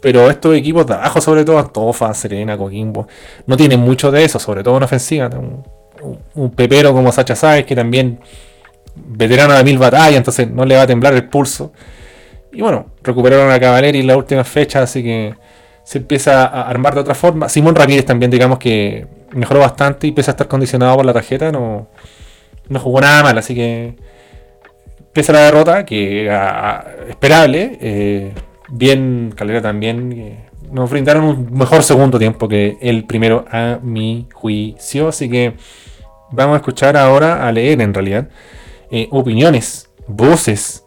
Pero 0.00 0.30
estos 0.30 0.56
equipos 0.56 0.86
de 0.86 0.94
abajo, 0.94 1.20
sobre 1.20 1.44
todo, 1.44 1.62
Tofa, 1.66 2.14
Serena, 2.14 2.56
Coquimbo, 2.56 3.06
no 3.46 3.56
tienen 3.56 3.80
mucho 3.80 4.10
de 4.10 4.24
eso, 4.24 4.38
sobre 4.38 4.62
todo 4.62 4.76
en 4.78 4.84
ofensiva. 4.84 5.28
Un 6.34 6.50
pepero 6.52 6.94
como 6.94 7.12
Sacha 7.12 7.36
Sáez, 7.36 7.66
que 7.66 7.74
también 7.74 8.20
veterano 8.94 9.54
de 9.54 9.64
mil 9.64 9.78
batallas, 9.78 10.16
entonces 10.16 10.50
no 10.50 10.64
le 10.64 10.76
va 10.76 10.82
a 10.82 10.86
temblar 10.86 11.14
el 11.14 11.28
pulso. 11.28 11.72
Y 12.52 12.62
bueno, 12.62 12.86
recuperaron 13.02 13.50
a 13.50 13.60
Cavaleri 13.60 14.00
en 14.00 14.06
la 14.06 14.16
última 14.16 14.44
fecha, 14.44 14.82
así 14.82 15.02
que 15.02 15.34
se 15.84 15.98
empieza 15.98 16.46
a 16.46 16.68
armar 16.68 16.94
de 16.94 17.00
otra 17.00 17.14
forma. 17.14 17.48
Simón 17.48 17.74
Ramírez 17.74 18.04
también, 18.04 18.30
digamos 18.30 18.58
que 18.58 19.06
mejoró 19.32 19.60
bastante 19.60 20.06
y 20.06 20.12
pese 20.12 20.30
a 20.30 20.32
estar 20.32 20.48
condicionado 20.48 20.96
por 20.96 21.06
la 21.06 21.12
tarjeta, 21.12 21.52
no, 21.52 21.88
no 22.68 22.78
jugó 22.78 23.00
nada 23.00 23.22
mal, 23.22 23.38
así 23.38 23.54
que 23.54 23.94
pese 25.12 25.32
a 25.32 25.34
la 25.34 25.40
derrota, 25.42 25.84
que 25.84 26.24
era 26.24 26.86
esperable, 27.08 27.78
eh, 27.80 28.32
bien 28.68 29.32
Calera 29.36 29.62
también, 29.62 30.48
nos 30.70 30.90
brindaron 30.90 31.24
un 31.24 31.52
mejor 31.52 31.82
segundo 31.82 32.18
tiempo 32.18 32.48
que 32.48 32.76
el 32.80 33.04
primero 33.04 33.44
a 33.50 33.78
mi 33.82 34.28
juicio, 34.32 35.08
así 35.08 35.28
que 35.28 35.54
vamos 36.30 36.54
a 36.54 36.56
escuchar 36.58 36.96
ahora, 36.96 37.46
a 37.46 37.52
leer 37.52 37.80
en 37.80 37.92
realidad, 37.92 38.28
eh, 38.90 39.08
opiniones, 39.10 39.90
voces, 40.06 40.84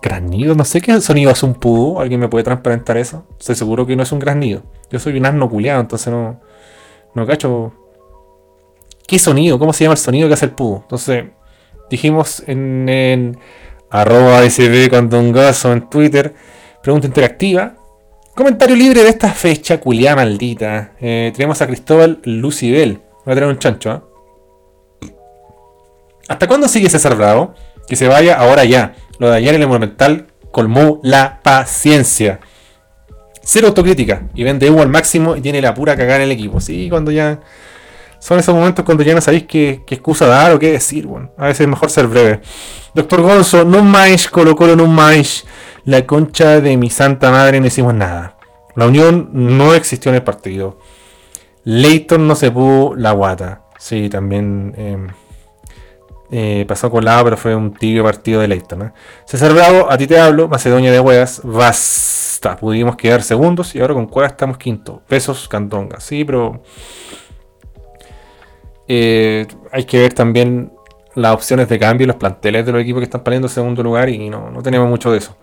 granidos, 0.00 0.56
no 0.56 0.64
sé 0.64 0.80
qué 0.80 1.00
sonido 1.00 1.30
hace 1.30 1.46
un 1.46 1.54
pudo, 1.54 2.00
alguien 2.00 2.20
me 2.20 2.28
puede 2.28 2.44
transparentar 2.44 2.96
eso, 2.98 3.24
estoy 3.38 3.54
seguro 3.54 3.86
que 3.86 3.96
no 3.96 4.02
es 4.02 4.12
un 4.12 4.18
granido, 4.18 4.62
yo 4.90 4.98
soy 4.98 5.16
un 5.16 5.26
asno 5.26 5.48
culiado, 5.48 5.80
entonces 5.80 6.12
no, 6.12 6.40
no 7.14 7.26
cacho 7.26 7.72
qué 9.06 9.18
sonido, 9.18 9.58
cómo 9.58 9.72
se 9.72 9.84
llama 9.84 9.94
el 9.94 9.98
sonido 9.98 10.28
que 10.28 10.34
hace 10.34 10.44
el 10.44 10.52
pudo, 10.52 10.80
entonces 10.82 11.24
dijimos 11.90 12.42
en, 12.46 12.88
en 12.88 13.38
arroba 13.90 14.42
sb 14.48 14.90
con 14.90 15.08
Don 15.08 15.32
Gaso 15.32 15.72
en 15.72 15.88
Twitter, 15.88 16.34
pregunta 16.82 17.06
interactiva, 17.06 17.74
comentario 18.34 18.76
libre 18.76 19.02
de 19.02 19.08
esta 19.08 19.30
fecha 19.30 19.80
culiada 19.80 20.16
maldita, 20.16 20.92
Eh, 21.00 21.32
tenemos 21.34 21.62
a 21.62 21.66
Cristóbal 21.66 22.20
Lucibel, 22.24 23.00
voy 23.24 23.32
a 23.32 23.36
traer 23.36 23.50
un 23.50 23.58
chancho, 23.58 23.90
¿ah? 23.90 24.04
¿Hasta 26.28 26.46
cuándo 26.46 26.68
sigue 26.68 26.88
César 26.88 27.16
Bravo? 27.16 27.54
Que 27.86 27.96
se 27.96 28.08
vaya 28.08 28.36
ahora 28.38 28.64
ya. 28.64 28.94
Lo 29.18 29.30
de 29.30 29.36
ayer 29.36 29.54
en 29.54 29.62
el 29.62 29.68
Monumental 29.68 30.26
colmó 30.50 31.00
la 31.02 31.40
paciencia. 31.42 32.40
Cero 33.42 33.68
autocrítica. 33.68 34.22
Y 34.34 34.44
vende 34.44 34.70
Hugo 34.70 34.82
al 34.82 34.88
máximo 34.88 35.36
y 35.36 35.40
tiene 35.40 35.60
la 35.60 35.74
pura 35.74 35.96
cagada 35.96 36.16
en 36.16 36.22
el 36.22 36.32
equipo. 36.32 36.60
Sí, 36.60 36.88
cuando 36.88 37.10
ya. 37.10 37.40
Son 38.18 38.38
esos 38.38 38.54
momentos 38.54 38.86
cuando 38.86 39.02
ya 39.02 39.14
no 39.14 39.20
sabéis 39.20 39.44
qué, 39.44 39.82
excusa 39.86 40.26
dar 40.26 40.52
o 40.52 40.58
qué 40.58 40.72
decir. 40.72 41.06
Bueno, 41.06 41.30
a 41.36 41.46
veces 41.46 41.62
es 41.62 41.68
mejor 41.68 41.90
ser 41.90 42.06
breve. 42.06 42.40
Doctor 42.94 43.20
Gonzo, 43.20 43.64
no 43.64 43.84
más, 43.84 44.28
Colo 44.28 44.56
Colo, 44.56 44.76
no 44.76 44.86
más. 44.86 45.44
La 45.84 46.06
concha 46.06 46.60
de 46.62 46.78
mi 46.78 46.88
santa 46.88 47.30
madre 47.30 47.60
no 47.60 47.66
hicimos 47.66 47.92
nada. 47.92 48.38
La 48.76 48.86
unión 48.86 49.28
no 49.32 49.74
existió 49.74 50.10
en 50.10 50.16
el 50.16 50.22
partido. 50.22 50.78
Leighton 51.64 52.26
no 52.26 52.34
se 52.34 52.50
pudo 52.50 52.94
la 52.96 53.12
guata. 53.12 53.62
Sí, 53.78 54.08
también. 54.08 54.74
em, 54.78 55.08
eh, 56.36 56.64
pasó 56.66 56.90
colado, 56.90 57.22
pero 57.22 57.36
fue 57.36 57.54
un 57.54 57.72
tibio 57.72 58.02
partido 58.02 58.40
de 58.40 58.48
Leighton. 58.48 58.82
¿eh? 58.82 58.92
César 59.24 59.52
Bravo, 59.52 59.88
a 59.88 59.96
ti 59.96 60.08
te 60.08 60.18
hablo, 60.18 60.48
Macedonia 60.48 60.90
de 60.90 60.98
Huevas, 60.98 61.40
basta. 61.44 62.56
Pudimos 62.56 62.96
quedar 62.96 63.22
segundos 63.22 63.72
y 63.76 63.80
ahora 63.80 63.94
con 63.94 64.08
Cueva 64.08 64.26
estamos 64.26 64.58
quinto. 64.58 65.00
Pesos, 65.06 65.46
Cantonga. 65.46 66.00
Sí, 66.00 66.24
pero 66.24 66.60
eh, 68.88 69.46
hay 69.70 69.84
que 69.84 70.00
ver 70.00 70.12
también 70.12 70.72
las 71.14 71.34
opciones 71.34 71.68
de 71.68 71.78
cambio 71.78 72.04
y 72.04 72.08
los 72.08 72.16
planteles 72.16 72.66
de 72.66 72.72
los 72.72 72.82
equipos 72.82 72.98
que 72.98 73.04
están 73.04 73.22
peleando 73.22 73.46
segundo 73.46 73.84
lugar 73.84 74.08
y 74.08 74.28
no, 74.28 74.50
no 74.50 74.60
tenemos 74.60 74.88
mucho 74.88 75.12
de 75.12 75.18
eso. 75.18 75.36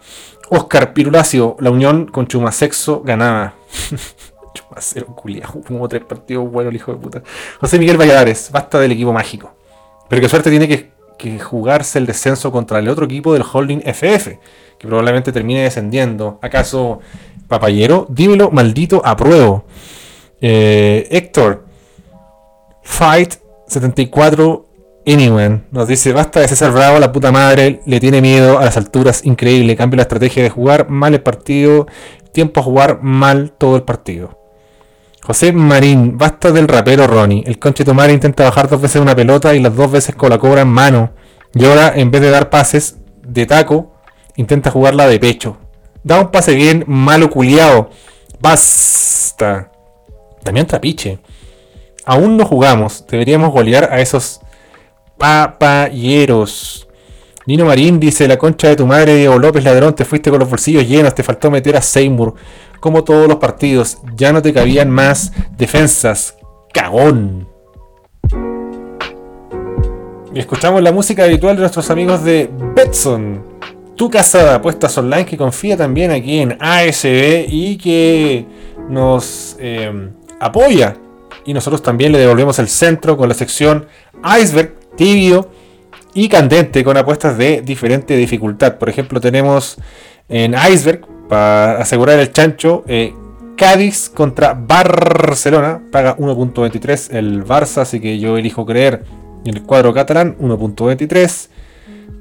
Oscar 0.49 0.91
Pirulacio, 0.91 1.55
la 1.61 1.71
unión 1.71 2.07
con 2.07 2.27
Chumasexo 2.27 3.01
ganaba. 3.01 3.53
Chumacero, 4.53 5.05
culiao, 5.15 5.61
como 5.65 5.87
tres 5.87 6.03
partidos 6.03 6.51
buenos 6.51 6.71
el 6.71 6.75
hijo 6.75 6.91
de 6.91 6.99
puta. 6.99 7.23
José 7.61 7.79
Miguel 7.79 7.95
Valladares, 7.95 8.49
basta 8.51 8.77
del 8.77 8.91
equipo 8.91 9.13
mágico. 9.13 9.60
Pero 10.11 10.21
qué 10.21 10.27
suerte 10.27 10.49
tiene 10.49 10.67
que, 10.67 10.91
que 11.17 11.39
jugarse 11.39 11.97
el 11.97 12.05
descenso 12.05 12.51
contra 12.51 12.79
el 12.79 12.89
otro 12.89 13.05
equipo 13.05 13.31
del 13.31 13.45
Holding 13.49 13.79
FF, 13.79 14.27
que 14.77 14.85
probablemente 14.85 15.31
termine 15.31 15.63
descendiendo. 15.63 16.37
¿Acaso 16.41 16.99
Papayero? 17.47 18.07
Dímelo, 18.09 18.51
maldito, 18.51 19.01
apruebo. 19.05 19.63
Eh, 20.41 21.07
Héctor, 21.11 21.63
Fight 22.83 23.35
74 23.67 24.65
Anyone 25.07 25.61
nos 25.71 25.87
dice, 25.87 26.11
basta 26.11 26.41
de 26.41 26.49
César 26.49 26.73
Bravo, 26.73 26.99
la 26.99 27.13
puta 27.13 27.31
madre, 27.31 27.79
le 27.85 28.01
tiene 28.01 28.19
miedo 28.19 28.59
a 28.59 28.65
las 28.65 28.75
alturas, 28.75 29.23
increíble, 29.23 29.77
cambia 29.77 29.95
la 29.95 30.03
estrategia 30.03 30.43
de 30.43 30.49
jugar 30.49 30.89
mal 30.89 31.13
el 31.13 31.21
partido, 31.21 31.87
tiempo 32.33 32.59
a 32.59 32.63
jugar 32.63 32.99
mal 33.01 33.53
todo 33.57 33.77
el 33.77 33.83
partido. 33.83 34.40
José 35.23 35.53
Marín, 35.53 36.17
basta 36.17 36.51
del 36.51 36.67
rapero 36.67 37.05
Ronnie. 37.05 37.43
El 37.45 37.59
conche 37.59 37.85
tu 37.85 37.93
madre 37.93 38.13
intenta 38.13 38.43
bajar 38.43 38.67
dos 38.67 38.81
veces 38.81 39.01
una 39.01 39.15
pelota 39.15 39.53
y 39.53 39.59
las 39.59 39.75
dos 39.75 39.91
veces 39.91 40.15
con 40.15 40.29
la 40.29 40.39
cobra 40.39 40.61
en 40.61 40.69
mano. 40.69 41.11
Y 41.53 41.65
ahora, 41.65 41.93
en 41.95 42.09
vez 42.09 42.21
de 42.21 42.31
dar 42.31 42.49
pases 42.49 42.97
de 43.21 43.45
taco, 43.45 43.93
intenta 44.35 44.71
jugarla 44.71 45.07
de 45.07 45.19
pecho. 45.19 45.57
Da 46.03 46.19
un 46.19 46.31
pase 46.31 46.55
bien, 46.55 46.83
malo 46.87 47.29
culiao. 47.29 47.91
Basta. 48.39 49.71
También 50.43 50.65
trapiche. 50.65 51.19
Aún 52.05 52.37
no 52.37 52.45
jugamos. 52.45 53.05
Deberíamos 53.07 53.51
golear 53.51 53.93
a 53.93 54.01
esos 54.01 54.41
papayeros. 55.17 56.87
Nino 57.45 57.65
Marín 57.65 57.99
dice, 57.99 58.27
la 58.27 58.37
concha 58.37 58.69
de 58.69 58.75
tu 58.75 58.87
madre, 58.87 59.15
Diego 59.15 59.37
López 59.37 59.63
Ladrón, 59.63 59.95
te 59.95 60.05
fuiste 60.05 60.29
con 60.29 60.39
los 60.39 60.49
bolsillos 60.49 60.87
llenos, 60.87 61.13
te 61.13 61.23
faltó 61.23 61.51
meter 61.51 61.75
a 61.75 61.81
Seymour. 61.81 62.35
Como 62.81 63.03
todos 63.03 63.27
los 63.27 63.37
partidos, 63.37 63.99
ya 64.15 64.33
no 64.33 64.41
te 64.41 64.51
cabían 64.51 64.89
más 64.89 65.31
defensas. 65.55 66.35
Cagón. 66.73 67.47
Y 70.33 70.39
escuchamos 70.39 70.81
la 70.81 70.91
música 70.91 71.25
habitual 71.25 71.57
de 71.57 71.61
nuestros 71.61 71.91
amigos 71.91 72.23
de 72.23 72.49
Betson. 72.75 73.43
Tu 73.95 74.09
casa 74.09 74.43
de 74.43 74.49
apuestas 74.55 74.97
online 74.97 75.27
que 75.27 75.37
confía 75.37 75.77
también 75.77 76.09
aquí 76.09 76.39
en 76.39 76.57
ASB 76.59 77.45
y 77.49 77.77
que 77.77 78.47
nos 78.89 79.57
eh, 79.59 80.09
apoya. 80.39 80.95
Y 81.45 81.53
nosotros 81.53 81.83
también 81.83 82.11
le 82.11 82.17
devolvemos 82.17 82.57
el 82.57 82.67
centro 82.67 83.15
con 83.15 83.29
la 83.29 83.35
sección 83.35 83.85
Iceberg, 84.41 84.73
tibio 84.95 85.49
y 86.15 86.27
candente 86.29 86.83
con 86.83 86.97
apuestas 86.97 87.37
de 87.37 87.61
diferente 87.61 88.17
dificultad. 88.17 88.79
Por 88.79 88.89
ejemplo, 88.89 89.21
tenemos 89.21 89.77
en 90.29 90.55
Iceberg, 90.55 91.05
para 91.31 91.79
asegurar 91.79 92.19
el 92.19 92.31
chancho, 92.33 92.83
eh, 92.89 93.15
Cádiz 93.55 94.11
contra 94.13 94.53
Barcelona. 94.53 95.81
Paga 95.89 96.17
1.23 96.17 97.15
el 97.15 97.45
Barça, 97.45 97.83
así 97.83 98.01
que 98.01 98.19
yo 98.19 98.37
elijo 98.37 98.65
creer 98.65 99.05
en 99.45 99.55
el 99.55 99.63
cuadro 99.63 99.93
catalán, 99.93 100.35
1.23. 100.41 101.47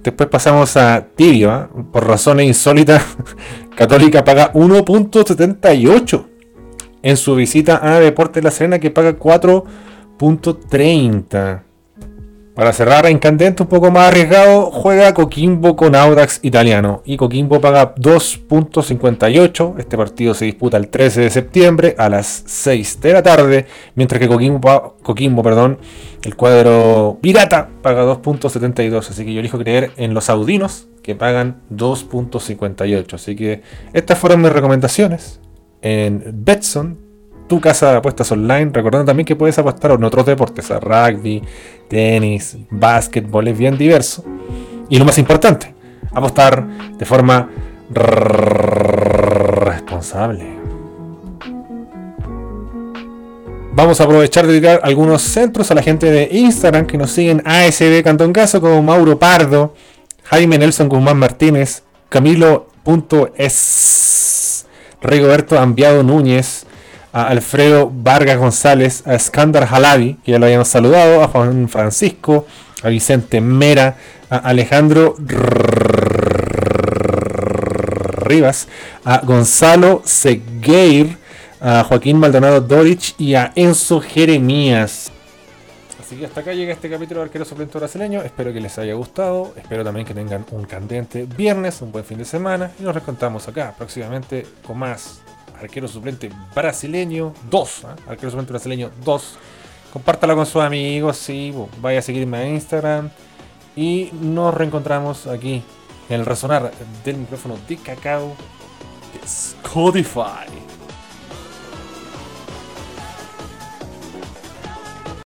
Después 0.04 0.28
pasamos 0.28 0.76
a 0.76 1.08
Tibio, 1.16 1.50
¿ah? 1.50 1.68
por 1.90 2.06
razones 2.06 2.46
insólitas. 2.46 3.02
Católica 3.74 4.22
paga 4.22 4.52
1.78 4.52 6.26
en 7.02 7.16
su 7.16 7.34
visita 7.34 7.80
a 7.82 7.98
Deportes 7.98 8.44
La 8.44 8.52
Serena, 8.52 8.78
que 8.78 8.92
paga 8.92 9.18
4.30. 9.18 11.62
Para 12.61 12.74
cerrar 12.74 13.06
en 13.06 13.18
candente, 13.18 13.62
un 13.62 13.70
poco 13.70 13.90
más 13.90 14.08
arriesgado, 14.08 14.70
juega 14.70 15.14
Coquimbo 15.14 15.76
con 15.76 15.94
Audax 15.94 16.40
Italiano. 16.42 17.00
Y 17.06 17.16
Coquimbo 17.16 17.58
paga 17.58 17.94
2.58. 17.94 19.76
Este 19.78 19.96
partido 19.96 20.34
se 20.34 20.44
disputa 20.44 20.76
el 20.76 20.88
13 20.88 21.22
de 21.22 21.30
septiembre 21.30 21.94
a 21.96 22.11
las 22.11 22.42
6 22.44 23.00
de 23.00 23.12
la 23.14 23.22
tarde. 23.22 23.64
Mientras 23.94 24.20
que 24.20 24.28
Coquimbo, 24.28 24.96
Coquimbo 25.02 25.42
perdón, 25.42 25.78
el 26.22 26.36
cuadro 26.36 27.16
Pirata 27.22 27.70
paga 27.80 28.04
2.72. 28.04 29.08
Así 29.08 29.24
que 29.24 29.32
yo 29.32 29.40
elijo 29.40 29.56
creer 29.56 29.92
en 29.96 30.12
los 30.12 30.24
saudinos 30.24 30.86
que 31.02 31.14
pagan 31.14 31.62
2.58. 31.74 33.14
Así 33.14 33.36
que 33.36 33.62
estas 33.94 34.18
fueron 34.18 34.42
mis 34.42 34.52
recomendaciones 34.52 35.40
en 35.80 36.22
Betson 36.44 37.09
tu 37.51 37.61
casa 37.61 37.90
de 37.90 37.96
apuestas 37.98 38.30
online. 38.30 38.70
Recordando 38.72 39.07
también 39.07 39.26
que 39.26 39.34
puedes 39.34 39.59
apostar 39.59 39.90
en 39.90 40.05
otros 40.05 40.24
deportes, 40.24 40.70
a 40.70 40.78
rugby, 40.78 41.42
tenis, 41.88 42.57
básquetbol, 42.70 43.48
es 43.48 43.59
bien 43.59 43.76
diverso. 43.76 44.24
Y 44.88 44.98
lo 44.98 45.05
más 45.05 45.18
importante, 45.18 45.74
apostar 46.12 46.64
de 46.96 47.05
forma 47.05 47.51
responsable. 49.64 50.61
Vamos 53.72 54.01
a 54.01 54.05
aprovechar 54.05 54.46
de 54.46 54.61
tirar 54.61 54.80
algunos 54.84 55.22
centros 55.22 55.72
a 55.72 55.74
la 55.74 55.82
gente 55.82 56.09
de 56.11 56.28
Instagram 56.30 56.86
que 56.86 56.96
nos 56.98 57.11
siguen 57.11 57.42
ASB 57.44 58.05
Cantón 58.05 58.32
Caso 58.32 58.61
como 58.61 58.80
Mauro 58.80 59.18
Pardo, 59.18 59.74
Jaime 60.22 60.57
Nelson 60.57 60.88
Guzmán 60.88 61.18
Martínez, 61.18 61.82
Camilo.es, 62.09 63.46
Rigoberto 65.03 65.59
Ambiado 65.59 66.05
Núñez, 66.05 66.66
a 67.12 67.28
Alfredo 67.28 67.90
Vargas 67.92 68.38
González, 68.38 69.06
a 69.06 69.18
Skandar 69.18 69.68
Halabi, 69.70 70.14
que 70.24 70.32
ya 70.32 70.38
lo 70.38 70.46
habíamos 70.46 70.68
saludado, 70.68 71.22
a 71.22 71.28
Juan 71.28 71.68
Francisco, 71.68 72.46
a 72.82 72.88
Vicente 72.88 73.40
Mera, 73.40 73.96
a 74.28 74.36
Alejandro 74.36 75.16
Rivas, 78.22 78.68
a 79.04 79.18
Gonzalo 79.24 80.02
Segueir, 80.04 81.18
a 81.61 81.84
Joaquín 81.84 82.18
Maldonado 82.18 82.61
Dorich 82.61 83.14
y 83.18 83.34
a 83.34 83.52
Enzo 83.54 84.00
Jeremías. 84.00 85.11
Así 86.00 86.16
que 86.16 86.26
hasta 86.26 86.40
acá 86.40 86.52
llega 86.52 86.72
este 86.72 86.90
capítulo 86.90 87.20
de 87.20 87.26
Arquero 87.26 87.44
Suplente 87.44 87.78
Brasileño. 87.78 88.22
Espero 88.22 88.52
que 88.52 88.61
les 88.61 88.76
haya 88.78 88.94
gustado. 88.94 89.52
Espero 89.56 89.84
también 89.84 90.04
que 90.04 90.14
tengan 90.14 90.44
un 90.50 90.64
candente 90.64 91.24
viernes, 91.24 91.82
un 91.82 91.92
buen 91.92 92.04
fin 92.04 92.18
de 92.18 92.24
semana. 92.24 92.72
Y 92.80 92.82
nos 92.82 92.94
reencontramos 92.94 93.46
acá 93.46 93.72
próximamente 93.76 94.44
con 94.66 94.78
más 94.78 95.20
Arquero 95.61 95.88
Suplente 95.88 96.30
Brasileño 96.54 97.34
2. 97.50 97.84
¿ah? 97.84 97.96
Arquero 98.08 98.30
Suplente 98.30 98.52
Brasileño 98.52 98.90
2. 99.04 99.38
Compártalo 99.92 100.36
con 100.36 100.46
sus 100.46 100.62
amigos. 100.62 101.26
Bo, 101.54 101.68
vaya 101.80 101.98
a 101.98 102.02
seguirme 102.02 102.38
a 102.38 102.48
Instagram. 102.48 103.11
Y 103.76 104.11
nos 104.20 104.54
reencontramos 104.54 105.26
aquí 105.26 105.62
en 106.08 106.20
el 106.20 106.26
resonar 106.26 106.72
del 107.04 107.16
micrófono 107.18 107.56
de 107.68 107.76
cacao 107.76 108.34
de 109.12 109.24
Spotify. 109.24 110.69